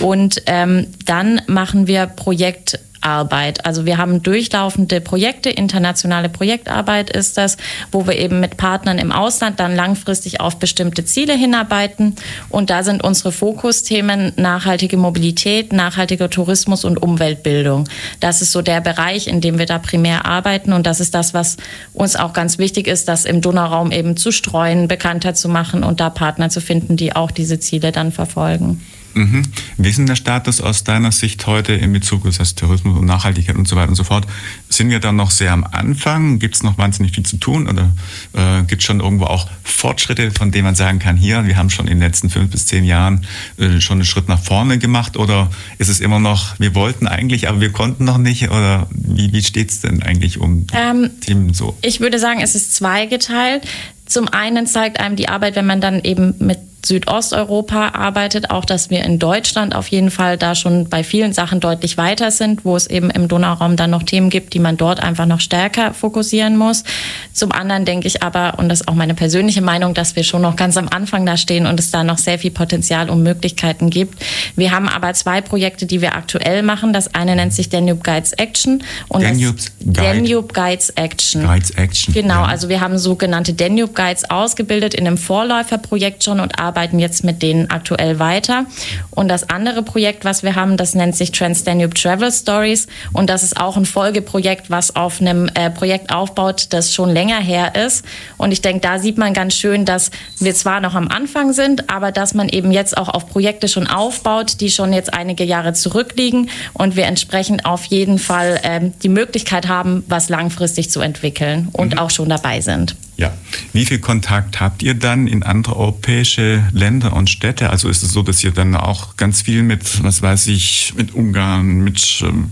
Und 0.00 0.42
ähm, 0.46 0.88
dann 1.04 1.40
machen 1.46 1.86
wir 1.86 2.06
Projekt 2.06 2.80
Arbeit. 3.00 3.64
Also 3.64 3.86
wir 3.86 3.98
haben 3.98 4.22
durchlaufende 4.22 5.00
Projekte, 5.00 5.50
internationale 5.50 6.28
Projektarbeit 6.28 7.10
ist 7.10 7.36
das, 7.38 7.56
wo 7.92 8.06
wir 8.06 8.16
eben 8.16 8.40
mit 8.40 8.56
Partnern 8.56 8.98
im 8.98 9.12
Ausland 9.12 9.60
dann 9.60 9.74
langfristig 9.74 10.40
auf 10.40 10.58
bestimmte 10.58 11.04
Ziele 11.04 11.34
hinarbeiten. 11.34 12.16
Und 12.48 12.70
da 12.70 12.82
sind 12.82 13.02
unsere 13.02 13.32
Fokusthemen 13.32 14.32
nachhaltige 14.36 14.96
Mobilität, 14.96 15.72
nachhaltiger 15.72 16.30
Tourismus 16.30 16.84
und 16.84 17.02
Umweltbildung. 17.02 17.88
Das 18.20 18.42
ist 18.42 18.52
so 18.52 18.62
der 18.62 18.80
Bereich, 18.80 19.26
in 19.26 19.40
dem 19.40 19.58
wir 19.58 19.66
da 19.66 19.78
primär 19.78 20.26
arbeiten. 20.26 20.72
Und 20.72 20.86
das 20.86 21.00
ist 21.00 21.14
das, 21.14 21.34
was 21.34 21.56
uns 21.94 22.16
auch 22.16 22.32
ganz 22.32 22.58
wichtig 22.58 22.86
ist, 22.86 23.08
das 23.08 23.24
im 23.24 23.40
Donauraum 23.40 23.92
eben 23.92 24.16
zu 24.16 24.32
streuen, 24.32 24.88
bekannter 24.88 25.34
zu 25.34 25.48
machen 25.48 25.84
und 25.84 26.00
da 26.00 26.10
Partner 26.10 26.50
zu 26.50 26.60
finden, 26.60 26.96
die 26.96 27.14
auch 27.16 27.30
diese 27.30 27.60
Ziele 27.60 27.92
dann 27.92 28.12
verfolgen. 28.12 28.80
Mhm. 29.14 29.42
Wie 29.76 29.88
ist 29.88 29.98
denn 29.98 30.06
der 30.06 30.16
Status 30.16 30.60
aus 30.60 30.84
deiner 30.84 31.12
Sicht 31.12 31.46
heute 31.46 31.72
in 31.72 31.92
Bezug 31.92 32.26
auf 32.26 32.38
das 32.38 32.54
Tourismus 32.54 32.98
und 32.98 33.06
Nachhaltigkeit 33.06 33.56
und 33.56 33.66
so 33.66 33.76
weiter 33.76 33.88
und 33.88 33.94
so 33.96 34.04
fort? 34.04 34.26
Sind 34.68 34.90
wir 34.90 35.00
da 35.00 35.12
noch 35.12 35.30
sehr 35.30 35.52
am 35.52 35.64
Anfang? 35.64 36.38
Gibt 36.38 36.54
es 36.54 36.62
noch 36.62 36.78
wahnsinnig 36.78 37.12
viel 37.12 37.24
zu 37.24 37.36
tun? 37.36 37.68
Oder 37.68 37.90
äh, 38.32 38.62
gibt 38.64 38.82
es 38.82 38.86
schon 38.86 39.00
irgendwo 39.00 39.24
auch 39.24 39.48
Fortschritte, 39.64 40.30
von 40.30 40.50
denen 40.50 40.64
man 40.64 40.74
sagen 40.74 40.98
kann, 40.98 41.16
hier, 41.16 41.46
wir 41.46 41.56
haben 41.56 41.70
schon 41.70 41.86
in 41.86 41.98
den 41.98 42.08
letzten 42.08 42.30
fünf 42.30 42.50
bis 42.50 42.66
zehn 42.66 42.84
Jahren 42.84 43.26
äh, 43.58 43.80
schon 43.80 43.98
einen 43.98 44.04
Schritt 44.04 44.28
nach 44.28 44.40
vorne 44.40 44.78
gemacht? 44.78 45.16
Oder 45.16 45.50
ist 45.78 45.88
es 45.88 46.00
immer 46.00 46.20
noch, 46.20 46.58
wir 46.58 46.74
wollten 46.74 47.06
eigentlich, 47.06 47.48
aber 47.48 47.60
wir 47.60 47.72
konnten 47.72 48.04
noch 48.04 48.18
nicht? 48.18 48.50
Oder 48.50 48.86
wie, 48.90 49.32
wie 49.32 49.42
steht 49.42 49.70
es 49.70 49.80
denn 49.80 50.02
eigentlich 50.02 50.38
um 50.38 50.66
ähm, 50.72 51.10
Themen 51.20 51.54
so? 51.54 51.76
Ich 51.82 52.00
würde 52.00 52.18
sagen, 52.18 52.40
es 52.40 52.54
ist 52.54 52.74
zweigeteilt. 52.74 53.66
Zum 54.10 54.26
einen 54.26 54.66
zeigt 54.66 54.98
einem 54.98 55.14
die 55.14 55.28
Arbeit, 55.28 55.54
wenn 55.54 55.66
man 55.66 55.80
dann 55.80 56.02
eben 56.02 56.34
mit 56.40 56.58
Südosteuropa 56.84 57.90
arbeitet, 57.90 58.50
auch 58.50 58.64
dass 58.64 58.90
wir 58.90 59.04
in 59.04 59.18
Deutschland 59.18 59.74
auf 59.74 59.88
jeden 59.88 60.10
Fall 60.10 60.36
da 60.38 60.54
schon 60.54 60.88
bei 60.88 61.04
vielen 61.04 61.32
Sachen 61.32 61.60
deutlich 61.60 61.96
weiter 61.96 62.30
sind, 62.30 62.64
wo 62.64 62.76
es 62.76 62.86
eben 62.86 63.10
im 63.10 63.28
Donauraum 63.28 63.76
dann 63.76 63.90
noch 63.90 64.02
Themen 64.02 64.30
gibt, 64.30 64.54
die 64.54 64.58
man 64.58 64.76
dort 64.76 65.00
einfach 65.00 65.26
noch 65.26 65.40
stärker 65.40 65.92
fokussieren 65.92 66.56
muss. 66.56 66.84
Zum 67.32 67.52
anderen 67.52 67.84
denke 67.84 68.06
ich 68.06 68.22
aber, 68.22 68.58
und 68.58 68.68
das 68.68 68.82
ist 68.82 68.88
auch 68.88 68.94
meine 68.94 69.14
persönliche 69.14 69.60
Meinung, 69.60 69.94
dass 69.94 70.16
wir 70.16 70.24
schon 70.24 70.42
noch 70.42 70.56
ganz 70.56 70.76
am 70.76 70.88
Anfang 70.88 71.26
da 71.26 71.36
stehen 71.36 71.66
und 71.66 71.78
es 71.78 71.90
da 71.90 72.02
noch 72.02 72.18
sehr 72.18 72.38
viel 72.38 72.50
Potenzial 72.50 73.10
und 73.10 73.22
Möglichkeiten 73.22 73.90
gibt. 73.90 74.22
Wir 74.56 74.72
haben 74.72 74.88
aber 74.88 75.12
zwei 75.14 75.40
Projekte, 75.40 75.86
die 75.86 76.00
wir 76.00 76.14
aktuell 76.14 76.62
machen. 76.62 76.92
Das 76.92 77.14
eine 77.14 77.36
nennt 77.36 77.52
sich 77.52 77.68
Danube 77.68 78.02
Guides 78.02 78.32
Action 78.32 78.82
und 79.08 79.22
Danube's 79.22 79.70
das 79.80 79.94
Guide. 79.94 80.22
Danube 80.22 80.54
Guides 80.54 80.90
Action. 80.90 81.42
Guides 81.42 81.70
Action. 81.72 82.14
Genau, 82.14 82.40
ja. 82.40 82.44
also 82.46 82.68
wir 82.68 82.80
haben 82.80 82.98
sogenannte 82.98 83.52
Danube 83.52 83.92
Guides 84.00 84.30
ausgebildet 84.30 84.94
in 84.94 85.06
einem 85.06 85.18
Vorläuferprojekt 85.18 86.24
schon 86.24 86.40
und 86.40 86.58
arbeiten 86.58 86.98
jetzt 86.98 87.22
mit 87.22 87.42
denen 87.42 87.68
aktuell 87.68 88.18
weiter. 88.18 88.64
Und 89.10 89.28
das 89.28 89.50
andere 89.50 89.82
Projekt, 89.82 90.24
was 90.24 90.42
wir 90.42 90.54
haben, 90.54 90.78
das 90.78 90.94
nennt 90.94 91.14
sich 91.14 91.32
Transdanube 91.32 91.92
Travel 91.92 92.32
Stories. 92.32 92.86
Und 93.12 93.28
das 93.28 93.42
ist 93.42 93.60
auch 93.60 93.76
ein 93.76 93.84
Folgeprojekt, 93.84 94.70
was 94.70 94.96
auf 94.96 95.20
einem 95.20 95.50
äh, 95.52 95.68
Projekt 95.68 96.14
aufbaut, 96.14 96.68
das 96.70 96.94
schon 96.94 97.10
länger 97.10 97.40
her 97.40 97.74
ist. 97.74 98.02
Und 98.38 98.52
ich 98.52 98.62
denke, 98.62 98.80
da 98.80 98.98
sieht 98.98 99.18
man 99.18 99.34
ganz 99.34 99.54
schön, 99.54 99.84
dass 99.84 100.10
wir 100.38 100.54
zwar 100.54 100.80
noch 100.80 100.94
am 100.94 101.08
Anfang 101.08 101.52
sind, 101.52 101.90
aber 101.90 102.10
dass 102.10 102.32
man 102.32 102.48
eben 102.48 102.72
jetzt 102.72 102.96
auch 102.96 103.10
auf 103.10 103.28
Projekte 103.28 103.68
schon 103.68 103.86
aufbaut, 103.86 104.62
die 104.62 104.70
schon 104.70 104.94
jetzt 104.94 105.12
einige 105.12 105.44
Jahre 105.44 105.74
zurückliegen 105.74 106.48
und 106.72 106.96
wir 106.96 107.04
entsprechend 107.04 107.66
auf 107.66 107.84
jeden 107.84 108.18
Fall 108.18 108.60
ähm, 108.62 108.94
die 109.02 109.10
Möglichkeit 109.10 109.68
haben, 109.68 110.04
was 110.08 110.30
langfristig 110.30 110.90
zu 110.90 111.02
entwickeln 111.02 111.68
und 111.72 111.92
mhm. 111.92 111.98
auch 111.98 112.08
schon 112.08 112.30
dabei 112.30 112.62
sind. 112.62 112.96
Ja. 113.20 113.34
Wie 113.74 113.84
viel 113.84 113.98
Kontakt 113.98 114.60
habt 114.60 114.82
ihr 114.82 114.94
dann 114.94 115.26
in 115.26 115.42
andere 115.42 115.76
europäische 115.76 116.64
Länder 116.72 117.12
und 117.12 117.28
Städte? 117.28 117.68
Also 117.68 117.90
ist 117.90 118.02
es 118.02 118.12
so, 118.12 118.22
dass 118.22 118.42
ihr 118.42 118.50
dann 118.50 118.74
auch 118.74 119.18
ganz 119.18 119.42
viel 119.42 119.62
mit, 119.62 120.02
was 120.02 120.22
weiß 120.22 120.46
ich, 120.46 120.94
mit 120.96 121.14
Ungarn, 121.14 121.80
mit 121.80 122.22
ähm, 122.22 122.50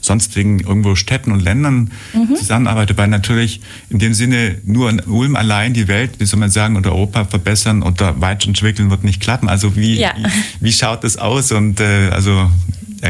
sonstigen 0.00 0.58
irgendwo 0.58 0.96
Städten 0.96 1.30
und 1.30 1.38
Ländern 1.38 1.92
mhm. 2.12 2.34
zusammenarbeitet, 2.34 2.98
weil 2.98 3.06
natürlich 3.06 3.60
in 3.90 4.00
dem 4.00 4.12
Sinne 4.12 4.58
nur 4.64 4.90
in 4.90 4.98
Ulm 4.98 5.36
allein 5.36 5.72
die 5.72 5.86
Welt, 5.86 6.18
wie 6.18 6.24
soll 6.24 6.40
man 6.40 6.50
sagen, 6.50 6.76
oder 6.76 6.90
Europa 6.90 7.24
verbessern 7.24 7.84
oder 7.84 8.20
weiterentwickeln 8.20 8.90
wird 8.90 9.04
nicht 9.04 9.20
klappen. 9.20 9.48
Also 9.48 9.76
wie, 9.76 10.00
ja. 10.00 10.14
wie, 10.16 10.26
wie, 10.66 10.72
schaut 10.72 11.04
das 11.04 11.16
aus? 11.16 11.52
Und 11.52 11.78
äh, 11.78 12.10
also 12.10 12.50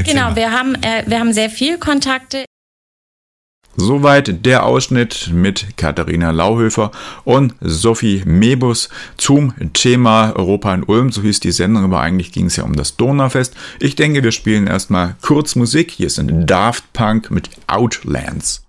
Genau, 0.05 0.35
wir 0.37 0.51
haben, 0.51 0.75
äh, 0.77 1.05
wir 1.07 1.19
haben 1.19 1.33
sehr 1.33 1.51
viel 1.51 1.79
Kontakte. 1.79 2.45
Soweit 3.77 4.45
der 4.45 4.67
Ausschnitt 4.67 5.31
mit 5.33 5.77
Katharina 5.77 6.31
Lauhöfer 6.31 6.91
und 7.25 7.55
Sophie 7.61 8.23
Mebus 8.27 8.91
zum 9.17 9.55
Thema 9.73 10.35
Europa 10.37 10.75
in 10.75 10.85
Ulm. 10.85 11.11
So 11.11 11.23
hieß 11.23 11.41
die 11.41 11.53
Sendung, 11.53 11.85
aber 11.85 12.01
eigentlich 12.01 12.33
ging 12.33 12.47
es 12.47 12.57
ja 12.57 12.65
um 12.65 12.77
das 12.77 12.97
Donaufest. 12.97 13.55
Ich 13.81 13.97
denke, 13.97 14.23
wir 14.23 14.33
spielen 14.33 14.67
erstmal 14.67 15.17
kurz 15.23 15.57
Musik. 15.57 15.91
Hier 15.91 16.11
sind 16.11 16.51
Daft 16.51 16.93
Punk 16.93 17.31
mit 17.31 17.49
Outlands. 17.67 18.63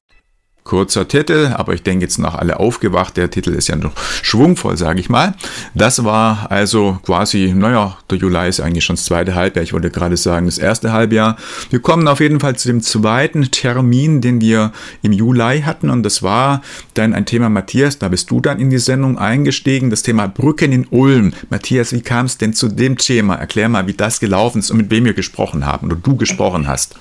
Kurzer 0.64 1.10
Titel, 1.10 1.54
aber 1.56 1.74
ich 1.74 1.84
denke 1.84 2.06
jetzt 2.06 2.20
noch 2.20 2.36
alle 2.36 2.58
aufgewacht. 2.58 3.18
Der 3.18 3.30
Titel 3.30 3.52
ist 3.52 3.68
ja 3.68 3.76
noch 3.76 3.92
schwungvoll, 4.22 4.78
sage 4.78 5.02
ich 5.02 5.10
mal. 5.10 5.34
Das 5.76 6.06
war 6.06 6.50
also 6.50 7.00
quasi, 7.06 7.54
naja, 7.54 7.98
der 8.10 8.18
Juli 8.18 8.48
ist 8.48 8.62
eigentlich 8.62 8.86
schon 8.86 8.96
das 8.96 9.04
zweite 9.04 9.36
Halbjahr. 9.36 9.64
Ich 9.64 9.74
wollte 9.74 9.92
gerade 9.92 10.16
sagen, 10.16 10.46
das 10.46 10.58
erste 10.58 10.94
Halbjahr. 10.94 11.36
Wir 11.70 11.80
kommen 11.80 12.08
auf 12.08 12.22
jeden 12.22 12.40
Fall 12.40 12.56
zu 12.56 12.70
dem 12.70 12.82
zweiten 12.82 13.52
Termin, 13.52 14.22
den 14.22 14.40
wir 14.40 14.72
im 15.02 15.12
Juli 15.12 15.64
hatten. 15.64 15.90
Und 15.90 16.04
das 16.04 16.24
war 16.24 16.62
dann 16.94 17.14
ein 17.14 17.26
Thema, 17.26 17.50
Matthias, 17.50 18.00
da 18.00 18.08
bist 18.08 18.32
du 18.32 18.40
dann 18.40 18.60
in 18.60 18.70
die 18.70 18.78
Sendung 18.78 19.18
eingestiegen. 19.18 19.90
Das 19.90 20.02
Thema 20.02 20.28
Brücken 20.28 20.72
in 20.72 20.88
Ulm. 20.90 21.34
Matthias, 21.50 21.92
wie 21.92 22.02
kam 22.02 22.26
es 22.26 22.38
denn 22.38 22.54
zu 22.54 22.70
dem 22.70 22.98
Thema? 22.98 23.36
Erklär 23.36 23.68
mal, 23.68 23.88
wie 23.88 23.94
das 23.94 24.22
gelaufen 24.22 24.60
ist 24.60 24.72
und 24.72 24.78
mit 24.78 24.92
wem 24.92 25.04
wir 25.04 25.14
gesprochen 25.14 25.66
haben 25.66 25.88
oder 25.88 25.98
du 25.98 26.16
gesprochen 26.16 26.68
hast. 26.68 26.96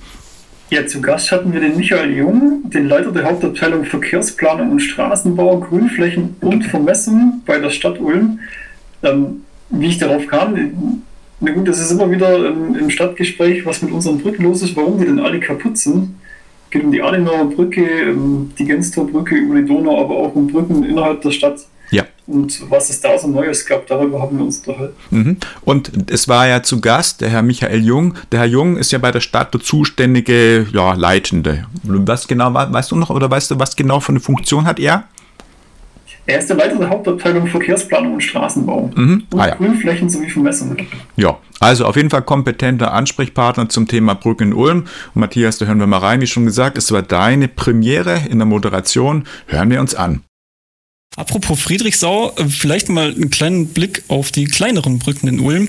Ja, 0.73 0.87
zu 0.87 1.03
Gast 1.03 1.31
hatten 1.31 1.53
wir 1.53 1.61
den 1.61 1.77
Michael 1.77 2.17
Jung, 2.17 2.63
den 2.71 2.89
Leiter 2.89 3.13
der 3.13 3.25
Hauptabteilung 3.25 3.85
Verkehrsplanung 3.85 4.71
und 4.71 4.81
Straßenbau, 4.81 5.61
Grünflächen 5.61 6.35
und 6.41 6.65
Vermessung 6.65 7.43
bei 7.45 7.59
der 7.59 7.69
Stadt 7.69 8.01
Ulm. 8.01 8.39
Ähm, 9.03 9.43
wie 9.69 9.89
ich 9.89 9.99
darauf 9.99 10.27
kam, 10.27 11.03
na 11.41 11.53
gut, 11.53 11.69
das 11.69 11.79
ist 11.79 11.91
immer 11.91 12.11
wieder 12.11 12.47
ähm, 12.47 12.75
im 12.75 12.89
Stadtgespräch, 12.89 13.67
was 13.67 13.83
mit 13.83 13.93
unseren 13.93 14.17
Brücken 14.17 14.45
los 14.45 14.63
ist, 14.63 14.75
warum 14.75 14.99
die 14.99 15.05
denn 15.05 15.19
alle 15.19 15.41
kaputt 15.41 15.77
sind. 15.77 16.15
Es 16.65 16.71
geht 16.71 16.85
um 16.85 16.91
die 16.91 17.03
Adenauer 17.03 17.51
Brücke, 17.51 17.85
ähm, 17.85 18.53
die 18.59 18.65
Genstorbrücke 18.65 19.35
über 19.35 19.61
die 19.61 19.67
Donau, 19.67 20.01
aber 20.03 20.17
auch 20.17 20.35
um 20.35 20.47
Brücken 20.47 20.85
innerhalb 20.85 21.21
der 21.21 21.33
Stadt. 21.33 21.67
Und 22.27 22.71
was 22.71 22.89
es 22.91 23.01
da 23.01 23.19
so 23.19 23.27
Neues 23.27 23.67
gab, 23.67 23.87
darüber 23.89 24.23
haben 24.23 24.39
wir 24.39 24.45
uns 24.45 24.59
unterhalten. 24.59 24.95
Mhm. 25.11 25.37
Und 25.63 26.11
es 26.11 26.29
war 26.29 26.47
ja 26.47 26.63
zu 26.63 26.81
Gast 26.81 27.21
der 27.21 27.31
Herr 27.31 27.43
Michael 27.43 27.85
Jung. 27.85 28.15
Der 28.31 28.41
Herr 28.41 28.47
Jung 28.47 28.77
ist 28.77 28.93
ja 28.93 28.99
bei 28.99 29.11
der 29.11 29.21
Stadt 29.21 29.53
der 29.53 29.61
zuständige 29.61 30.67
ja, 30.73 30.95
Leitende. 30.95 31.67
Was 31.83 32.29
genau, 32.29 32.55
weißt 32.55 32.93
du 32.93 32.97
noch, 32.97 33.11
oder 33.11 33.31
weißt 33.31 33.51
du, 33.51 33.59
was 33.59 33.75
genau 33.75 33.99
für 34.01 34.11
eine 34.11 34.21
Funktion 34.21 34.67
hat 34.67 34.79
er? 34.79 35.05
Er 36.25 36.39
ist 36.39 36.49
der 36.49 36.57
Leiter 36.57 36.77
der 36.77 36.89
Hauptabteilung 36.89 37.49
Verkehrsplanung 37.49 38.15
und 38.15 38.21
Straßenbau 38.21 38.93
mhm. 38.95 39.25
und 39.33 39.41
ah, 39.41 39.49
ja. 39.49 39.55
Grünflächen 39.57 40.09
sowie 40.09 40.31
Vermessung. 40.31 40.77
Ja, 41.17 41.39
also 41.59 41.85
auf 41.85 41.97
jeden 41.97 42.11
Fall 42.11 42.23
kompetenter 42.23 42.93
Ansprechpartner 42.93 43.69
zum 43.69 43.89
Thema 43.89 44.15
Brücken 44.15 44.49
in 44.49 44.53
Ulm. 44.55 44.85
Und 45.15 45.21
Matthias, 45.21 45.59
da 45.59 45.67
hören 45.67 45.81
wir 45.81 45.89
mal 45.89 45.99
rein. 45.99 46.21
Wie 46.21 46.29
schon 46.29 46.45
gesagt, 46.45 46.79
es 46.79 46.93
war 46.93 47.03
deine 47.03 47.49
Premiere 47.49 48.21
in 48.29 48.39
der 48.39 48.47
Moderation. 48.47 49.25
Hören 49.47 49.71
wir 49.71 49.81
uns 49.81 49.97
an. 49.97 50.23
Apropos 51.16 51.61
Friedrichsau, 51.61 52.35
äh, 52.37 52.48
vielleicht 52.48 52.88
mal 52.88 53.14
einen 53.14 53.31
kleinen 53.31 53.66
Blick 53.68 54.03
auf 54.09 54.31
die 54.31 54.44
kleineren 54.44 54.98
Brücken 54.98 55.29
in 55.29 55.40
Ulm. 55.40 55.68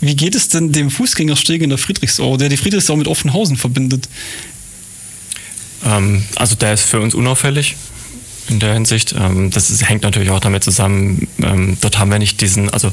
Wie 0.00 0.14
geht 0.14 0.34
es 0.34 0.48
denn 0.48 0.72
dem 0.72 0.90
Fußgängersteg 0.90 1.62
in 1.62 1.70
der 1.70 1.78
Friedrichsau, 1.78 2.36
der 2.36 2.48
die 2.48 2.56
Friedrichsau 2.56 2.96
mit 2.96 3.08
Offenhausen 3.08 3.56
verbindet? 3.56 4.08
Ähm, 5.84 6.24
also 6.36 6.54
der 6.54 6.74
ist 6.74 6.84
für 6.84 7.00
uns 7.00 7.14
unauffällig 7.14 7.76
in 8.48 8.60
der 8.60 8.74
Hinsicht. 8.74 9.14
Ähm, 9.18 9.50
das 9.50 9.70
ist, 9.70 9.88
hängt 9.88 10.02
natürlich 10.02 10.30
auch 10.30 10.40
damit 10.40 10.62
zusammen, 10.62 11.26
ähm, 11.42 11.76
dort 11.80 11.98
haben 11.98 12.10
wir 12.10 12.18
nicht 12.18 12.40
diesen, 12.40 12.70
also 12.70 12.92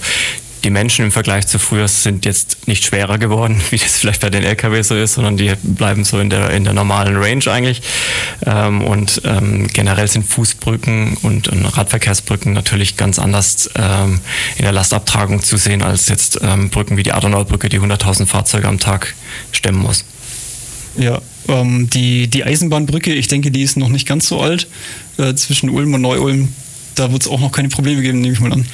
die 0.64 0.70
Menschen 0.70 1.06
im 1.06 1.12
Vergleich 1.12 1.48
zu 1.48 1.60
früher 1.60 1.88
sind 1.88 2.26
jetzt 2.26 2.68
nicht 2.68 2.86
schwerer 2.86 3.18
geworden, 3.18 3.62
wie 3.70 3.78
das 3.78 3.98
vielleicht 3.98 4.22
bei 4.22 4.30
den 4.30 4.44
LKW 4.44 4.82
so 4.82 4.96
ist, 4.96 5.14
sondern 5.14 5.38
die 5.38 5.54
bleiben 5.62 6.04
so 6.04 6.20
in 6.20 6.30
der, 6.30 6.52
in 6.52 6.64
der 6.64 6.74
normalen 6.74 7.18
Range 7.18 7.46
eigentlich. 7.48 7.82
Ähm, 8.46 8.82
und 8.82 9.22
ähm, 9.26 9.68
generell 9.68 10.08
sind 10.08 10.26
Fußbrücken 10.26 11.18
und, 11.22 11.48
und, 11.48 11.66
Radverkehrsbrücken 11.66 12.54
natürlich 12.54 12.98
ganz 12.98 13.20
anders 13.20 13.70
ähm, 13.76 14.20
in 14.58 14.64
der 14.64 14.72
Lastabtragung 14.72 15.42
zu 15.42 15.58
sehen 15.58 15.82
als 15.82 16.10
jetzt 16.10 16.40
ähm, 16.42 16.70
Brücken 16.70 16.98
wie 16.98 17.04
die 17.04 17.12
Adenauerbrücke, 17.12 17.70
die 17.70 17.80
100.000 17.80 18.26
Fahrzeuge 18.26 18.68
am 18.68 18.80
Tag 18.80 19.16
stemmen 19.52 19.80
muss. 19.80 20.06
Ja, 20.98 21.22
ähm, 21.48 21.90
die, 21.90 22.28
die 22.28 22.44
Eisenbahnbrücke, 22.44 23.14
ich 23.14 23.28
denke, 23.28 23.52
die 23.52 23.64
ist 23.64 23.78
noch 23.78 23.90
nicht 23.90 24.08
ganz 24.08 24.28
so 24.28 24.40
alt. 24.40 24.68
Äh, 25.18 25.34
zwischen 25.36 25.70
Ulm 25.70 25.94
und 25.94 26.02
Neu-Ulm, 26.02 26.50
da 26.96 27.12
wird 27.12 27.24
es 27.24 27.28
auch 27.28 27.40
noch 27.40 27.52
keine 27.52 27.70
Probleme 27.70 28.02
geben, 28.02 28.22
nehme 28.22 28.34
ich 28.34 28.40
mal 28.40 28.54
an. 28.54 28.66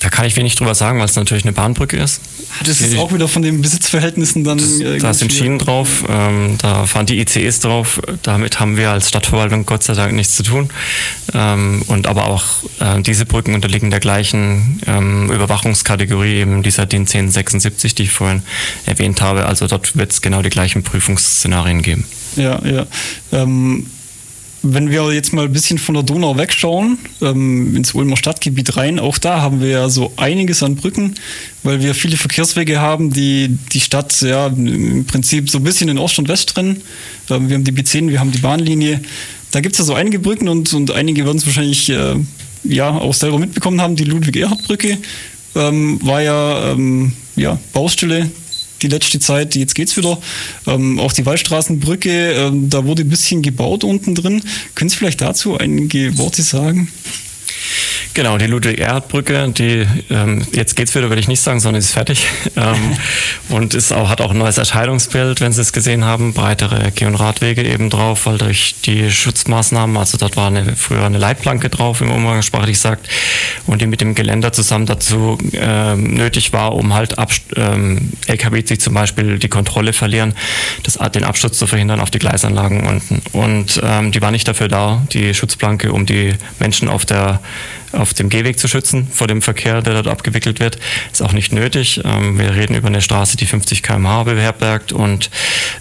Da 0.00 0.08
kann 0.08 0.24
ich 0.24 0.34
wenig 0.36 0.54
drüber 0.54 0.74
sagen, 0.74 0.98
weil 0.98 1.04
es 1.04 1.14
natürlich 1.14 1.44
eine 1.44 1.52
Bahnbrücke 1.52 1.98
ist. 1.98 2.22
Das 2.64 2.80
ist 2.80 2.98
auch 2.98 3.12
wieder 3.12 3.28
von 3.28 3.42
den 3.42 3.60
Besitzverhältnissen 3.60 4.44
dann. 4.44 4.58
da 4.98 5.12
sind 5.12 5.30
Schienen 5.30 5.58
drauf, 5.58 6.04
ähm, 6.08 6.56
da 6.58 6.86
fahren 6.86 7.04
die 7.04 7.20
ICEs 7.20 7.60
drauf. 7.60 8.00
Damit 8.22 8.60
haben 8.60 8.78
wir 8.78 8.90
als 8.90 9.10
Stadtverwaltung 9.10 9.66
Gott 9.66 9.82
sei 9.82 9.92
Dank 9.92 10.14
nichts 10.14 10.36
zu 10.36 10.42
tun. 10.42 10.70
Ähm, 11.34 11.82
und 11.86 12.06
aber 12.06 12.26
auch 12.26 12.44
äh, 12.80 13.02
diese 13.02 13.26
Brücken 13.26 13.54
unterliegen 13.54 13.90
der 13.90 14.00
gleichen 14.00 14.80
ähm, 14.86 15.30
Überwachungskategorie, 15.30 16.40
eben 16.40 16.62
dieser 16.62 16.86
DIN 16.86 17.02
1076, 17.02 17.94
die 17.94 18.04
ich 18.04 18.10
vorhin 18.10 18.42
erwähnt 18.86 19.20
habe. 19.20 19.44
Also 19.44 19.66
dort 19.66 19.96
wird 19.96 20.12
es 20.12 20.22
genau 20.22 20.40
die 20.40 20.50
gleichen 20.50 20.82
Prüfungsszenarien 20.82 21.82
geben. 21.82 22.04
Ja, 22.36 22.64
ja. 22.64 22.86
Ähm, 23.32 23.86
wenn 24.62 24.90
wir 24.90 25.12
jetzt 25.12 25.32
mal 25.32 25.46
ein 25.46 25.52
bisschen 25.52 25.78
von 25.78 25.94
der 25.94 26.04
Donau 26.04 26.36
wegschauen, 26.36 26.98
ähm, 27.22 27.74
ins 27.74 27.94
Ulmer 27.94 28.16
Stadtgebiet 28.16 28.76
rein, 28.76 28.98
auch 28.98 29.18
da 29.18 29.40
haben 29.40 29.60
wir 29.60 29.68
ja 29.68 29.88
so 29.88 30.12
einiges 30.16 30.62
an 30.62 30.76
Brücken, 30.76 31.14
weil 31.62 31.80
wir 31.82 31.94
viele 31.94 32.16
Verkehrswege 32.16 32.80
haben, 32.80 33.12
die 33.12 33.56
die 33.72 33.80
Stadt 33.80 34.20
ja 34.20 34.48
im 34.48 35.06
Prinzip 35.06 35.48
so 35.48 35.58
ein 35.58 35.64
bisschen 35.64 35.88
in 35.88 35.98
Ost 35.98 36.18
und 36.18 36.28
West 36.28 36.50
trennen. 36.50 36.82
Ähm, 37.30 37.48
wir 37.48 37.56
haben 37.56 37.64
die 37.64 37.72
B10, 37.72 38.08
wir 38.08 38.20
haben 38.20 38.32
die 38.32 38.38
Bahnlinie. 38.38 39.00
Da 39.50 39.60
gibt 39.60 39.74
es 39.74 39.78
ja 39.78 39.84
so 39.84 39.94
einige 39.94 40.18
Brücken 40.18 40.48
und, 40.48 40.72
und 40.74 40.90
einige 40.90 41.24
werden 41.24 41.38
es 41.38 41.46
wahrscheinlich 41.46 41.88
äh, 41.88 42.16
ja 42.64 42.90
auch 42.90 43.14
selber 43.14 43.38
mitbekommen 43.38 43.80
haben. 43.80 43.96
Die 43.96 44.04
Ludwig-Erhard-Brücke 44.04 44.98
ähm, 45.56 45.98
war 46.02 46.22
ja, 46.22 46.72
ähm, 46.72 47.12
ja 47.34 47.58
Baustelle 47.72 48.30
die 48.82 48.88
letzte 48.88 49.20
Zeit, 49.20 49.54
jetzt 49.56 49.74
geht's 49.74 49.96
wieder. 49.96 50.18
Ähm, 50.66 50.98
auch 50.98 51.12
die 51.12 51.26
Waldstraßenbrücke, 51.26 52.32
ähm, 52.32 52.70
da 52.70 52.84
wurde 52.84 53.02
ein 53.02 53.08
bisschen 53.08 53.42
gebaut 53.42 53.84
unten 53.84 54.14
drin. 54.14 54.42
Können 54.74 54.90
Sie 54.90 54.96
vielleicht 54.96 55.20
dazu 55.20 55.56
einige 55.56 56.16
Worte 56.18 56.42
sagen? 56.42 56.88
Genau, 58.14 58.38
die 58.38 58.46
Ludwig-Erhard-Brücke, 58.46 59.50
die 59.50 59.86
ähm, 60.10 60.44
jetzt 60.52 60.74
geht's 60.74 60.94
wieder, 60.94 61.08
würde 61.08 61.20
ich 61.20 61.28
nicht 61.28 61.40
sagen, 61.40 61.60
sondern 61.60 61.78
ist 61.78 61.92
fertig 61.92 62.26
ähm, 62.56 62.96
und 63.48 63.74
ist 63.74 63.92
auch 63.92 64.08
hat 64.08 64.20
auch 64.20 64.32
ein 64.32 64.38
neues 64.38 64.58
Erscheinungsbild, 64.58 65.40
wenn 65.40 65.52
Sie 65.52 65.60
es 65.60 65.72
gesehen 65.72 66.04
haben, 66.04 66.32
breitere 66.32 66.90
Geh- 66.94 67.06
und 67.06 67.14
Radwege 67.14 67.62
eben 67.62 67.88
drauf, 67.88 68.26
weil 68.26 68.38
durch 68.38 68.76
die 68.84 69.10
Schutzmaßnahmen, 69.10 69.96
also 69.96 70.18
dort 70.18 70.36
war 70.36 70.48
eine, 70.48 70.74
früher 70.76 71.04
eine 71.04 71.18
Leitplanke 71.18 71.70
drauf, 71.70 72.00
im 72.00 72.10
umgangssprachlich 72.10 72.78
sagt, 72.78 73.08
und 73.66 73.80
die 73.80 73.86
mit 73.86 74.00
dem 74.00 74.14
Geländer 74.14 74.52
zusammen 74.52 74.86
dazu 74.86 75.38
ähm, 75.52 76.14
nötig 76.14 76.52
war, 76.52 76.74
um 76.74 76.94
halt 76.94 77.14
ähm, 77.56 78.12
LKW 78.26 78.66
sich 78.66 78.80
zum 78.80 78.94
Beispiel 78.94 79.38
die 79.38 79.48
Kontrolle 79.48 79.92
verlieren, 79.92 80.34
das, 80.82 80.98
den 81.12 81.24
Absturz 81.24 81.58
zu 81.58 81.66
verhindern 81.66 82.00
auf 82.00 82.10
die 82.10 82.18
Gleisanlagen 82.18 82.86
unten. 82.86 83.22
Und 83.32 83.80
ähm, 83.84 84.10
die 84.10 84.20
war 84.20 84.30
nicht 84.30 84.48
dafür 84.48 84.68
da, 84.68 85.06
die 85.12 85.32
Schutzplanke, 85.32 85.92
um 85.92 86.06
die 86.06 86.34
Menschen 86.58 86.88
auf 86.88 87.04
der 87.04 87.40
auf 87.92 88.14
dem 88.14 88.28
Gehweg 88.28 88.58
zu 88.58 88.68
schützen 88.68 89.08
vor 89.12 89.26
dem 89.26 89.42
Verkehr, 89.42 89.82
der 89.82 89.94
dort 89.94 90.08
abgewickelt 90.08 90.60
wird. 90.60 90.78
Ist 91.12 91.22
auch 91.22 91.32
nicht 91.32 91.52
nötig. 91.52 92.00
Ähm, 92.04 92.38
wir 92.38 92.54
reden 92.54 92.74
über 92.74 92.88
eine 92.88 93.02
Straße, 93.02 93.36
die 93.36 93.46
50 93.46 93.82
km/h 93.82 94.24
beherbergt 94.24 94.92
und 94.92 95.30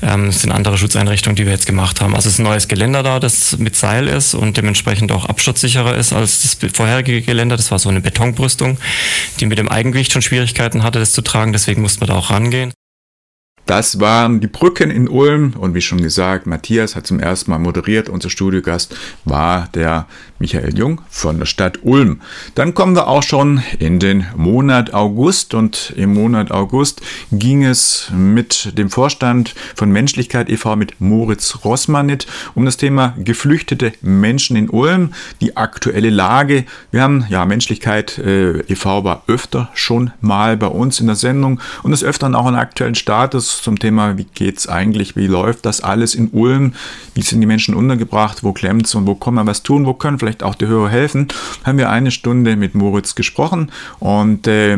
ähm, 0.01 0.27
es 0.27 0.41
sind 0.41 0.51
andere 0.51 0.77
Schutzeinrichtungen, 0.77 1.36
die 1.36 1.45
wir 1.45 1.53
jetzt 1.53 1.65
gemacht 1.65 2.01
haben. 2.01 2.15
Also 2.15 2.27
es 2.27 2.36
ist 2.36 2.39
ein 2.39 2.43
neues 2.43 2.67
Geländer 2.67 3.04
da, 3.04 3.19
das 3.19 3.58
mit 3.58 3.75
Seil 3.75 4.08
ist 4.08 4.33
und 4.33 4.58
dementsprechend 4.58 5.12
auch 5.12 5.25
absturzsicherer 5.25 5.96
ist 5.96 6.13
als 6.13 6.41
das 6.41 6.58
vorherige 6.73 7.21
Geländer. 7.21 7.58
Das 7.58 7.71
war 7.71 7.79
so 7.79 7.89
eine 7.89 8.02
Betonbrüstung, 8.02 8.77
die 9.39 9.46
mit 9.46 9.58
dem 9.58 9.69
Eigengewicht 9.69 10.12
schon 10.12 10.21
Schwierigkeiten 10.21 10.83
hatte, 10.83 11.00
das 11.00 11.12
zu 11.12 11.21
tragen. 11.21 11.54
Deswegen 11.54 11.81
mussten 11.81 12.02
wir 12.02 12.08
da 12.08 12.15
auch 12.15 12.31
rangehen. 12.31 12.73
Das 13.69 13.99
waren 13.99 14.39
die 14.39 14.47
Brücken 14.47 14.89
in 14.89 15.07
Ulm 15.07 15.53
und 15.55 15.75
wie 15.75 15.81
schon 15.81 16.01
gesagt, 16.01 16.47
Matthias 16.47 16.95
hat 16.95 17.05
zum 17.05 17.19
ersten 17.19 17.51
Mal 17.51 17.59
moderiert. 17.59 18.09
Unser 18.09 18.31
Studiogast 18.31 18.95
war 19.25 19.69
der 19.75 20.07
Michael 20.39 20.75
Jung 20.75 21.01
von 21.07 21.37
der 21.37 21.45
Stadt 21.45 21.83
Ulm. 21.83 22.21
Dann 22.55 22.73
kommen 22.73 22.95
wir 22.95 23.07
auch 23.07 23.21
schon 23.21 23.61
in 23.77 23.99
den 23.99 24.25
Monat 24.35 24.95
August 24.95 25.53
und 25.53 25.93
im 25.95 26.15
Monat 26.15 26.49
August 26.49 27.01
ging 27.31 27.63
es 27.63 28.09
mit 28.11 28.75
dem 28.75 28.89
Vorstand 28.89 29.53
von 29.75 29.91
Menschlichkeit 29.91 30.49
e.V. 30.49 30.75
mit 30.75 30.99
Moritz 30.99 31.59
Rossmanit 31.63 32.25
um 32.55 32.65
das 32.65 32.77
Thema 32.77 33.13
geflüchtete 33.19 33.93
Menschen 34.01 34.55
in 34.55 34.71
Ulm, 34.71 35.13
die 35.41 35.57
aktuelle 35.57 36.09
Lage. 36.09 36.65
Wir 36.89 37.03
haben 37.03 37.23
ja 37.29 37.45
Menschlichkeit 37.45 38.17
äh, 38.17 38.61
e.V. 38.61 39.03
war 39.03 39.23
öfter 39.27 39.69
schon 39.75 40.09
mal 40.21 40.57
bei 40.57 40.67
uns 40.67 40.99
in 40.99 41.05
der 41.05 41.15
Sendung 41.15 41.59
und 41.83 41.91
des 41.91 42.03
Öfteren 42.03 42.33
auch 42.33 42.47
einen 42.47 42.55
aktuellen 42.55 42.95
Status 42.95 43.58
zum 43.62 43.79
Thema, 43.79 44.17
wie 44.17 44.25
geht's 44.25 44.67
eigentlich, 44.67 45.15
wie 45.15 45.27
läuft 45.27 45.65
das 45.65 45.81
alles 45.81 46.15
in 46.15 46.29
Ulm, 46.29 46.73
wie 47.13 47.21
sind 47.21 47.41
die 47.41 47.47
Menschen 47.47 47.75
untergebracht, 47.75 48.43
wo 48.43 48.53
klemmt's 48.53 48.95
und 48.95 49.07
wo 49.07 49.15
kann 49.15 49.33
man 49.33 49.47
was 49.47 49.63
tun, 49.63 49.85
wo 49.85 49.93
können 49.93 50.19
vielleicht 50.19 50.43
auch 50.43 50.55
die 50.55 50.67
Hörer 50.67 50.89
helfen, 50.89 51.27
haben 51.63 51.77
wir 51.77 51.89
eine 51.89 52.12
Stunde 52.12 52.55
mit 52.55 52.75
Moritz 52.75 53.15
gesprochen 53.15 53.71
und 53.99 54.47
äh, 54.47 54.77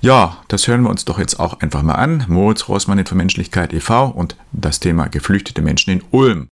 ja, 0.00 0.38
das 0.48 0.66
hören 0.66 0.82
wir 0.82 0.90
uns 0.90 1.04
doch 1.04 1.18
jetzt 1.18 1.38
auch 1.38 1.60
einfach 1.60 1.82
mal 1.82 1.94
an. 1.94 2.24
Moritz 2.28 2.68
Rossmann 2.68 3.04
von 3.04 3.18
Menschlichkeit 3.18 3.72
e.V. 3.72 4.06
und 4.06 4.36
das 4.52 4.80
Thema 4.80 5.08
geflüchtete 5.08 5.62
Menschen 5.62 5.90
in 5.90 6.02
Ulm. 6.10 6.48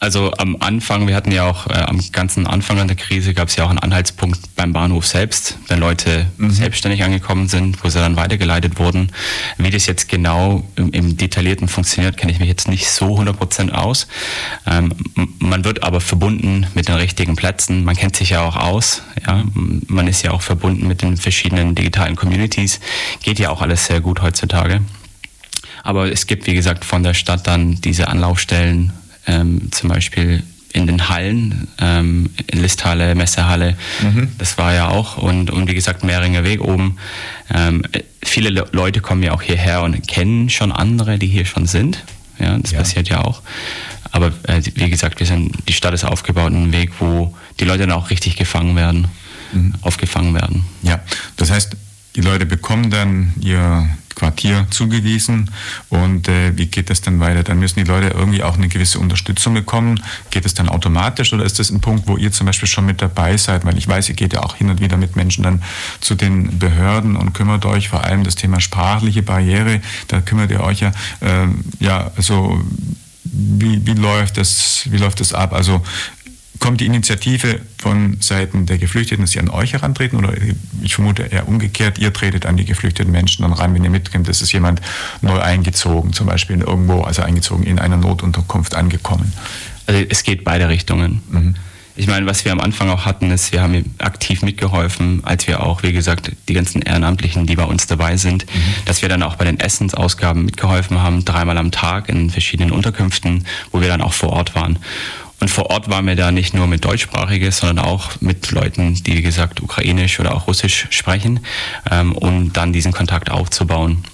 Also 0.00 0.32
am 0.34 0.56
Anfang, 0.60 1.08
wir 1.08 1.16
hatten 1.16 1.32
ja 1.32 1.44
auch 1.44 1.66
äh, 1.66 1.72
am 1.72 2.00
ganzen 2.12 2.46
Anfang 2.46 2.78
an 2.78 2.86
der 2.86 2.96
Krise 2.96 3.34
gab 3.34 3.48
es 3.48 3.56
ja 3.56 3.64
auch 3.64 3.68
einen 3.68 3.80
Anhaltspunkt 3.80 4.54
beim 4.54 4.72
Bahnhof 4.72 5.04
selbst, 5.04 5.58
wenn 5.66 5.80
Leute 5.80 6.26
mhm. 6.36 6.50
selbstständig 6.50 7.02
angekommen 7.02 7.48
sind, 7.48 7.82
wo 7.82 7.88
sie 7.88 7.98
dann 7.98 8.14
weitergeleitet 8.14 8.78
wurden. 8.78 9.10
Wie 9.56 9.70
das 9.70 9.86
jetzt 9.86 10.08
genau 10.08 10.62
im, 10.76 10.90
im 10.92 11.16
Detaillierten 11.16 11.66
funktioniert, 11.66 12.16
kenne 12.16 12.30
ich 12.30 12.38
mich 12.38 12.48
jetzt 12.48 12.68
nicht 12.68 12.88
so 12.88 13.18
100% 13.18 13.72
aus. 13.72 14.06
Ähm, 14.66 14.94
man 15.38 15.64
wird 15.64 15.82
aber 15.82 16.00
verbunden 16.00 16.68
mit 16.74 16.86
den 16.86 16.94
richtigen 16.94 17.34
Plätzen. 17.34 17.82
Man 17.82 17.96
kennt 17.96 18.14
sich 18.14 18.30
ja 18.30 18.42
auch 18.42 18.54
aus. 18.54 19.02
Ja? 19.26 19.42
Man 19.88 20.06
ist 20.06 20.22
ja 20.22 20.30
auch 20.30 20.42
verbunden 20.42 20.86
mit 20.86 21.02
den 21.02 21.16
verschiedenen 21.16 21.74
digitalen 21.74 22.14
Communities. 22.14 22.78
Geht 23.24 23.40
ja 23.40 23.50
auch 23.50 23.62
alles 23.62 23.86
sehr 23.86 24.00
gut 24.00 24.22
heutzutage. 24.22 24.80
Aber 25.82 26.10
es 26.12 26.28
gibt, 26.28 26.46
wie 26.46 26.54
gesagt, 26.54 26.84
von 26.84 27.02
der 27.02 27.14
Stadt 27.14 27.48
dann 27.48 27.80
diese 27.80 28.06
Anlaufstellen, 28.06 28.92
ähm, 29.28 29.70
zum 29.70 29.88
Beispiel 29.88 30.42
in 30.72 30.86
den 30.86 31.08
Hallen, 31.08 31.68
ähm, 31.80 32.30
in 32.46 32.60
Listhalle, 32.60 33.14
Messehalle, 33.14 33.76
mhm. 34.02 34.32
das 34.38 34.58
war 34.58 34.74
ja 34.74 34.88
auch, 34.88 35.16
und, 35.16 35.50
und 35.50 35.68
wie 35.68 35.74
gesagt, 35.74 36.04
Mehringer 36.04 36.44
Weg 36.44 36.60
oben. 36.60 36.98
Ähm, 37.52 37.82
viele 38.22 38.50
Le 38.50 38.66
Leute 38.72 39.00
kommen 39.00 39.22
ja 39.22 39.32
auch 39.32 39.42
hierher 39.42 39.82
und 39.82 40.06
kennen 40.06 40.50
schon 40.50 40.72
andere, 40.72 41.18
die 41.18 41.26
hier 41.26 41.46
schon 41.46 41.66
sind. 41.66 42.04
Ja, 42.38 42.58
das 42.58 42.72
ja. 42.72 42.78
passiert 42.78 43.08
ja 43.08 43.24
auch. 43.24 43.42
Aber 44.10 44.28
äh, 44.44 44.62
wie 44.74 44.90
gesagt, 44.90 45.20
wir 45.20 45.26
sind, 45.26 45.52
die 45.68 45.72
Stadt 45.72 45.94
ist 45.94 46.04
aufgebaut 46.04 46.52
in 46.52 46.56
einem 46.56 46.72
Weg, 46.72 46.92
wo 46.98 47.36
die 47.60 47.64
Leute 47.64 47.80
dann 47.80 47.92
auch 47.92 48.10
richtig 48.10 48.36
gefangen 48.36 48.76
werden, 48.76 49.08
mhm. 49.52 49.74
aufgefangen 49.80 50.34
werden. 50.34 50.64
Ja, 50.82 51.00
das 51.36 51.50
heißt, 51.50 51.76
die 52.14 52.20
Leute 52.20 52.46
bekommen 52.46 52.90
dann 52.90 53.32
ihr 53.40 53.88
Quartier 54.18 54.66
zugewiesen 54.70 55.50
und 55.88 56.28
äh, 56.28 56.56
wie 56.56 56.66
geht 56.66 56.90
das 56.90 57.00
dann 57.00 57.20
weiter? 57.20 57.44
Dann 57.44 57.60
müssen 57.60 57.78
die 57.78 57.88
Leute 57.88 58.08
irgendwie 58.08 58.42
auch 58.42 58.56
eine 58.56 58.68
gewisse 58.68 58.98
Unterstützung 58.98 59.54
bekommen. 59.54 60.02
Geht 60.30 60.44
es 60.44 60.54
dann 60.54 60.68
automatisch 60.68 61.32
oder 61.32 61.44
ist 61.44 61.58
das 61.58 61.70
ein 61.70 61.80
Punkt, 61.80 62.08
wo 62.08 62.16
ihr 62.16 62.32
zum 62.32 62.46
Beispiel 62.46 62.68
schon 62.68 62.84
mit 62.84 63.00
dabei 63.00 63.36
seid? 63.36 63.64
Weil 63.64 63.78
ich 63.78 63.86
weiß, 63.86 64.08
ihr 64.08 64.16
geht 64.16 64.32
ja 64.32 64.42
auch 64.42 64.56
hin 64.56 64.70
und 64.70 64.80
wieder 64.80 64.96
mit 64.96 65.14
Menschen 65.14 65.44
dann 65.44 65.62
zu 66.00 66.16
den 66.16 66.58
Behörden 66.58 67.16
und 67.16 67.32
kümmert 67.32 67.64
euch 67.64 67.88
vor 67.88 68.04
allem 68.04 68.24
das 68.24 68.34
Thema 68.34 68.60
sprachliche 68.60 69.22
Barriere. 69.22 69.80
Da 70.08 70.20
kümmert 70.20 70.50
ihr 70.50 70.60
euch 70.60 70.80
ja, 70.80 70.88
äh, 71.20 71.46
ja, 71.78 72.10
also 72.16 72.60
wie, 73.24 73.86
wie 73.86 73.92
läuft 73.92 74.36
das, 74.36 74.82
wie 74.90 74.96
läuft 74.96 75.20
das 75.20 75.32
ab? 75.32 75.52
Also 75.52 75.82
kommt 76.58 76.80
die 76.80 76.86
Initiative 76.86 77.60
von 77.78 78.16
Seiten 78.20 78.66
der 78.66 78.78
Geflüchteten, 78.78 79.24
dass 79.24 79.32
sie 79.32 79.40
an 79.40 79.50
euch 79.50 79.72
herantreten 79.72 80.18
oder 80.18 80.32
ich 80.82 80.94
vermute 80.94 81.22
eher 81.22 81.48
umgekehrt, 81.48 81.98
ihr 81.98 82.12
tretet 82.12 82.46
an 82.46 82.56
die 82.56 82.64
geflüchteten 82.64 83.12
Menschen 83.12 83.42
dann 83.42 83.52
ran, 83.52 83.74
wenn 83.74 83.84
ihr 83.84 83.90
mitkommt, 83.90 84.28
das 84.28 84.42
ist 84.42 84.52
jemand 84.52 84.80
neu 85.20 85.38
eingezogen, 85.40 86.12
zum 86.12 86.26
Beispiel 86.26 86.60
irgendwo, 86.60 87.02
also 87.02 87.22
eingezogen 87.22 87.64
in 87.64 87.78
einer 87.78 87.96
Notunterkunft 87.96 88.74
angekommen? 88.74 89.32
Also 89.86 90.04
es 90.08 90.22
geht 90.22 90.44
beide 90.44 90.68
Richtungen. 90.68 91.22
Mhm. 91.30 91.54
Ich 91.98 92.06
meine, 92.06 92.26
was 92.26 92.44
wir 92.44 92.52
am 92.52 92.60
Anfang 92.60 92.90
auch 92.90 93.06
hatten, 93.06 93.32
ist, 93.32 93.50
wir 93.50 93.60
haben 93.60 93.96
aktiv 93.98 94.42
mitgeholfen, 94.42 95.20
als 95.24 95.48
wir 95.48 95.64
auch, 95.64 95.82
wie 95.82 95.92
gesagt, 95.92 96.30
die 96.48 96.54
ganzen 96.54 96.80
Ehrenamtlichen, 96.80 97.44
die 97.44 97.56
bei 97.56 97.64
uns 97.64 97.88
dabei 97.88 98.16
sind, 98.16 98.46
mhm. 98.46 98.60
dass 98.84 99.02
wir 99.02 99.08
dann 99.08 99.24
auch 99.24 99.34
bei 99.34 99.44
den 99.44 99.58
Essensausgaben 99.58 100.44
mitgeholfen 100.44 101.02
haben, 101.02 101.24
dreimal 101.24 101.58
am 101.58 101.72
Tag 101.72 102.08
in 102.08 102.30
verschiedenen 102.30 102.70
Unterkünften, 102.70 103.44
wo 103.72 103.80
wir 103.80 103.88
dann 103.88 104.00
auch 104.00 104.12
vor 104.12 104.30
Ort 104.30 104.54
waren. 104.54 104.78
Und 105.40 105.50
vor 105.50 105.70
Ort 105.70 105.88
waren 105.88 106.06
wir 106.06 106.16
da 106.16 106.32
nicht 106.32 106.54
nur 106.54 106.66
mit 106.66 106.84
Deutschsprachigen, 106.84 107.50
sondern 107.52 107.84
auch 107.84 108.20
mit 108.20 108.50
Leuten, 108.50 108.94
die, 108.94 109.16
wie 109.16 109.22
gesagt, 109.22 109.62
Ukrainisch 109.62 110.18
oder 110.18 110.34
auch 110.34 110.48
Russisch 110.48 110.88
sprechen, 110.90 111.40
ähm, 111.90 112.12
um 112.12 112.52
dann 112.52 112.72
diesen 112.72 112.92
Kontakt 112.92 113.30
aufzubauen. 113.30 114.04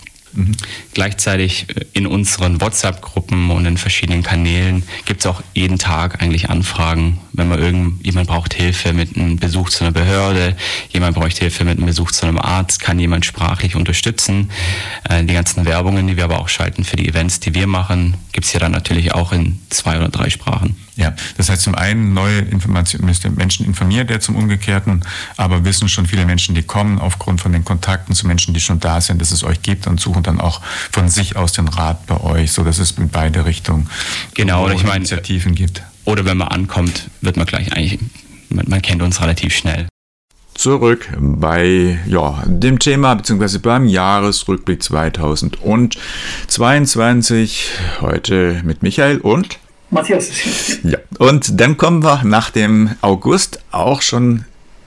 Gleichzeitig 0.92 1.66
äh, 1.68 1.84
in 1.92 2.06
unseren 2.06 2.60
WhatsApp-Gruppen 2.60 3.50
und 3.50 3.66
in 3.66 3.76
verschiedenen 3.76 4.22
Kanälen 4.22 4.82
gibt 5.04 5.20
es 5.20 5.26
auch 5.26 5.42
jeden 5.54 5.78
Tag 5.78 6.22
eigentlich 6.22 6.50
Anfragen, 6.50 7.18
wenn 7.32 7.48
man 7.48 7.58
irgendjemand 7.58 8.28
braucht 8.28 8.54
Hilfe 8.54 8.92
mit 8.92 9.16
einem 9.16 9.36
Besuch 9.36 9.70
zu 9.70 9.84
einer 9.84 9.92
Behörde, 9.92 10.56
jemand 10.90 11.16
braucht 11.16 11.38
Hilfe 11.38 11.64
mit 11.64 11.78
einem 11.78 11.86
Besuch 11.86 12.10
zu 12.10 12.26
einem 12.26 12.38
Arzt, 12.38 12.80
kann 12.80 12.98
jemand 12.98 13.24
sprachlich 13.24 13.76
unterstützen. 13.76 14.50
Äh, 15.08 15.24
die 15.24 15.34
ganzen 15.34 15.64
Werbungen, 15.64 16.06
die 16.06 16.16
wir 16.16 16.24
aber 16.24 16.40
auch 16.40 16.48
schalten 16.48 16.84
für 16.84 16.96
die 16.96 17.08
Events, 17.08 17.40
die 17.40 17.54
wir 17.54 17.66
machen, 17.66 18.16
gibt 18.32 18.46
es 18.46 18.52
ja 18.52 18.60
dann 18.60 18.72
natürlich 18.72 19.14
auch 19.14 19.32
in 19.32 19.60
zwei 19.70 19.96
oder 19.96 20.08
drei 20.08 20.30
Sprachen. 20.30 20.76
Ja, 20.96 21.14
das 21.36 21.48
heißt 21.48 21.62
zum 21.62 21.74
einen 21.74 22.14
neue 22.14 22.38
Informationen, 22.38 23.12
Menschen 23.36 23.66
informiert 23.66 24.10
er 24.12 24.20
zum 24.20 24.36
Umgekehrten, 24.36 25.02
aber 25.36 25.64
wissen 25.64 25.88
schon 25.88 26.06
viele 26.06 26.24
Menschen, 26.24 26.54
die 26.54 26.62
kommen 26.62 27.00
aufgrund 27.00 27.40
von 27.40 27.52
den 27.52 27.64
Kontakten 27.64 28.14
zu 28.14 28.28
Menschen, 28.28 28.54
die 28.54 28.60
schon 28.60 28.78
da 28.78 29.00
sind, 29.00 29.20
dass 29.20 29.32
es 29.32 29.42
euch 29.42 29.60
gibt 29.62 29.88
und 29.88 29.98
suchen 29.98 30.22
dann 30.26 30.40
auch 30.40 30.60
von 30.90 31.08
sich 31.08 31.36
aus 31.36 31.52
den 31.52 31.68
Rat 31.68 32.06
bei 32.06 32.20
euch, 32.20 32.52
so 32.52 32.64
dass 32.64 32.78
es 32.78 32.92
in 32.92 33.08
beide 33.08 33.44
Richtungen 33.44 33.88
genau, 34.34 34.68
ich 34.68 34.82
meine, 34.82 34.96
Initiativen 34.96 35.54
gibt. 35.54 35.82
Oder 36.04 36.24
wenn 36.24 36.36
man 36.36 36.48
ankommt, 36.48 37.08
wird 37.20 37.36
man 37.36 37.46
gleich 37.46 37.72
eigentlich, 37.72 37.98
man, 38.50 38.66
man 38.68 38.82
kennt 38.82 39.02
uns 39.02 39.20
relativ 39.20 39.54
schnell 39.54 39.86
zurück 40.54 41.08
bei 41.18 41.98
ja, 42.06 42.42
dem 42.46 42.78
Thema 42.78 43.14
bzw. 43.14 43.58
beim 43.58 43.84
Jahresrückblick 43.86 44.82
2022. 44.82 47.70
Heute 48.00 48.62
mit 48.64 48.82
Michael 48.82 49.18
und 49.18 49.58
Matthias. 49.90 50.30
Ja, 50.82 50.96
und 51.18 51.60
dann 51.60 51.76
kommen 51.76 52.02
wir 52.02 52.22
nach 52.24 52.50
dem 52.50 52.96
August 53.00 53.60
auch 53.70 54.02
schon 54.02 54.44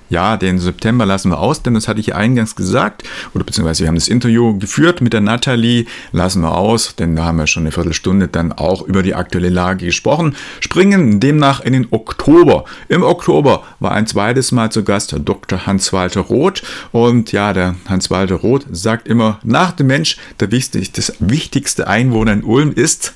ja, 0.09 0.37
den 0.37 0.59
September 0.59 1.05
lassen 1.05 1.31
wir 1.31 1.39
aus, 1.39 1.63
denn 1.63 1.73
das 1.73 1.87
hatte 1.87 1.99
ich 1.99 2.15
eingangs 2.15 2.55
gesagt, 2.55 3.03
oder 3.33 3.43
beziehungsweise 3.43 3.83
wir 3.83 3.87
haben 3.87 3.95
das 3.95 4.07
Interview 4.07 4.57
geführt 4.57 5.01
mit 5.01 5.13
der 5.13 5.21
Nathalie, 5.21 5.85
lassen 6.11 6.41
wir 6.41 6.55
aus, 6.55 6.95
denn 6.95 7.15
da 7.15 7.25
haben 7.25 7.37
wir 7.37 7.47
schon 7.47 7.63
eine 7.63 7.71
Viertelstunde 7.71 8.27
dann 8.27 8.51
auch 8.51 8.81
über 8.81 9.03
die 9.03 9.15
aktuelle 9.15 9.49
Lage 9.49 9.85
gesprochen. 9.85 10.35
Springen 10.59 11.19
demnach 11.19 11.59
in 11.59 11.73
den 11.73 11.87
Oktober. 11.91 12.65
Im 12.87 13.03
Oktober 13.03 13.63
war 13.79 13.91
ein 13.91 14.07
zweites 14.07 14.51
Mal 14.51 14.71
zu 14.71 14.83
Gast 14.83 15.15
Dr. 15.23 15.65
Hans-Walter 15.65 16.21
Roth 16.21 16.63
und 16.91 17.31
ja, 17.31 17.53
der 17.53 17.75
Hans-Walter 17.87 18.35
Roth 18.35 18.65
sagt 18.71 19.07
immer, 19.07 19.39
nach 19.43 19.71
dem 19.71 19.87
Mensch, 19.87 20.17
der 20.39 20.51
wichtigste, 20.51 21.01
das 21.01 21.13
wichtigste 21.19 21.87
Einwohner 21.87 22.33
in 22.33 22.43
Ulm 22.43 22.71
ist 22.71 23.13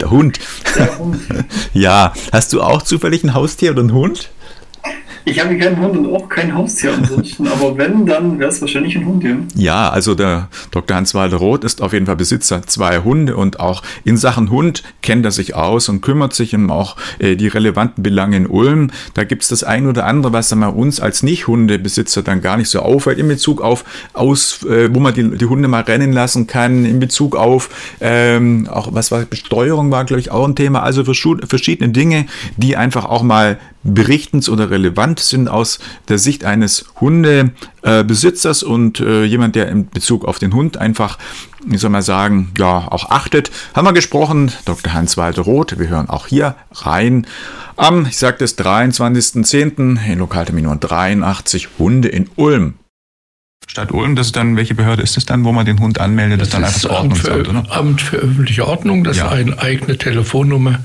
der 0.00 0.10
Hund. 0.10 0.40
Der 0.76 0.98
Hund. 0.98 1.20
ja, 1.74 2.14
hast 2.32 2.52
du 2.52 2.62
auch 2.62 2.82
zufällig 2.82 3.22
ein 3.22 3.34
Haustier 3.34 3.72
oder 3.72 3.80
einen 3.80 3.92
Hund? 3.92 4.30
Ich 5.24 5.38
habe 5.40 5.56
keinen 5.58 5.78
Hund 5.80 5.96
und 5.96 6.14
auch 6.14 6.28
kein 6.28 6.54
Haustier 6.54 6.94
ansonsten, 6.94 7.46
aber 7.48 7.76
wenn, 7.76 8.06
dann 8.06 8.38
wäre 8.38 8.50
es 8.50 8.60
wahrscheinlich 8.60 8.96
ein 8.96 9.06
Hund, 9.06 9.22
ja. 9.24 9.36
Ja, 9.54 9.90
also 9.90 10.14
der 10.14 10.48
Dr. 10.70 10.96
Hans-Walter 10.96 11.36
Roth 11.36 11.64
ist 11.64 11.82
auf 11.82 11.92
jeden 11.92 12.06
Fall 12.06 12.16
Besitzer 12.16 12.62
zwei 12.62 13.00
Hunde 13.00 13.36
und 13.36 13.60
auch 13.60 13.82
in 14.04 14.16
Sachen 14.16 14.50
Hund 14.50 14.82
kennt 15.02 15.24
er 15.24 15.30
sich 15.30 15.54
aus 15.54 15.88
und 15.88 16.00
kümmert 16.00 16.32
sich 16.32 16.54
um 16.54 16.70
auch 16.70 16.96
äh, 17.18 17.36
die 17.36 17.48
relevanten 17.48 18.02
Belange 18.02 18.36
in 18.36 18.46
Ulm. 18.46 18.90
Da 19.14 19.24
gibt 19.24 19.42
es 19.42 19.48
das 19.48 19.64
ein 19.64 19.86
oder 19.86 20.06
andere, 20.06 20.32
was 20.32 20.48
dann 20.48 20.62
uns 20.62 21.00
als 21.00 21.22
Nicht-Hundebesitzer 21.22 22.22
dann 22.22 22.40
gar 22.40 22.56
nicht 22.56 22.68
so 22.68 22.80
auffällt, 22.80 23.18
in 23.18 23.28
Bezug 23.28 23.60
auf, 23.60 23.84
aus, 24.12 24.62
äh, 24.64 24.94
wo 24.94 25.00
man 25.00 25.14
die, 25.14 25.36
die 25.36 25.46
Hunde 25.46 25.68
mal 25.68 25.82
rennen 25.82 26.12
lassen 26.12 26.46
kann, 26.46 26.84
in 26.84 27.00
Bezug 27.00 27.36
auf, 27.36 27.70
ähm, 28.00 28.68
auch 28.70 28.92
was 28.92 29.10
war, 29.10 29.20
Besteuerung 29.22 29.90
war, 29.90 30.04
glaube 30.04 30.20
ich, 30.20 30.30
auch 30.30 30.46
ein 30.46 30.56
Thema, 30.56 30.82
also 30.82 31.04
verschiedene 31.04 31.90
Dinge, 31.90 32.26
die 32.56 32.76
einfach 32.76 33.04
auch 33.04 33.22
mal 33.22 33.58
berichtens- 33.82 34.48
oder 34.48 34.70
relevant 34.70 35.09
relevant 35.10 35.20
sind 35.20 35.48
aus 35.48 35.78
der 36.08 36.18
Sicht 36.18 36.44
eines 36.44 36.86
Hundebesitzers 37.00 38.62
und 38.62 39.00
äh, 39.00 39.24
jemand, 39.24 39.56
der 39.56 39.68
in 39.68 39.88
Bezug 39.88 40.24
auf 40.24 40.38
den 40.38 40.54
Hund 40.54 40.76
einfach, 40.76 41.18
wie 41.64 41.76
soll 41.76 41.90
man 41.90 42.02
sagen, 42.02 42.52
ja, 42.58 42.88
auch 42.90 43.10
achtet, 43.10 43.50
haben 43.74 43.86
wir 43.86 43.92
gesprochen. 43.92 44.52
Dr. 44.64 44.92
Hans-Walter 44.92 45.42
Roth, 45.42 45.78
wir 45.78 45.88
hören 45.88 46.08
auch 46.08 46.26
hier 46.26 46.54
rein. 46.72 47.26
Am, 47.76 48.06
ich 48.06 48.18
sagte 48.18 48.44
es, 48.44 48.58
23.10. 48.58 49.98
in 50.06 50.18
Lokaltermin 50.18 50.66
83 50.78 51.68
Hunde 51.78 52.08
in 52.08 52.28
Ulm. 52.36 52.74
Stadt 53.66 53.92
Ulm, 53.92 54.16
das 54.16 54.26
ist 54.26 54.36
dann, 54.36 54.56
welche 54.56 54.74
Behörde 54.74 55.02
ist 55.02 55.16
es 55.16 55.26
dann, 55.26 55.44
wo 55.44 55.52
man 55.52 55.64
den 55.64 55.78
Hund 55.78 56.00
anmeldet? 56.00 56.40
Das, 56.40 56.48
das 56.50 56.76
ist 56.76 56.84
dann 56.84 56.94
einfach 56.94 57.22
das 57.22 57.30
Ordnungsamt, 57.30 57.48
oder? 57.48 57.76
Amt 57.76 58.00
für 58.00 58.16
öffentliche 58.16 58.66
Ordnung, 58.66 59.04
das 59.04 59.18
ja. 59.18 59.26
ist 59.26 59.32
eine 59.32 59.58
eigene 59.60 59.96
Telefonnummer 59.96 60.80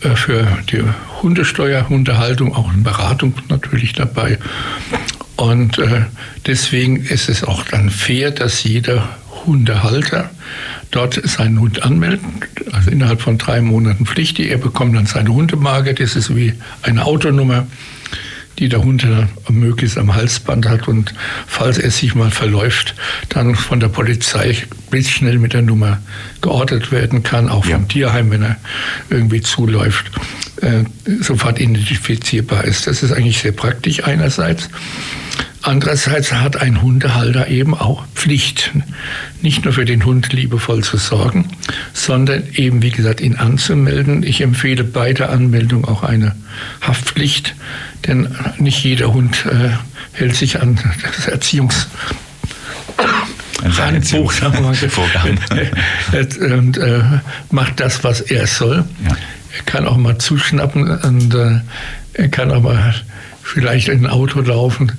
äh, 0.00 0.10
für 0.10 0.46
die 0.70 0.82
Hundesteuer, 1.22 1.88
Hundehaltung, 1.88 2.54
auch 2.54 2.70
eine 2.70 2.82
Beratung 2.82 3.32
natürlich 3.48 3.94
dabei. 3.94 4.38
Und 5.36 5.78
äh, 5.78 6.02
deswegen 6.46 6.96
ist 6.96 7.28
es 7.28 7.44
auch 7.44 7.64
dann 7.64 7.88
fair, 7.90 8.30
dass 8.30 8.62
jeder 8.62 9.08
Hundehalter 9.46 10.30
dort 10.90 11.20
seinen 11.26 11.60
Hund 11.60 11.82
anmeldet, 11.82 12.20
also 12.72 12.90
innerhalb 12.90 13.22
von 13.22 13.38
drei 13.38 13.60
Monaten 13.62 14.04
pflichtig. 14.04 14.50
Er 14.50 14.58
bekommt 14.58 14.96
dann 14.96 15.06
seine 15.06 15.32
Hundemarke, 15.32 15.94
das 15.94 16.16
ist 16.16 16.34
wie 16.34 16.54
eine 16.82 17.04
Autonummer 17.04 17.66
die 18.58 18.68
der 18.68 18.82
Hund 18.82 19.06
möglichst 19.48 19.98
am 19.98 20.14
Halsband 20.14 20.68
hat 20.68 20.88
und 20.88 21.14
falls 21.46 21.78
er 21.78 21.90
sich 21.90 22.14
mal 22.14 22.30
verläuft, 22.30 22.94
dann 23.28 23.54
von 23.54 23.80
der 23.80 23.88
Polizei 23.88 24.56
blitzschnell 24.90 25.38
mit 25.38 25.52
der 25.52 25.62
Nummer 25.62 26.00
geortet 26.40 26.90
werden 26.90 27.22
kann, 27.22 27.48
auch 27.48 27.64
vom 27.64 27.82
ja. 27.82 27.88
Tierheim, 27.88 28.30
wenn 28.30 28.42
er 28.42 28.56
irgendwie 29.10 29.40
zuläuft, 29.40 30.10
äh, 30.60 30.84
sofort 31.20 31.60
identifizierbar 31.60 32.64
ist. 32.64 32.86
Das 32.86 33.02
ist 33.02 33.12
eigentlich 33.12 33.38
sehr 33.38 33.52
praktisch 33.52 34.04
einerseits. 34.04 34.68
Andererseits 35.62 36.32
hat 36.32 36.56
ein 36.56 36.82
Hundehalter 36.82 37.48
eben 37.48 37.74
auch 37.74 38.04
Pflicht, 38.14 38.70
nicht 39.42 39.64
nur 39.64 39.74
für 39.74 39.84
den 39.84 40.04
Hund 40.04 40.32
liebevoll 40.32 40.84
zu 40.84 40.96
sorgen, 40.96 41.48
sondern 41.92 42.44
eben, 42.54 42.82
wie 42.82 42.90
gesagt, 42.90 43.20
ihn 43.20 43.36
anzumelden. 43.36 44.22
Ich 44.22 44.40
empfehle 44.40 44.84
bei 44.84 45.12
der 45.12 45.30
Anmeldung 45.30 45.84
auch 45.84 46.04
eine 46.04 46.36
Haftpflicht, 46.80 47.54
denn 48.06 48.34
nicht 48.58 48.84
jeder 48.84 49.12
Hund 49.12 49.46
äh, 49.46 49.70
hält 50.12 50.36
sich 50.36 50.60
an 50.60 50.78
das 51.16 51.26
Erziehungs 51.26 51.88
Handbuch 53.78 54.32
und 56.40 56.78
äh, 56.78 57.02
macht 57.50 57.80
das, 57.80 58.04
was 58.04 58.20
er 58.20 58.46
soll. 58.46 58.84
Ja. 59.04 59.16
Er 59.56 59.64
kann 59.64 59.86
auch 59.86 59.96
mal 59.96 60.18
zuschnappen 60.18 60.98
und 60.98 61.34
äh, 61.34 61.60
er 62.12 62.28
kann 62.28 62.52
aber 62.52 62.94
vielleicht 63.42 63.88
in 63.88 64.04
ein 64.04 64.10
Auto 64.10 64.40
laufen 64.40 64.92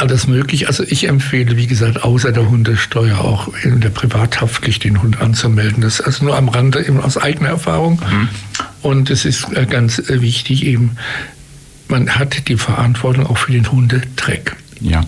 alles 0.00 0.26
möglich. 0.26 0.66
Also 0.66 0.82
ich 0.82 1.08
empfehle, 1.08 1.56
wie 1.56 1.66
gesagt, 1.66 2.02
außer 2.02 2.32
der 2.32 2.48
Hundesteuer 2.48 3.18
auch 3.18 3.52
in 3.62 3.80
der 3.80 3.90
Privathaftpflicht 3.90 4.84
den 4.84 5.02
Hund 5.02 5.20
anzumelden. 5.20 5.82
Das 5.82 6.00
ist 6.00 6.06
also 6.06 6.24
nur 6.24 6.36
am 6.36 6.48
Rande 6.48 6.84
eben 6.84 7.00
aus 7.00 7.16
eigener 7.16 7.50
Erfahrung. 7.50 8.00
Mhm. 8.00 8.28
Und 8.82 9.10
es 9.10 9.24
ist 9.24 9.52
äh, 9.54 9.66
ganz 9.66 9.98
äh, 9.98 10.20
wichtig 10.22 10.64
eben, 10.64 10.96
man 11.88 12.10
hat 12.10 12.48
die 12.48 12.56
Verantwortung 12.56 13.26
auch 13.26 13.38
für 13.38 13.52
den 13.52 13.70
Hundetreck. 13.70 14.56
Ja, 14.80 15.02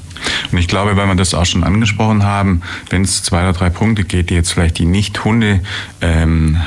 und 0.51 0.59
ich 0.59 0.69
glaube, 0.69 0.97
weil 0.97 1.07
wir 1.07 1.15
das 1.15 1.35
auch 1.35 1.47
schon 1.47 1.65
angesprochen 1.65 2.25
haben, 2.25 2.61
wenn 2.91 3.03
es 3.03 3.23
zwei 3.23 3.43
oder 3.43 3.53
drei 3.55 3.71
Punkte 3.71 4.05
geht, 4.05 4.31
die 4.31 4.35
jetzt 4.35 4.53
vielleicht 4.53 4.79
die 4.79 4.85
Nicht-Hundehalter 4.85 5.63
ähm, 6.03 6.59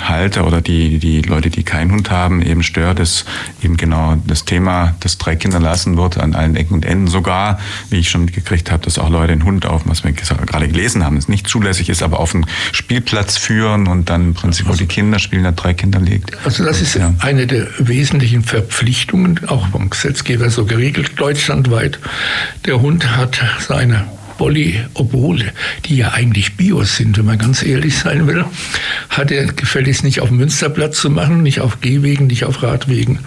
oder 0.48 0.62
die, 0.62 0.98
die 0.98 1.22
Leute, 1.22 1.50
die 1.52 1.64
keinen 1.64 1.92
Hund 1.92 2.10
haben, 2.10 2.42
eben 2.42 2.64
stört, 2.64 3.00
ist 3.00 3.26
eben 3.62 3.78
genau 3.78 4.18
das 4.26 4.46
Thema, 4.46 4.96
das 5.02 5.18
Dreck 5.20 5.44
hinterlassen 5.44 5.98
wird 5.98 6.18
an 6.18 6.34
allen 6.34 6.56
Ecken 6.56 6.74
und 6.74 6.86
Enden. 6.86 7.08
Sogar, 7.08 7.60
wie 7.90 7.98
ich 7.98 8.10
schon 8.10 8.26
mitgekriegt 8.26 8.72
habe, 8.72 8.84
dass 8.84 8.98
auch 8.98 9.10
Leute 9.10 9.34
den 9.34 9.46
Hund 9.46 9.66
auf, 9.66 9.84
was 9.86 10.04
wir 10.04 10.12
gerade 10.14 10.68
gelesen 10.68 11.04
haben, 11.04 11.18
es 11.18 11.28
nicht 11.28 11.48
zulässig 11.48 11.90
ist, 11.90 12.02
aber 12.02 12.20
auf 12.20 12.32
den 12.32 12.46
Spielplatz 12.72 13.38
führen 13.38 13.88
und 13.88 14.10
dann 14.10 14.22
im 14.30 14.34
Prinzip, 14.34 14.68
wo 14.68 14.74
die 14.74 14.88
Kinder 14.88 15.20
spielen, 15.20 15.44
der 15.44 15.52
Dreck 15.52 15.82
hinterlegt. 15.82 16.32
Also 16.44 16.64
das 16.64 16.82
ist 16.82 16.96
ja. 16.96 17.14
eine 17.20 17.46
der 17.46 17.68
wesentlichen 17.78 18.44
Verpflichtungen, 18.44 19.42
auch 19.48 19.68
vom 19.68 19.90
Gesetzgeber 19.90 20.50
so 20.50 20.66
geregelt, 20.66 21.12
deutschlandweit. 21.18 22.00
Der 22.66 22.82
Hund 22.82 22.95
Hund 22.96 23.18
hat 23.18 23.42
seine 23.60 24.06
Bolli, 24.38 24.80
obwohl 24.94 25.52
die 25.84 25.98
ja 25.98 26.14
eigentlich 26.14 26.56
Bios 26.56 26.96
sind, 26.96 27.18
wenn 27.18 27.26
man 27.26 27.38
ganz 27.38 27.62
ehrlich 27.62 27.98
sein 27.98 28.26
will, 28.26 28.46
hat 29.10 29.32
er 29.32 29.48
gefälligst 29.48 30.06
nicht 30.06 30.22
auf 30.22 30.32
Münsterplatz 30.32 31.02
zu 31.02 31.10
machen, 31.10 31.44
nicht 31.44 31.60
auf 31.60 31.82
Gehwegen, 31.82 32.28
nicht 32.28 32.46
auf 32.46 32.64
Radwegen, 32.64 33.20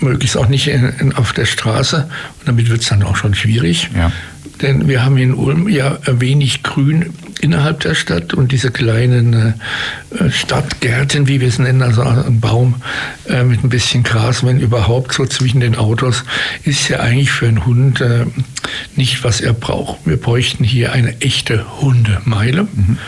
möglichst 0.00 0.36
auch 0.36 0.48
nicht 0.48 0.66
in, 0.66 0.92
in, 0.98 1.12
auf 1.14 1.32
der 1.32 1.44
Straße. 1.44 2.08
Und 2.40 2.48
damit 2.48 2.70
wird 2.70 2.80
es 2.82 2.88
dann 2.88 3.04
auch 3.04 3.14
schon 3.14 3.36
schwierig. 3.36 3.88
Ja. 3.96 4.10
Denn 4.62 4.88
wir 4.88 5.04
haben 5.04 5.16
in 5.18 5.34
Ulm 5.34 5.68
ja 5.68 5.98
wenig 6.06 6.62
Grün 6.62 7.14
innerhalb 7.40 7.80
der 7.80 7.94
Stadt 7.94 8.34
und 8.34 8.52
diese 8.52 8.70
kleinen 8.70 9.54
äh, 10.18 10.30
Stadtgärten, 10.30 11.28
wie 11.28 11.40
wir 11.40 11.48
es 11.48 11.58
nennen, 11.58 11.82
also 11.82 12.02
ein 12.02 12.40
Baum 12.40 12.76
äh, 13.28 13.44
mit 13.44 13.62
ein 13.62 13.68
bisschen 13.68 14.02
Gras, 14.02 14.44
wenn 14.44 14.60
überhaupt 14.60 15.12
so 15.12 15.26
zwischen 15.26 15.60
den 15.60 15.76
Autos, 15.76 16.24
ist 16.64 16.88
ja 16.88 17.00
eigentlich 17.00 17.30
für 17.30 17.46
einen 17.46 17.64
Hund 17.64 18.00
äh, 18.00 18.26
nicht, 18.96 19.24
was 19.24 19.40
er 19.40 19.52
braucht. 19.52 20.06
Wir 20.06 20.16
bräuchten 20.16 20.64
hier 20.64 20.92
eine 20.92 21.20
echte 21.20 21.80
Hundemeile. 21.80 22.64
Mhm. 22.64 22.98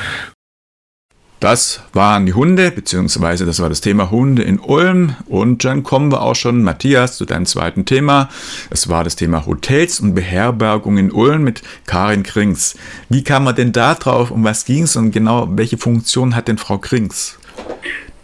Das 1.41 1.81
waren 1.95 2.27
die 2.27 2.35
Hunde, 2.35 2.71
beziehungsweise 2.71 3.47
das 3.47 3.61
war 3.61 3.71
das 3.71 3.81
Thema 3.81 4.11
Hunde 4.11 4.43
in 4.43 4.59
Ulm. 4.61 5.17
Und 5.25 5.65
dann 5.65 5.83
kommen 5.83 6.13
wir 6.13 6.21
auch 6.21 6.35
schon, 6.35 6.63
Matthias, 6.63 7.17
zu 7.17 7.25
deinem 7.25 7.47
zweiten 7.47 7.87
Thema. 7.87 8.29
Es 8.69 8.91
war 8.91 9.05
das 9.05 9.17
Thema 9.17 9.47
Hotels 9.47 10.01
und 10.01 10.15
Beherbergung 10.15 10.99
in 10.99 11.11
Ulm 11.11 11.43
mit 11.43 11.63
Karin 11.87 12.25
Krings. 12.25 12.77
Wie 13.09 13.25
kam 13.25 13.45
man 13.45 13.57
denn 13.57 13.73
da 13.73 13.95
drauf? 13.95 14.31
Um 14.31 14.45
was 14.45 14.67
ging 14.67 14.83
es 14.83 14.97
und 14.97 15.13
genau 15.13 15.49
welche 15.53 15.79
Funktion 15.79 16.37
hat 16.37 16.47
denn 16.47 16.59
Frau 16.59 16.77
Krings? 16.77 17.39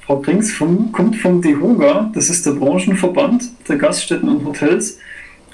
Frau 0.05 0.21
Krings 0.21 0.53
vom, 0.53 0.93
kommt 0.93 1.17
vom 1.17 1.41
DEHOGA, 1.41 2.11
das 2.15 2.29
ist 2.29 2.45
der 2.45 2.53
Branchenverband 2.53 3.45
der 3.67 3.77
Gaststätten 3.77 4.29
und 4.29 4.45
Hotels. 4.45 4.99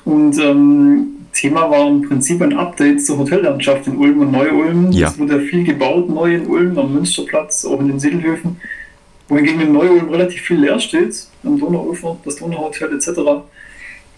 Und 0.05 0.37
ähm, 0.41 1.22
Thema 1.33 1.70
war 1.70 1.89
im 1.89 2.03
Prinzip 2.03 2.43
ein 2.43 2.53
Update 2.57 3.05
zur 3.05 3.18
Hotellandschaft 3.18 3.87
in 3.87 3.97
Ulm 3.97 4.20
und 4.20 4.33
Neu-Ulm. 4.33 4.93
Ja. 4.93 5.09
Es 5.09 5.18
wurde 5.18 5.39
ja 5.39 5.41
viel 5.41 5.64
gebaut, 5.64 6.09
neu 6.09 6.35
in 6.35 6.47
Ulm, 6.47 6.78
am 6.78 6.93
Münsterplatz, 6.93 7.64
auch 7.64 7.80
in 7.80 7.89
den 7.89 7.99
Siedelhöfen. 7.99 8.61
Wohingegen 9.28 9.61
in 9.62 9.72
Neu-Ulm 9.72 10.11
relativ 10.11 10.43
viel 10.43 10.59
leer 10.59 10.78
steht, 10.78 11.26
am 11.43 11.59
Donauufer, 11.59 12.18
das 12.24 12.37
Donauhotel 12.37 12.95
etc. 12.95 13.09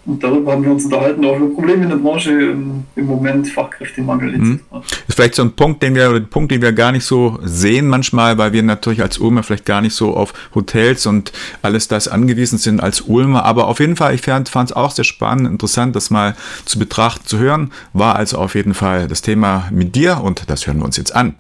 Und 0.07 0.23
darüber 0.23 0.53
haben 0.53 0.63
wir 0.63 0.71
uns 0.71 0.85
unterhalten, 0.85 1.25
auch 1.25 1.37
über 1.37 1.55
Probleme 1.55 1.85
in 1.85 1.89
der 1.89 1.97
Branche 1.97 2.31
im, 2.31 2.85
im 2.95 3.07
Moment, 3.07 3.49
Fachkräftemangel 3.49 4.35
etc. 4.35 4.41
Mhm. 4.41 4.61
Das 4.71 4.83
ist 5.09 5.15
vielleicht 5.15 5.35
so 5.35 5.43
ein 5.43 5.53
Punkt, 5.53 5.83
den 5.83 5.95
wir, 5.95 6.13
den 6.13 6.29
Punkt, 6.29 6.53
den 6.53 6.61
wir 6.61 6.73
gar 6.73 6.93
nicht 6.93 7.05
so 7.05 7.39
sehen 7.43 7.89
manchmal, 7.89 8.37
weil 8.37 8.53
wir 8.53 8.63
natürlich 8.63 9.01
als 9.01 9.19
Ulmer 9.19 9.43
vielleicht 9.43 9.65
gar 9.65 9.81
nicht 9.81 9.95
so 9.95 10.15
auf 10.15 10.35
Hotels 10.55 11.07
und 11.07 11.33
alles 11.63 11.89
das 11.89 12.09
angewiesen 12.09 12.59
sind 12.59 12.83
als 12.83 13.01
Ulmer. 13.03 13.45
Aber 13.45 13.67
auf 13.69 13.81
jeden 13.81 13.97
Fall, 13.97 14.15
ich 14.15 14.21
fand 14.21 14.51
es 14.53 14.73
auch 14.73 14.91
sehr 14.91 15.05
spannend, 15.05 15.49
interessant, 15.49 15.97
das 15.97 16.11
mal 16.11 16.37
zu 16.67 16.79
betrachten, 16.79 17.27
zu 17.27 17.39
hören. 17.39 17.73
War 17.95 18.17
also 18.17 18.39
auf 18.39 18.55
jeden 18.55 18.75
Fall 18.75 19.09
das 19.09 19.23
Thema 19.23 19.69
mit 19.71 19.95
dir 19.95 20.21
und 20.23 20.51
das 20.51 20.67
hören 20.67 20.79
wir 20.79 20.85
uns 20.85 20.99
jetzt 20.99 21.15
an. 21.15 21.37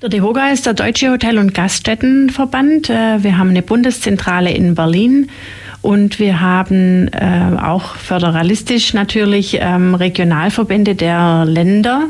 Der 0.00 0.08
DEHOGA 0.08 0.50
ist 0.50 0.64
der 0.64 0.74
Deutsche 0.74 1.10
Hotel- 1.10 1.38
und 1.38 1.54
Gaststättenverband. 1.54 2.88
Äh, 2.88 3.24
wir 3.24 3.36
haben 3.36 3.50
eine 3.50 3.62
Bundeszentrale 3.62 4.52
in 4.52 4.76
Berlin 4.76 5.28
und 5.88 6.18
wir 6.18 6.42
haben 6.42 7.08
äh, 7.14 7.56
auch 7.62 7.96
föderalistisch 7.96 8.92
natürlich 8.92 9.56
ähm, 9.58 9.94
Regionalverbände 9.94 10.94
der 10.94 11.46
Länder 11.46 12.04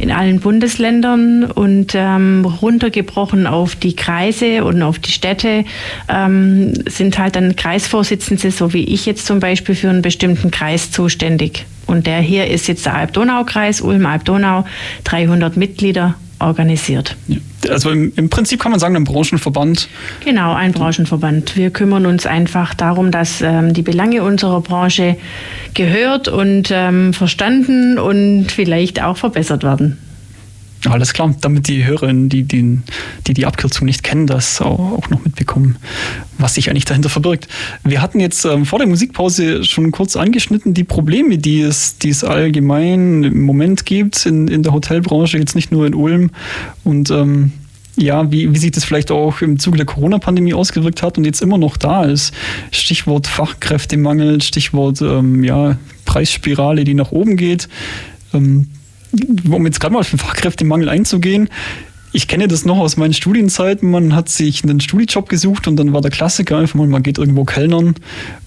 in 0.00 0.10
allen 0.10 0.40
Bundesländern 0.40 1.44
und 1.44 1.92
ähm, 1.94 2.44
runtergebrochen 2.44 3.46
auf 3.46 3.76
die 3.76 3.94
Kreise 3.94 4.64
und 4.64 4.82
auf 4.82 4.98
die 4.98 5.12
Städte 5.12 5.64
ähm, 6.08 6.74
sind 6.88 7.16
halt 7.16 7.36
dann 7.36 7.54
Kreisvorsitzende, 7.54 8.50
so 8.50 8.72
wie 8.72 8.82
ich 8.86 9.06
jetzt 9.06 9.24
zum 9.24 9.38
Beispiel, 9.38 9.76
für 9.76 9.88
einen 9.88 10.02
bestimmten 10.02 10.50
Kreis 10.50 10.90
zuständig. 10.90 11.64
Und 11.86 12.08
der 12.08 12.18
hier 12.18 12.48
ist 12.48 12.66
jetzt 12.66 12.86
der 12.86 12.96
Alb-Donau-Kreis, 12.96 13.82
Ulm-Alb-Donau, 13.82 14.64
300 15.04 15.56
Mitglieder 15.56 16.16
organisiert. 16.40 17.16
Also 17.68 17.90
im, 17.90 18.12
im, 18.16 18.28
Prinzip 18.28 18.60
kann 18.60 18.70
man 18.70 18.80
sagen, 18.80 18.96
ein 18.96 19.04
Branchenverband. 19.04 19.88
Genau, 20.24 20.54
ein 20.54 20.72
Branchenverband. 20.72 21.56
Wir 21.56 21.70
kümmern 21.70 22.06
uns 22.06 22.26
einfach 22.26 22.74
darum, 22.74 23.10
dass 23.10 23.40
ähm, 23.40 23.72
die 23.72 23.82
Belange 23.82 24.22
unserer 24.22 24.60
Branche 24.60 25.16
gehört 25.74 26.28
und 26.28 26.70
ähm, 26.72 27.12
verstanden 27.12 27.98
und 27.98 28.50
vielleicht 28.50 29.02
auch 29.02 29.16
verbessert 29.16 29.62
werden. 29.62 29.98
Alles 30.88 31.12
klar, 31.12 31.32
damit 31.40 31.68
die 31.68 31.84
Hörerinnen, 31.84 32.28
die, 32.28 32.42
die 32.42 32.78
die, 33.26 33.34
die 33.34 33.46
Abkürzung 33.46 33.86
nicht 33.86 34.02
kennen, 34.02 34.26
das 34.26 34.60
auch 34.60 35.08
noch 35.10 35.24
mitbekommen, 35.24 35.76
was 36.38 36.54
sich 36.54 36.70
eigentlich 36.70 36.84
dahinter 36.84 37.08
verbirgt. 37.08 37.46
Wir 37.84 38.02
hatten 38.02 38.18
jetzt 38.18 38.44
ähm, 38.44 38.66
vor 38.66 38.80
der 38.80 38.88
Musikpause 38.88 39.62
schon 39.64 39.92
kurz 39.92 40.16
angeschnitten, 40.16 40.74
die 40.74 40.84
Probleme, 40.84 41.38
die 41.38 41.60
es, 41.60 41.98
die 41.98 42.08
es 42.08 42.24
allgemein 42.24 43.22
im 43.22 43.42
Moment 43.42 43.86
gibt 43.86 44.26
in, 44.26 44.48
in 44.48 44.64
der 44.64 44.72
Hotelbranche, 44.72 45.38
jetzt 45.38 45.54
nicht 45.54 45.70
nur 45.70 45.86
in 45.86 45.94
Ulm. 45.94 46.30
Und 46.82 47.10
ähm, 47.10 47.52
ja, 47.96 48.32
wie, 48.32 48.52
wie 48.52 48.58
sich 48.58 48.72
das 48.72 48.84
vielleicht 48.84 49.10
auch 49.10 49.40
im 49.40 49.58
Zuge 49.58 49.76
der 49.76 49.86
Corona-Pandemie 49.86 50.54
ausgewirkt 50.54 51.02
hat 51.02 51.18
und 51.18 51.24
jetzt 51.24 51.42
immer 51.42 51.58
noch 51.58 51.76
da 51.76 52.04
ist. 52.04 52.32
Stichwort 52.70 53.26
Fachkräftemangel, 53.26 54.42
Stichwort 54.42 55.00
ähm, 55.02 55.44
ja, 55.44 55.76
Preisspirale, 56.06 56.84
die 56.84 56.94
nach 56.94 57.12
oben 57.12 57.36
geht. 57.36 57.68
Ähm, 58.34 58.68
um 59.48 59.66
jetzt 59.66 59.80
gerade 59.80 59.94
mal 59.94 60.00
auf 60.00 60.10
den 60.10 60.18
Fachkräftemangel 60.18 60.88
einzugehen, 60.88 61.48
ich 62.14 62.28
kenne 62.28 62.46
das 62.46 62.66
noch 62.66 62.78
aus 62.78 62.98
meinen 62.98 63.14
Studienzeiten. 63.14 63.90
Man 63.90 64.14
hat 64.14 64.28
sich 64.28 64.62
einen 64.62 64.80
Studijob 64.80 65.30
gesucht 65.30 65.66
und 65.66 65.76
dann 65.76 65.94
war 65.94 66.02
der 66.02 66.10
Klassiker 66.10 66.58
einfach 66.58 66.74
mal, 66.74 66.86
man 66.86 67.02
geht 67.02 67.16
irgendwo 67.16 67.44
Kellnern 67.44 67.94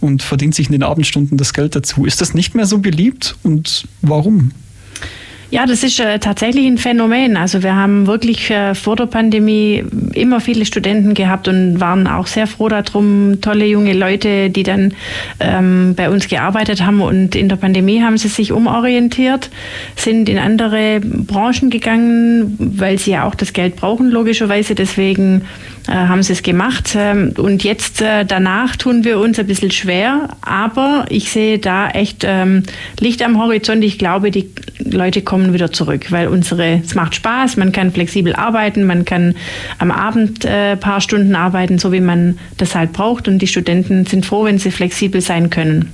und 0.01 0.21
verdient 0.21 0.53
sich 0.53 0.67
in 0.67 0.73
den 0.73 0.83
Abendstunden 0.83 1.37
das 1.37 1.53
Geld 1.53 1.75
dazu. 1.75 2.05
Ist 2.05 2.21
das 2.21 2.35
nicht 2.35 2.53
mehr 2.53 2.67
so 2.67 2.77
beliebt 2.77 3.35
und 3.41 3.87
warum? 4.01 4.51
Ja, 5.55 5.65
das 5.65 5.83
ist 5.83 6.01
äh, 6.01 6.19
tatsächlich 6.19 6.65
ein 6.65 6.77
Phänomen. 6.77 7.37
Also 7.37 7.63
wir 7.63 7.77
haben 7.77 8.07
wirklich 8.07 8.51
äh, 8.51 8.75
vor 8.75 8.97
der 8.97 9.05
Pandemie 9.05 9.85
immer 10.13 10.41
viele 10.41 10.65
Studenten 10.65 11.13
gehabt 11.13 11.47
und 11.47 11.79
waren 11.79 12.07
auch 12.07 12.27
sehr 12.27 12.45
froh 12.45 12.67
darum, 12.67 13.39
tolle 13.39 13.65
junge 13.65 13.93
Leute, 13.93 14.49
die 14.49 14.63
dann 14.63 14.93
ähm, 15.39 15.93
bei 15.95 16.09
uns 16.09 16.27
gearbeitet 16.27 16.85
haben. 16.85 16.99
Und 16.99 17.35
in 17.35 17.47
der 17.47 17.55
Pandemie 17.55 18.01
haben 18.01 18.17
sie 18.17 18.27
sich 18.27 18.51
umorientiert, 18.51 19.49
sind 19.95 20.27
in 20.27 20.39
andere 20.39 20.99
Branchen 20.99 21.69
gegangen, 21.69 22.57
weil 22.59 22.99
sie 22.99 23.11
ja 23.11 23.23
auch 23.23 23.35
das 23.35 23.53
Geld 23.53 23.77
brauchen, 23.77 24.11
logischerweise. 24.11 24.75
Deswegen 24.75 25.43
äh, 25.87 25.91
haben 25.91 26.23
sie 26.23 26.33
es 26.33 26.43
gemacht. 26.43 26.95
Ähm, 26.95 27.33
und 27.37 27.63
jetzt 27.63 28.01
äh, 28.01 28.25
danach 28.25 28.75
tun 28.75 29.03
wir 29.03 29.19
uns 29.19 29.39
ein 29.39 29.47
bisschen 29.47 29.71
schwer, 29.71 30.29
aber 30.41 31.05
ich 31.09 31.31
sehe 31.31 31.59
da 31.59 31.89
echt 31.89 32.23
ähm, 32.23 32.63
Licht 32.99 33.21
am 33.21 33.39
Horizont. 33.39 33.83
Ich 33.83 33.97
glaube, 33.97 34.31
die 34.31 34.49
Leute 34.79 35.21
kommen 35.21 35.53
wieder 35.53 35.71
zurück, 35.71 36.11
weil 36.11 36.27
unsere, 36.27 36.81
es 36.83 36.95
macht 36.95 37.15
Spaß, 37.15 37.57
man 37.57 37.71
kann 37.71 37.91
flexibel 37.91 38.35
arbeiten, 38.35 38.85
man 38.85 39.05
kann 39.05 39.35
am 39.77 39.91
Abend 39.91 40.45
äh, 40.45 40.75
paar 40.75 41.01
Stunden 41.01 41.35
arbeiten, 41.35 41.77
so 41.77 41.91
wie 41.91 42.01
man 42.01 42.37
das 42.57 42.75
halt 42.75 42.93
braucht. 42.93 43.27
Und 43.27 43.39
die 43.39 43.47
Studenten 43.47 44.05
sind 44.05 44.25
froh, 44.25 44.45
wenn 44.45 44.57
sie 44.57 44.71
flexibel 44.71 45.21
sein 45.21 45.49
können. 45.49 45.91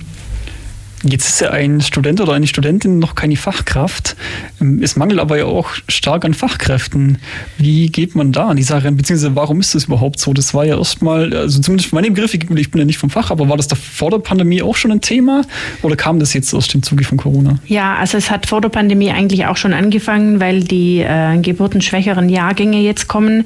Jetzt 1.04 1.28
ist 1.28 1.42
ja 1.42 1.50
ein 1.50 1.82
Student 1.82 2.22
oder 2.22 2.34
eine 2.34 2.48
Studentin 2.48 3.00
noch 3.00 3.16
keine 3.16 3.36
Fachkraft. 3.36 4.16
Ähm, 4.60 4.82
es 4.84 4.96
mangelt 4.96 5.20
aber 5.20 5.38
ja 5.38 5.46
auch 5.46 5.70
stark 5.88 6.26
an 6.26 6.34
Fachkräften. 6.34 7.18
Wie 7.58 7.88
geht 7.88 8.16
man 8.16 8.32
da 8.32 8.50
an 8.50 8.58
die 8.58 8.64
Sache 8.64 8.92
Beziehungsweise 8.92 9.36
warum 9.36 9.60
ist 9.60 9.74
das 9.76 9.86
überhaupt 9.86 10.20
so? 10.20 10.34
Das 10.34 10.54
war 10.54 10.66
ja 10.66 10.78
erstmal, 10.78 11.34
also 11.36 11.60
zumindest 11.60 11.90
von 11.90 11.98
meinem 11.98 12.14
Begriff, 12.14 12.34
ich 12.34 12.48
bin 12.48 12.80
ja 12.80 12.86
nicht 12.86 12.98
vom 12.98 13.10
Fach, 13.10 13.32
aber 13.32 13.50
war 13.50 13.58
das 13.58 13.68
da 13.68 13.76
vor 13.76 14.12
der 14.12 14.20
Pandemie 14.20 14.62
auch 14.62 14.76
schon 14.76 14.92
ein 14.92 15.02
Thema 15.02 15.44
oder 15.82 15.96
kam 15.96 16.20
das 16.20 16.34
jetzt 16.34 16.54
aus 16.54 16.68
dem 16.68 16.84
Zuge 16.84 17.04
von 17.04 17.18
Corona? 17.18 17.58
Ja, 17.66 17.96
also 17.96 18.18
es 18.18 18.30
hat 18.30 18.46
vor 18.46 18.62
der 18.62 18.70
Pandemie 18.70 19.12
eigentlich 19.12 19.46
auch 19.46 19.58
schon 19.58 19.74
angefangen, 19.74 20.40
weil 20.40 20.64
die 20.64 21.00
äh, 21.00 21.38
geburtenschwächeren 21.40 22.30
Jahrgänge 22.30 22.80
jetzt 22.80 23.08
kommen. 23.08 23.46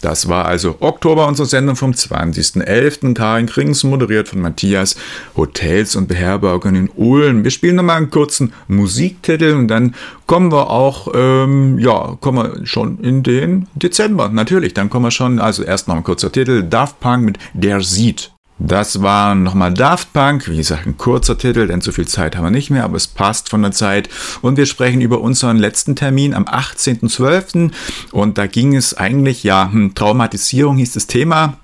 Das 0.00 0.28
war 0.28 0.44
also 0.44 0.76
Oktober 0.80 1.26
unsere 1.26 1.48
Sendung 1.48 1.76
vom 1.76 1.92
20.11. 1.92 3.14
Karin 3.14 3.46
Krings, 3.46 3.82
moderiert 3.82 4.28
von 4.28 4.40
Matthias, 4.40 4.96
Hotels 5.36 5.96
und 5.96 6.08
Beherbergungen 6.08 6.86
in 6.86 6.90
Ulm. 6.94 7.44
Wir 7.44 7.50
spielen 7.50 7.76
nochmal 7.76 7.96
einen 7.96 8.10
kurzen 8.10 8.52
Musiktitel 8.68 9.54
und 9.54 9.68
dann 9.68 9.94
kommen 10.26 10.52
wir 10.52 10.70
auch, 10.70 11.08
ähm, 11.14 11.78
ja, 11.78 12.16
kommen 12.20 12.58
wir 12.58 12.66
schon 12.66 12.98
in 13.00 13.22
den 13.22 13.68
Dezember. 13.74 14.28
Natürlich, 14.28 14.74
dann 14.74 14.90
kommen 14.90 15.06
wir 15.06 15.10
schon, 15.10 15.38
also 15.38 15.62
erst 15.62 15.88
noch 15.88 15.96
ein 15.96 16.04
kurzer 16.04 16.30
Titel, 16.30 16.62
Daft 16.62 17.00
Punk 17.00 17.24
mit 17.24 17.38
Der 17.54 17.80
sieht. 17.80 18.35
Das 18.58 19.02
war 19.02 19.34
nochmal 19.34 19.74
Daft 19.74 20.14
Punk, 20.14 20.48
wie 20.48 20.56
gesagt, 20.56 20.86
ein 20.86 20.96
kurzer 20.96 21.36
Titel, 21.36 21.66
denn 21.66 21.82
so 21.82 21.92
viel 21.92 22.08
Zeit 22.08 22.36
haben 22.36 22.44
wir 22.44 22.50
nicht 22.50 22.70
mehr, 22.70 22.84
aber 22.84 22.96
es 22.96 23.06
passt 23.06 23.50
von 23.50 23.60
der 23.60 23.72
Zeit. 23.72 24.08
Und 24.40 24.56
wir 24.56 24.64
sprechen 24.64 25.02
über 25.02 25.20
unseren 25.20 25.58
letzten 25.58 25.94
Termin 25.94 26.32
am 26.32 26.44
18.12. 26.44 27.70
Und 28.12 28.38
da 28.38 28.46
ging 28.46 28.74
es 28.74 28.96
eigentlich, 28.96 29.44
ja, 29.44 29.70
hm, 29.70 29.94
Traumatisierung 29.94 30.76
hieß 30.78 30.92
das 30.92 31.06
Thema 31.06 31.58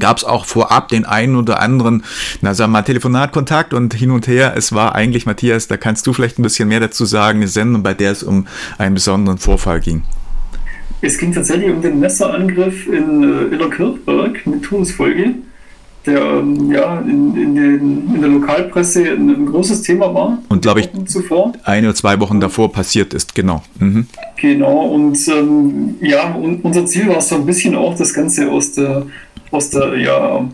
gab 0.00 0.18
es 0.18 0.24
auch 0.24 0.46
vorab 0.46 0.88
den 0.88 1.04
einen 1.04 1.36
oder 1.36 1.60
anderen, 1.60 2.02
na 2.40 2.54
sagen 2.54 2.72
wir 2.72 2.78
mal, 2.78 2.82
Telefonatkontakt 2.82 3.72
und 3.72 3.94
hin 3.94 4.10
und 4.10 4.26
her. 4.26 4.54
Es 4.56 4.74
war 4.74 4.96
eigentlich, 4.96 5.26
Matthias, 5.26 5.68
da 5.68 5.76
kannst 5.76 6.08
du 6.08 6.12
vielleicht 6.12 6.40
ein 6.40 6.42
bisschen 6.42 6.68
mehr 6.68 6.80
dazu 6.80 7.04
sagen, 7.04 7.38
eine 7.38 7.48
Sendung, 7.48 7.84
bei 7.84 7.94
der 7.94 8.10
es 8.10 8.24
um 8.24 8.48
einen 8.78 8.94
besonderen 8.94 9.38
Vorfall 9.38 9.78
ging. 9.78 10.02
Es 11.02 11.18
ging 11.18 11.32
tatsächlich 11.32 11.70
um 11.70 11.82
den 11.82 12.00
Messerangriff 12.00 12.88
in 12.88 13.22
äh, 13.22 13.54
Illerkirchberg 13.54 14.44
mit 14.44 14.64
Todesfolge 14.64 15.36
der 16.06 16.20
ähm, 16.20 16.72
ja, 16.72 17.00
in, 17.00 17.36
in, 17.36 17.54
den, 17.54 18.14
in, 18.14 18.20
der 18.20 18.30
Lokalpresse 18.30 19.02
ein, 19.02 19.28
ein, 19.28 19.46
großes 19.46 19.82
Thema 19.82 20.12
war. 20.14 20.38
Und 20.48 20.62
glaube 20.62 20.80
ich, 20.80 20.90
zuvor. 21.06 21.52
eine 21.64 21.88
oder 21.88 21.94
zwei 21.94 22.18
Wochen 22.20 22.40
davor 22.40 22.72
passiert 22.72 23.14
ist, 23.14 23.34
genau. 23.34 23.62
Mhm. 23.78 24.06
Genau, 24.36 24.86
und 24.86 25.18
ähm, 25.28 25.96
ja, 26.00 26.34
und 26.34 26.64
unser 26.64 26.86
Ziel 26.86 27.08
war 27.08 27.18
es 27.18 27.28
so 27.28 27.36
ein 27.36 27.46
bisschen 27.46 27.74
auch, 27.74 27.96
das 27.96 28.14
Ganze 28.14 28.50
aus 28.50 28.72
der, 28.72 29.06
aus 29.50 29.70
der, 29.70 29.96
ja, 29.96 30.48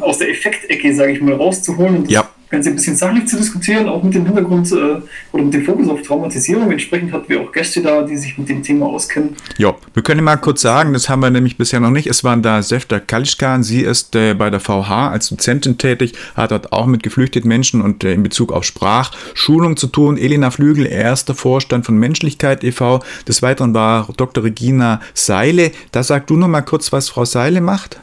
aus 0.00 0.18
der 0.18 0.30
Effektecke, 0.30 0.94
sage 0.94 1.12
ich 1.12 1.20
mal, 1.20 1.34
rauszuholen 1.34 1.98
und 1.98 2.10
ja. 2.10 2.28
Ganze 2.50 2.70
ein 2.70 2.76
bisschen 2.76 2.96
sachlich 2.96 3.26
zu 3.26 3.36
diskutieren, 3.36 3.88
auch 3.88 4.02
mit 4.02 4.14
dem 4.14 4.24
Hintergrund 4.24 4.70
äh, 4.72 5.00
oder 5.32 5.44
mit 5.44 5.52
dem 5.52 5.64
Fokus 5.64 5.88
auf 5.88 6.00
Traumatisierung. 6.02 6.70
Entsprechend 6.70 7.12
hatten 7.12 7.28
wir 7.28 7.42
auch 7.42 7.52
Gäste 7.52 7.82
da, 7.82 8.02
die 8.02 8.16
sich 8.16 8.38
mit 8.38 8.48
dem 8.48 8.62
Thema 8.62 8.86
auskennen. 8.86 9.36
Ja, 9.58 9.74
wir 9.92 10.02
können 10.02 10.24
mal 10.24 10.36
kurz 10.36 10.62
sagen, 10.62 10.94
das 10.94 11.08
haben 11.08 11.20
wir 11.20 11.30
nämlich 11.30 11.58
bisher 11.58 11.80
noch 11.80 11.90
nicht. 11.90 12.06
Es 12.06 12.24
waren 12.24 12.42
da 12.42 12.62
Sefta 12.62 13.00
Kalischkan, 13.00 13.62
sie 13.62 13.82
ist 13.82 14.16
äh, 14.16 14.34
bei 14.34 14.48
der 14.48 14.60
VH 14.60 15.10
als 15.10 15.28
Dozentin 15.28 15.76
tätig, 15.76 16.14
hat 16.34 16.50
dort 16.50 16.72
auch 16.72 16.86
mit 16.86 17.02
geflüchteten 17.02 17.48
Menschen 17.48 17.82
und 17.82 18.02
äh, 18.02 18.14
in 18.14 18.22
Bezug 18.22 18.52
auf 18.52 18.64
Sprachschulung 18.64 19.76
zu 19.76 19.88
tun. 19.88 20.16
Elena 20.16 20.50
Flügel, 20.50 20.86
erster 20.86 21.34
Vorstand 21.34 21.84
von 21.84 21.98
Menschlichkeit 21.98 22.64
e.V. 22.64 23.00
Des 23.26 23.42
Weiteren 23.42 23.74
war 23.74 24.08
Dr. 24.16 24.44
Regina 24.44 25.00
Seile. 25.12 25.70
Da 25.92 26.02
sag 26.02 26.26
du 26.26 26.36
noch 26.36 26.48
mal 26.48 26.62
kurz, 26.62 26.92
was 26.92 27.10
Frau 27.10 27.24
Seile 27.24 27.60
macht. 27.60 28.00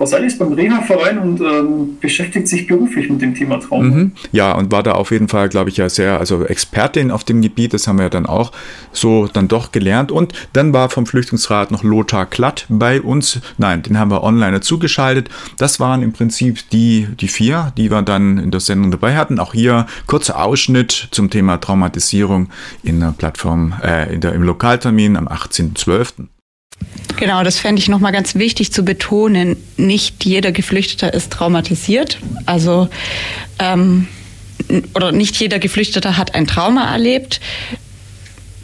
Frau 0.00 0.06
Seil 0.06 0.24
ist 0.24 0.38
beim 0.38 0.54
Reha-Verein 0.54 1.18
und 1.18 1.42
ähm, 1.42 1.98
beschäftigt 2.00 2.48
sich 2.48 2.66
beruflich 2.66 3.10
mit 3.10 3.20
dem 3.20 3.34
Thema 3.34 3.60
Trauma. 3.60 3.84
Mhm. 3.84 4.12
Ja, 4.32 4.52
und 4.52 4.72
war 4.72 4.82
da 4.82 4.92
auf 4.92 5.10
jeden 5.10 5.28
Fall, 5.28 5.50
glaube 5.50 5.68
ich, 5.68 5.76
ja 5.76 5.90
sehr, 5.90 6.18
also 6.18 6.46
Expertin 6.46 7.10
auf 7.10 7.22
dem 7.22 7.42
Gebiet, 7.42 7.74
das 7.74 7.86
haben 7.86 7.98
wir 7.98 8.04
ja 8.04 8.08
dann 8.08 8.24
auch 8.24 8.50
so 8.92 9.28
dann 9.30 9.46
doch 9.46 9.72
gelernt. 9.72 10.10
Und 10.10 10.32
dann 10.54 10.72
war 10.72 10.88
vom 10.88 11.04
Flüchtlingsrat 11.04 11.70
noch 11.70 11.82
Lothar 11.82 12.24
Klatt 12.24 12.64
bei 12.70 13.02
uns. 13.02 13.42
Nein, 13.58 13.82
den 13.82 13.98
haben 13.98 14.10
wir 14.10 14.22
online 14.22 14.62
zugeschaltet. 14.62 15.28
Das 15.58 15.80
waren 15.80 16.00
im 16.00 16.14
Prinzip 16.14 16.70
die, 16.70 17.06
die 17.20 17.28
vier, 17.28 17.74
die 17.76 17.90
wir 17.90 18.00
dann 18.00 18.38
in 18.38 18.50
der 18.50 18.60
Sendung 18.60 18.90
dabei 18.90 19.18
hatten. 19.18 19.38
Auch 19.38 19.52
hier 19.52 19.84
kurzer 20.06 20.42
Ausschnitt 20.42 21.08
zum 21.10 21.28
Thema 21.28 21.58
Traumatisierung 21.58 22.48
in 22.82 23.00
der 23.00 23.12
Plattform, 23.18 23.74
äh, 23.84 24.14
in 24.14 24.22
der, 24.22 24.32
im 24.32 24.44
Lokaltermin 24.44 25.18
am 25.18 25.28
18.12. 25.28 26.28
Genau, 27.16 27.42
das 27.42 27.58
fände 27.58 27.80
ich 27.80 27.88
nochmal 27.88 28.12
ganz 28.12 28.34
wichtig 28.34 28.72
zu 28.72 28.82
betonen. 28.82 29.56
Nicht 29.76 30.24
jeder 30.24 30.52
Geflüchteter 30.52 31.12
ist 31.12 31.30
traumatisiert. 31.30 32.18
Also, 32.46 32.88
ähm, 33.58 34.08
oder 34.94 35.12
nicht 35.12 35.36
jeder 35.36 35.58
Geflüchteter 35.58 36.16
hat 36.16 36.34
ein 36.34 36.46
Trauma 36.46 36.90
erlebt. 36.90 37.40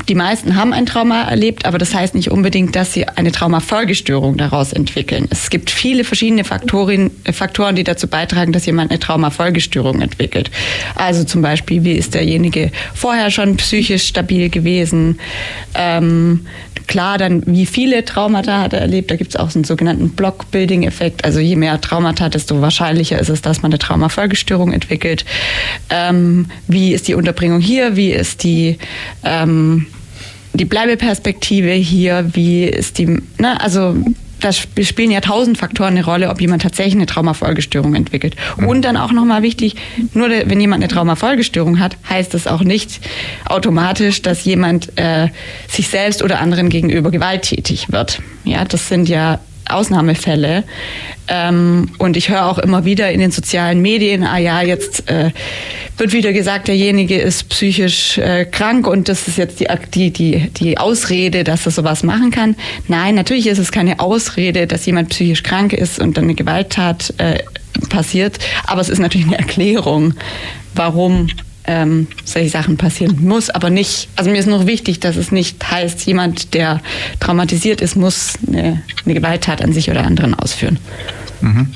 Die 0.08 0.14
meisten 0.14 0.54
haben 0.54 0.72
ein 0.72 0.86
Trauma 0.86 1.22
erlebt, 1.22 1.66
aber 1.66 1.78
das 1.78 1.92
heißt 1.92 2.14
nicht 2.14 2.30
unbedingt, 2.30 2.76
dass 2.76 2.92
sie 2.92 3.08
eine 3.08 3.32
Traumafolgestörung 3.32 4.36
daraus 4.36 4.72
entwickeln. 4.72 5.26
Es 5.30 5.50
gibt 5.50 5.68
viele 5.68 6.04
verschiedene 6.04 6.44
Faktoren, 6.44 7.10
Faktoren, 7.32 7.74
die 7.74 7.82
dazu 7.82 8.06
beitragen, 8.06 8.52
dass 8.52 8.66
jemand 8.66 8.90
eine 8.90 9.00
Traumafolgestörung 9.00 10.00
entwickelt. 10.00 10.50
Also 10.94 11.24
zum 11.24 11.42
Beispiel, 11.42 11.82
wie 11.82 11.92
ist 11.92 12.14
derjenige 12.14 12.70
vorher 12.94 13.30
schon 13.32 13.56
psychisch 13.56 14.06
stabil 14.06 14.48
gewesen? 14.48 15.18
Ähm, 15.74 16.46
klar, 16.86 17.18
dann 17.18 17.42
wie 17.46 17.66
viele 17.66 18.04
Traumata 18.04 18.60
hat 18.60 18.72
er 18.72 18.80
erlebt. 18.80 19.10
Da 19.10 19.16
gibt 19.16 19.30
es 19.30 19.36
auch 19.36 19.50
so 19.50 19.58
einen 19.58 19.64
sogenannten 19.64 20.10
Block-Building-Effekt. 20.10 21.24
Also 21.24 21.40
je 21.40 21.56
mehr 21.56 21.80
Traumata, 21.80 22.28
desto 22.28 22.60
wahrscheinlicher 22.60 23.18
ist 23.18 23.28
es, 23.28 23.42
dass 23.42 23.62
man 23.62 23.72
eine 23.72 23.78
Traumafolgestörung 23.78 24.72
entwickelt. 24.72 25.24
Ähm, 25.90 26.46
wie 26.68 26.92
ist 26.92 27.08
die 27.08 27.14
Unterbringung 27.14 27.60
hier? 27.60 27.96
Wie 27.96 28.12
ist 28.12 28.44
die 28.44 28.78
ähm, 29.24 29.86
die 30.56 30.64
Bleibeperspektive 30.64 31.72
hier, 31.72 32.30
wie 32.32 32.64
ist 32.64 32.98
die, 32.98 33.06
ne, 33.38 33.60
also 33.60 33.96
da 34.40 34.52
spielen 34.52 35.10
ja 35.10 35.20
tausend 35.20 35.58
Faktoren 35.58 35.96
eine 35.96 36.04
Rolle, 36.04 36.28
ob 36.28 36.40
jemand 36.40 36.62
tatsächlich 36.62 36.94
eine 36.94 37.06
Traumafolgestörung 37.06 37.94
entwickelt. 37.94 38.36
Mhm. 38.56 38.68
Und 38.68 38.82
dann 38.84 38.96
auch 38.96 39.12
nochmal 39.12 39.42
wichtig, 39.42 39.76
nur 40.14 40.28
wenn 40.28 40.60
jemand 40.60 40.82
eine 40.82 40.92
Traumafolgestörung 40.92 41.80
hat, 41.80 41.96
heißt 42.08 42.34
das 42.34 42.46
auch 42.46 42.62
nicht 42.62 43.00
automatisch, 43.46 44.22
dass 44.22 44.44
jemand 44.44 44.98
äh, 44.98 45.28
sich 45.68 45.88
selbst 45.88 46.22
oder 46.22 46.40
anderen 46.40 46.68
gegenüber 46.68 47.10
gewalttätig 47.10 47.92
wird. 47.92 48.20
Ja, 48.44 48.64
das 48.64 48.88
sind 48.88 49.08
ja 49.08 49.40
Ausnahmefälle. 49.68 50.64
Ähm, 51.28 51.90
und 51.98 52.16
ich 52.16 52.28
höre 52.28 52.46
auch 52.46 52.58
immer 52.58 52.84
wieder 52.84 53.10
in 53.10 53.20
den 53.20 53.30
sozialen 53.30 53.82
Medien, 53.82 54.22
ah 54.22 54.38
ja, 54.38 54.62
jetzt 54.62 55.10
äh, 55.10 55.30
wird 55.98 56.12
wieder 56.12 56.32
gesagt, 56.32 56.68
derjenige 56.68 57.16
ist 57.16 57.48
psychisch 57.48 58.18
äh, 58.18 58.44
krank 58.44 58.86
und 58.86 59.08
das 59.08 59.28
ist 59.28 59.38
jetzt 59.38 59.60
die, 59.60 59.68
die, 59.94 60.10
die, 60.10 60.50
die 60.50 60.78
Ausrede, 60.78 61.44
dass 61.44 61.66
er 61.66 61.72
sowas 61.72 62.02
machen 62.02 62.30
kann. 62.30 62.56
Nein, 62.88 63.14
natürlich 63.14 63.46
ist 63.46 63.58
es 63.58 63.72
keine 63.72 64.00
Ausrede, 64.00 64.66
dass 64.66 64.86
jemand 64.86 65.10
psychisch 65.10 65.42
krank 65.42 65.72
ist 65.72 65.98
und 65.98 66.16
dann 66.16 66.24
eine 66.24 66.34
Gewalttat 66.34 67.14
äh, 67.18 67.38
passiert, 67.88 68.38
aber 68.66 68.80
es 68.80 68.88
ist 68.88 68.98
natürlich 68.98 69.26
eine 69.26 69.38
Erklärung, 69.38 70.14
warum 70.74 71.28
ähm, 71.66 72.06
solche 72.24 72.50
Sachen 72.50 72.76
passieren 72.76 73.16
muss, 73.24 73.50
aber 73.50 73.70
nicht, 73.70 74.08
also 74.16 74.30
mir 74.30 74.38
ist 74.38 74.46
nur 74.46 74.66
wichtig, 74.66 75.00
dass 75.00 75.16
es 75.16 75.32
nicht 75.32 75.70
heißt, 75.70 76.06
jemand, 76.06 76.54
der 76.54 76.80
traumatisiert 77.20 77.80
ist, 77.80 77.96
muss 77.96 78.34
eine, 78.46 78.82
eine 79.04 79.14
Gewalttat 79.14 79.62
an 79.62 79.72
sich 79.72 79.90
oder 79.90 80.04
anderen 80.04 80.34
ausführen. 80.34 80.78
Mhm. 81.40 81.72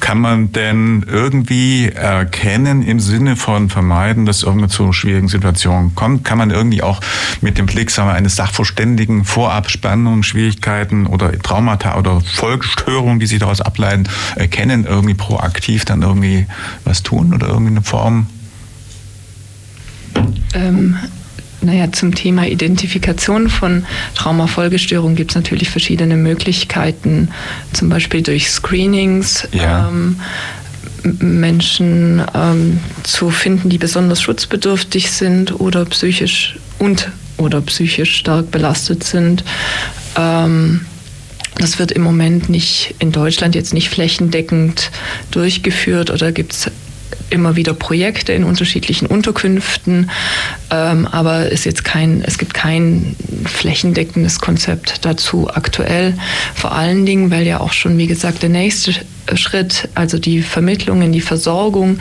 Kann 0.00 0.18
man 0.18 0.52
denn 0.52 1.04
irgendwie 1.08 1.88
erkennen 1.88 2.82
im 2.82 3.00
Sinne 3.00 3.36
von 3.36 3.70
vermeiden, 3.70 4.26
dass 4.26 4.42
es 4.42 4.70
zu 4.70 4.92
schwierigen 4.92 5.28
Situationen 5.28 5.94
kommt? 5.94 6.24
Kann 6.24 6.38
man 6.38 6.50
irgendwie 6.50 6.82
auch 6.82 7.00
mit 7.40 7.58
dem 7.58 7.66
Blick 7.66 7.90
sagen 7.90 8.08
wir, 8.08 8.14
eines 8.14 8.36
Sachverständigen 8.36 9.24
vorab 9.24 9.70
Spannungen, 9.70 10.22
Schwierigkeiten 10.22 11.06
oder 11.06 11.32
Traumata 11.38 11.98
oder 11.98 12.20
Folgestörungen, 12.20 13.18
die 13.18 13.26
sich 13.26 13.38
daraus 13.38 13.60
ableiten, 13.60 14.04
erkennen, 14.36 14.84
irgendwie 14.84 15.14
proaktiv 15.14 15.84
dann 15.84 16.02
irgendwie 16.02 16.46
was 16.84 17.02
tun 17.02 17.32
oder 17.32 17.48
irgendeine 17.48 17.82
Form? 17.82 18.26
Ähm, 20.54 20.96
naja, 21.64 21.90
zum 21.92 22.14
Thema 22.14 22.46
Identifikation 22.46 23.48
von 23.48 23.84
Traumafolgestörungen 24.14 25.16
gibt 25.16 25.32
es 25.32 25.34
natürlich 25.36 25.70
verschiedene 25.70 26.16
Möglichkeiten, 26.16 27.28
zum 27.72 27.88
Beispiel 27.88 28.22
durch 28.22 28.50
Screenings. 28.50 29.48
Ja. 29.52 29.88
Ähm, 29.88 30.20
Menschen 31.20 32.22
ähm, 32.34 32.80
zu 33.02 33.30
finden, 33.30 33.68
die 33.68 33.76
besonders 33.76 34.22
schutzbedürftig 34.22 35.10
sind 35.10 35.60
oder 35.60 35.84
psychisch 35.84 36.56
und 36.78 37.10
oder 37.36 37.60
psychisch 37.60 38.16
stark 38.16 38.50
belastet 38.50 39.04
sind. 39.04 39.44
Ähm, 40.16 40.86
das 41.56 41.78
wird 41.78 41.92
im 41.92 42.02
Moment 42.02 42.48
nicht 42.48 42.94
in 42.98 43.12
Deutschland 43.12 43.54
jetzt 43.54 43.74
nicht 43.74 43.88
flächendeckend 43.88 44.90
durchgeführt 45.30 46.10
oder 46.10 46.32
gibt 46.32 46.52
es 46.52 46.70
immer 47.30 47.56
wieder 47.56 47.74
Projekte 47.74 48.32
in 48.32 48.44
unterschiedlichen 48.44 49.06
Unterkünften, 49.06 50.10
ähm, 50.70 51.06
aber 51.06 51.50
ist 51.50 51.64
jetzt 51.64 51.84
kein, 51.84 52.22
es 52.26 52.38
gibt 52.38 52.54
kein 52.54 53.16
flächendeckendes 53.44 54.40
Konzept 54.40 55.04
dazu 55.04 55.50
aktuell. 55.52 56.14
Vor 56.54 56.72
allen 56.72 57.06
Dingen, 57.06 57.30
weil 57.30 57.46
ja 57.46 57.60
auch 57.60 57.72
schon, 57.72 57.98
wie 57.98 58.06
gesagt, 58.06 58.42
der 58.42 58.50
nächste 58.50 58.94
Schritt, 59.34 59.88
also 59.94 60.18
die 60.18 60.42
Vermittlung 60.42 61.02
in 61.02 61.12
die 61.12 61.20
Versorgung, 61.20 61.98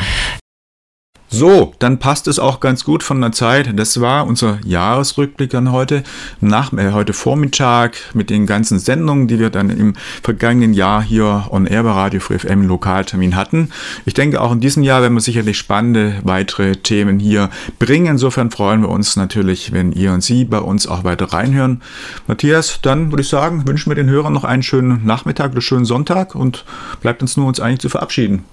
so, 1.34 1.74
dann 1.80 1.98
passt 1.98 2.28
es 2.28 2.38
auch 2.38 2.60
ganz 2.60 2.84
gut 2.84 3.02
von 3.02 3.20
der 3.20 3.32
Zeit. 3.32 3.74
Das 3.80 4.00
war 4.00 4.28
unser 4.28 4.60
Jahresrückblick 4.64 5.50
dann 5.50 5.72
heute, 5.72 6.04
nach, 6.42 6.72
äh, 6.74 6.92
heute 6.92 7.14
Vormittag 7.14 7.98
mit 8.14 8.30
den 8.30 8.46
ganzen 8.46 8.78
Sendungen, 8.78 9.28
die 9.28 9.40
wir 9.40 9.50
dann 9.50 9.72
im 9.72 9.96
vergangenen 10.22 10.76
Jahr 10.76 11.02
hier 11.02 11.48
on 11.50 11.66
Air 11.66 11.82
bei 11.82 11.92
Radio 11.92 12.20
Free 12.20 12.38
FM 12.38 12.68
Lokaltermin 12.68 13.36
hatten. 13.36 13.70
Ich 14.06 14.14
denke, 14.14 14.40
auch 14.42 14.52
in 14.52 14.60
diesem 14.60 14.84
Jahr 14.84 15.02
werden 15.02 15.16
wir 15.16 15.22
sicherlich 15.22 15.58
spannende 15.58 16.18
weitere 16.22 16.76
Themen 16.76 17.18
hier 17.18 17.50
bringen. 17.80 18.06
Insofern 18.06 18.52
freuen 18.52 18.82
wir 18.82 18.90
uns 18.90 19.16
natürlich, 19.16 19.72
wenn 19.72 19.92
ihr 19.92 20.14
und 20.14 20.22
Sie 20.22 20.46
bei 20.46 20.60
uns 20.60 20.86
auch 20.86 21.04
weiter 21.04 21.34
reinhören. 21.34 21.82
Matthias, 22.28 22.80
dann 22.84 23.12
würde 23.12 23.24
ich 23.24 23.30
sagen, 23.30 23.68
wünschen 23.68 23.90
wir 23.90 23.96
den 23.96 24.10
Hörern 24.10 24.34
noch 24.34 24.44
einen 24.44 24.62
schönen 24.62 25.04
Nachmittag 25.04 25.54
oder 25.54 25.62
schönen 25.62 25.86
Sonntag 25.86 26.36
und 26.36 26.64
bleibt 27.02 27.24
uns 27.24 27.38
nur, 27.38 27.48
uns 27.48 27.60
eigentlich 27.60 27.80
zu 27.80 27.90
verabschieden. 27.90 28.44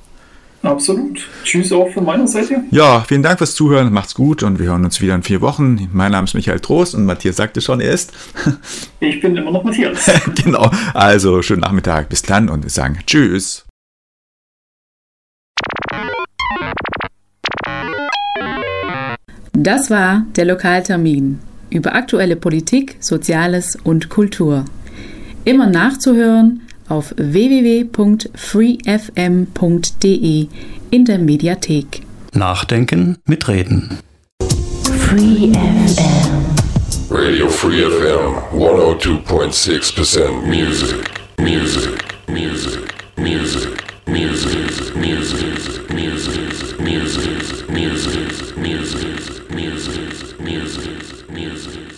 Absolut. 0.63 1.27
Tschüss 1.43 1.73
auch 1.73 1.91
von 1.91 2.05
meiner 2.05 2.29
Seite. 2.29 2.65
Ja, 2.71 3.01
vielen 3.01 3.23
Dank 3.23 3.39
fürs 3.39 3.55
Zuhören. 3.55 3.93
Macht's 3.93 4.15
gut 4.15 4.43
und 4.43 4.59
wir 4.59 4.67
hören 4.67 4.85
uns 4.85 5.01
wieder 5.01 5.15
in 5.15 5.23
vier 5.23 5.41
Wochen. 5.41 5.89
Mein 5.93 6.13
Name 6.13 6.27
ist 6.27 6.35
Michael 6.35 6.61
Trost 6.61 6.95
und 6.95 7.07
Matthias 7.07 7.37
sagte 7.37 7.63
schon, 7.63 7.81
er 7.81 7.93
ist. 7.93 8.13
ich 9.01 9.21
bin 9.21 9.37
immer 9.37 9.51
noch 9.51 9.65
Matthias. 9.65 10.11
genau. 10.45 10.71
Also, 10.93 11.41
schönen 11.41 11.63
Nachmittag. 11.63 12.11
Bis 12.11 12.23
dann 12.23 12.51
und 12.51 12.63
wir 12.63 12.71
sagen 12.71 12.99
Tschüss. 13.07 13.65
Das 19.53 19.91
war 19.91 20.27
der 20.37 20.45
Lokaltermin 20.45 21.39
über 21.71 21.95
aktuelle 21.95 22.37
Politik, 22.37 22.97
Soziales 23.01 23.77
und 23.83 24.09
Kultur. 24.11 24.65
Immer 25.45 25.69
nachzuhören 25.69 26.63
auf 26.91 27.15
www.freefm.de 27.17 27.89
in 30.91 31.05
der 31.05 31.19
Mediathek. 31.19 32.03
Nachdenken, 32.33 33.19
mitreden. 33.27 33.99
Free 34.99 35.53
FM. 35.53 36.51
Radio 37.11 37.49
Free 37.49 37.83
FM 37.83 38.37
102.6% 38.57 40.43
music, 40.47 41.11
music, 41.39 42.05
music, 42.29 42.95
music, 43.17 43.83
music, 44.07 44.95
music, 44.97 45.91
music, 45.91 45.91
music, 45.91 46.79
music, 46.79 47.69
music, 47.69 47.69
music, 47.69 48.57
music, 48.59 49.51
music, 49.51 50.41
music, 50.41 51.29
music. 51.31 51.90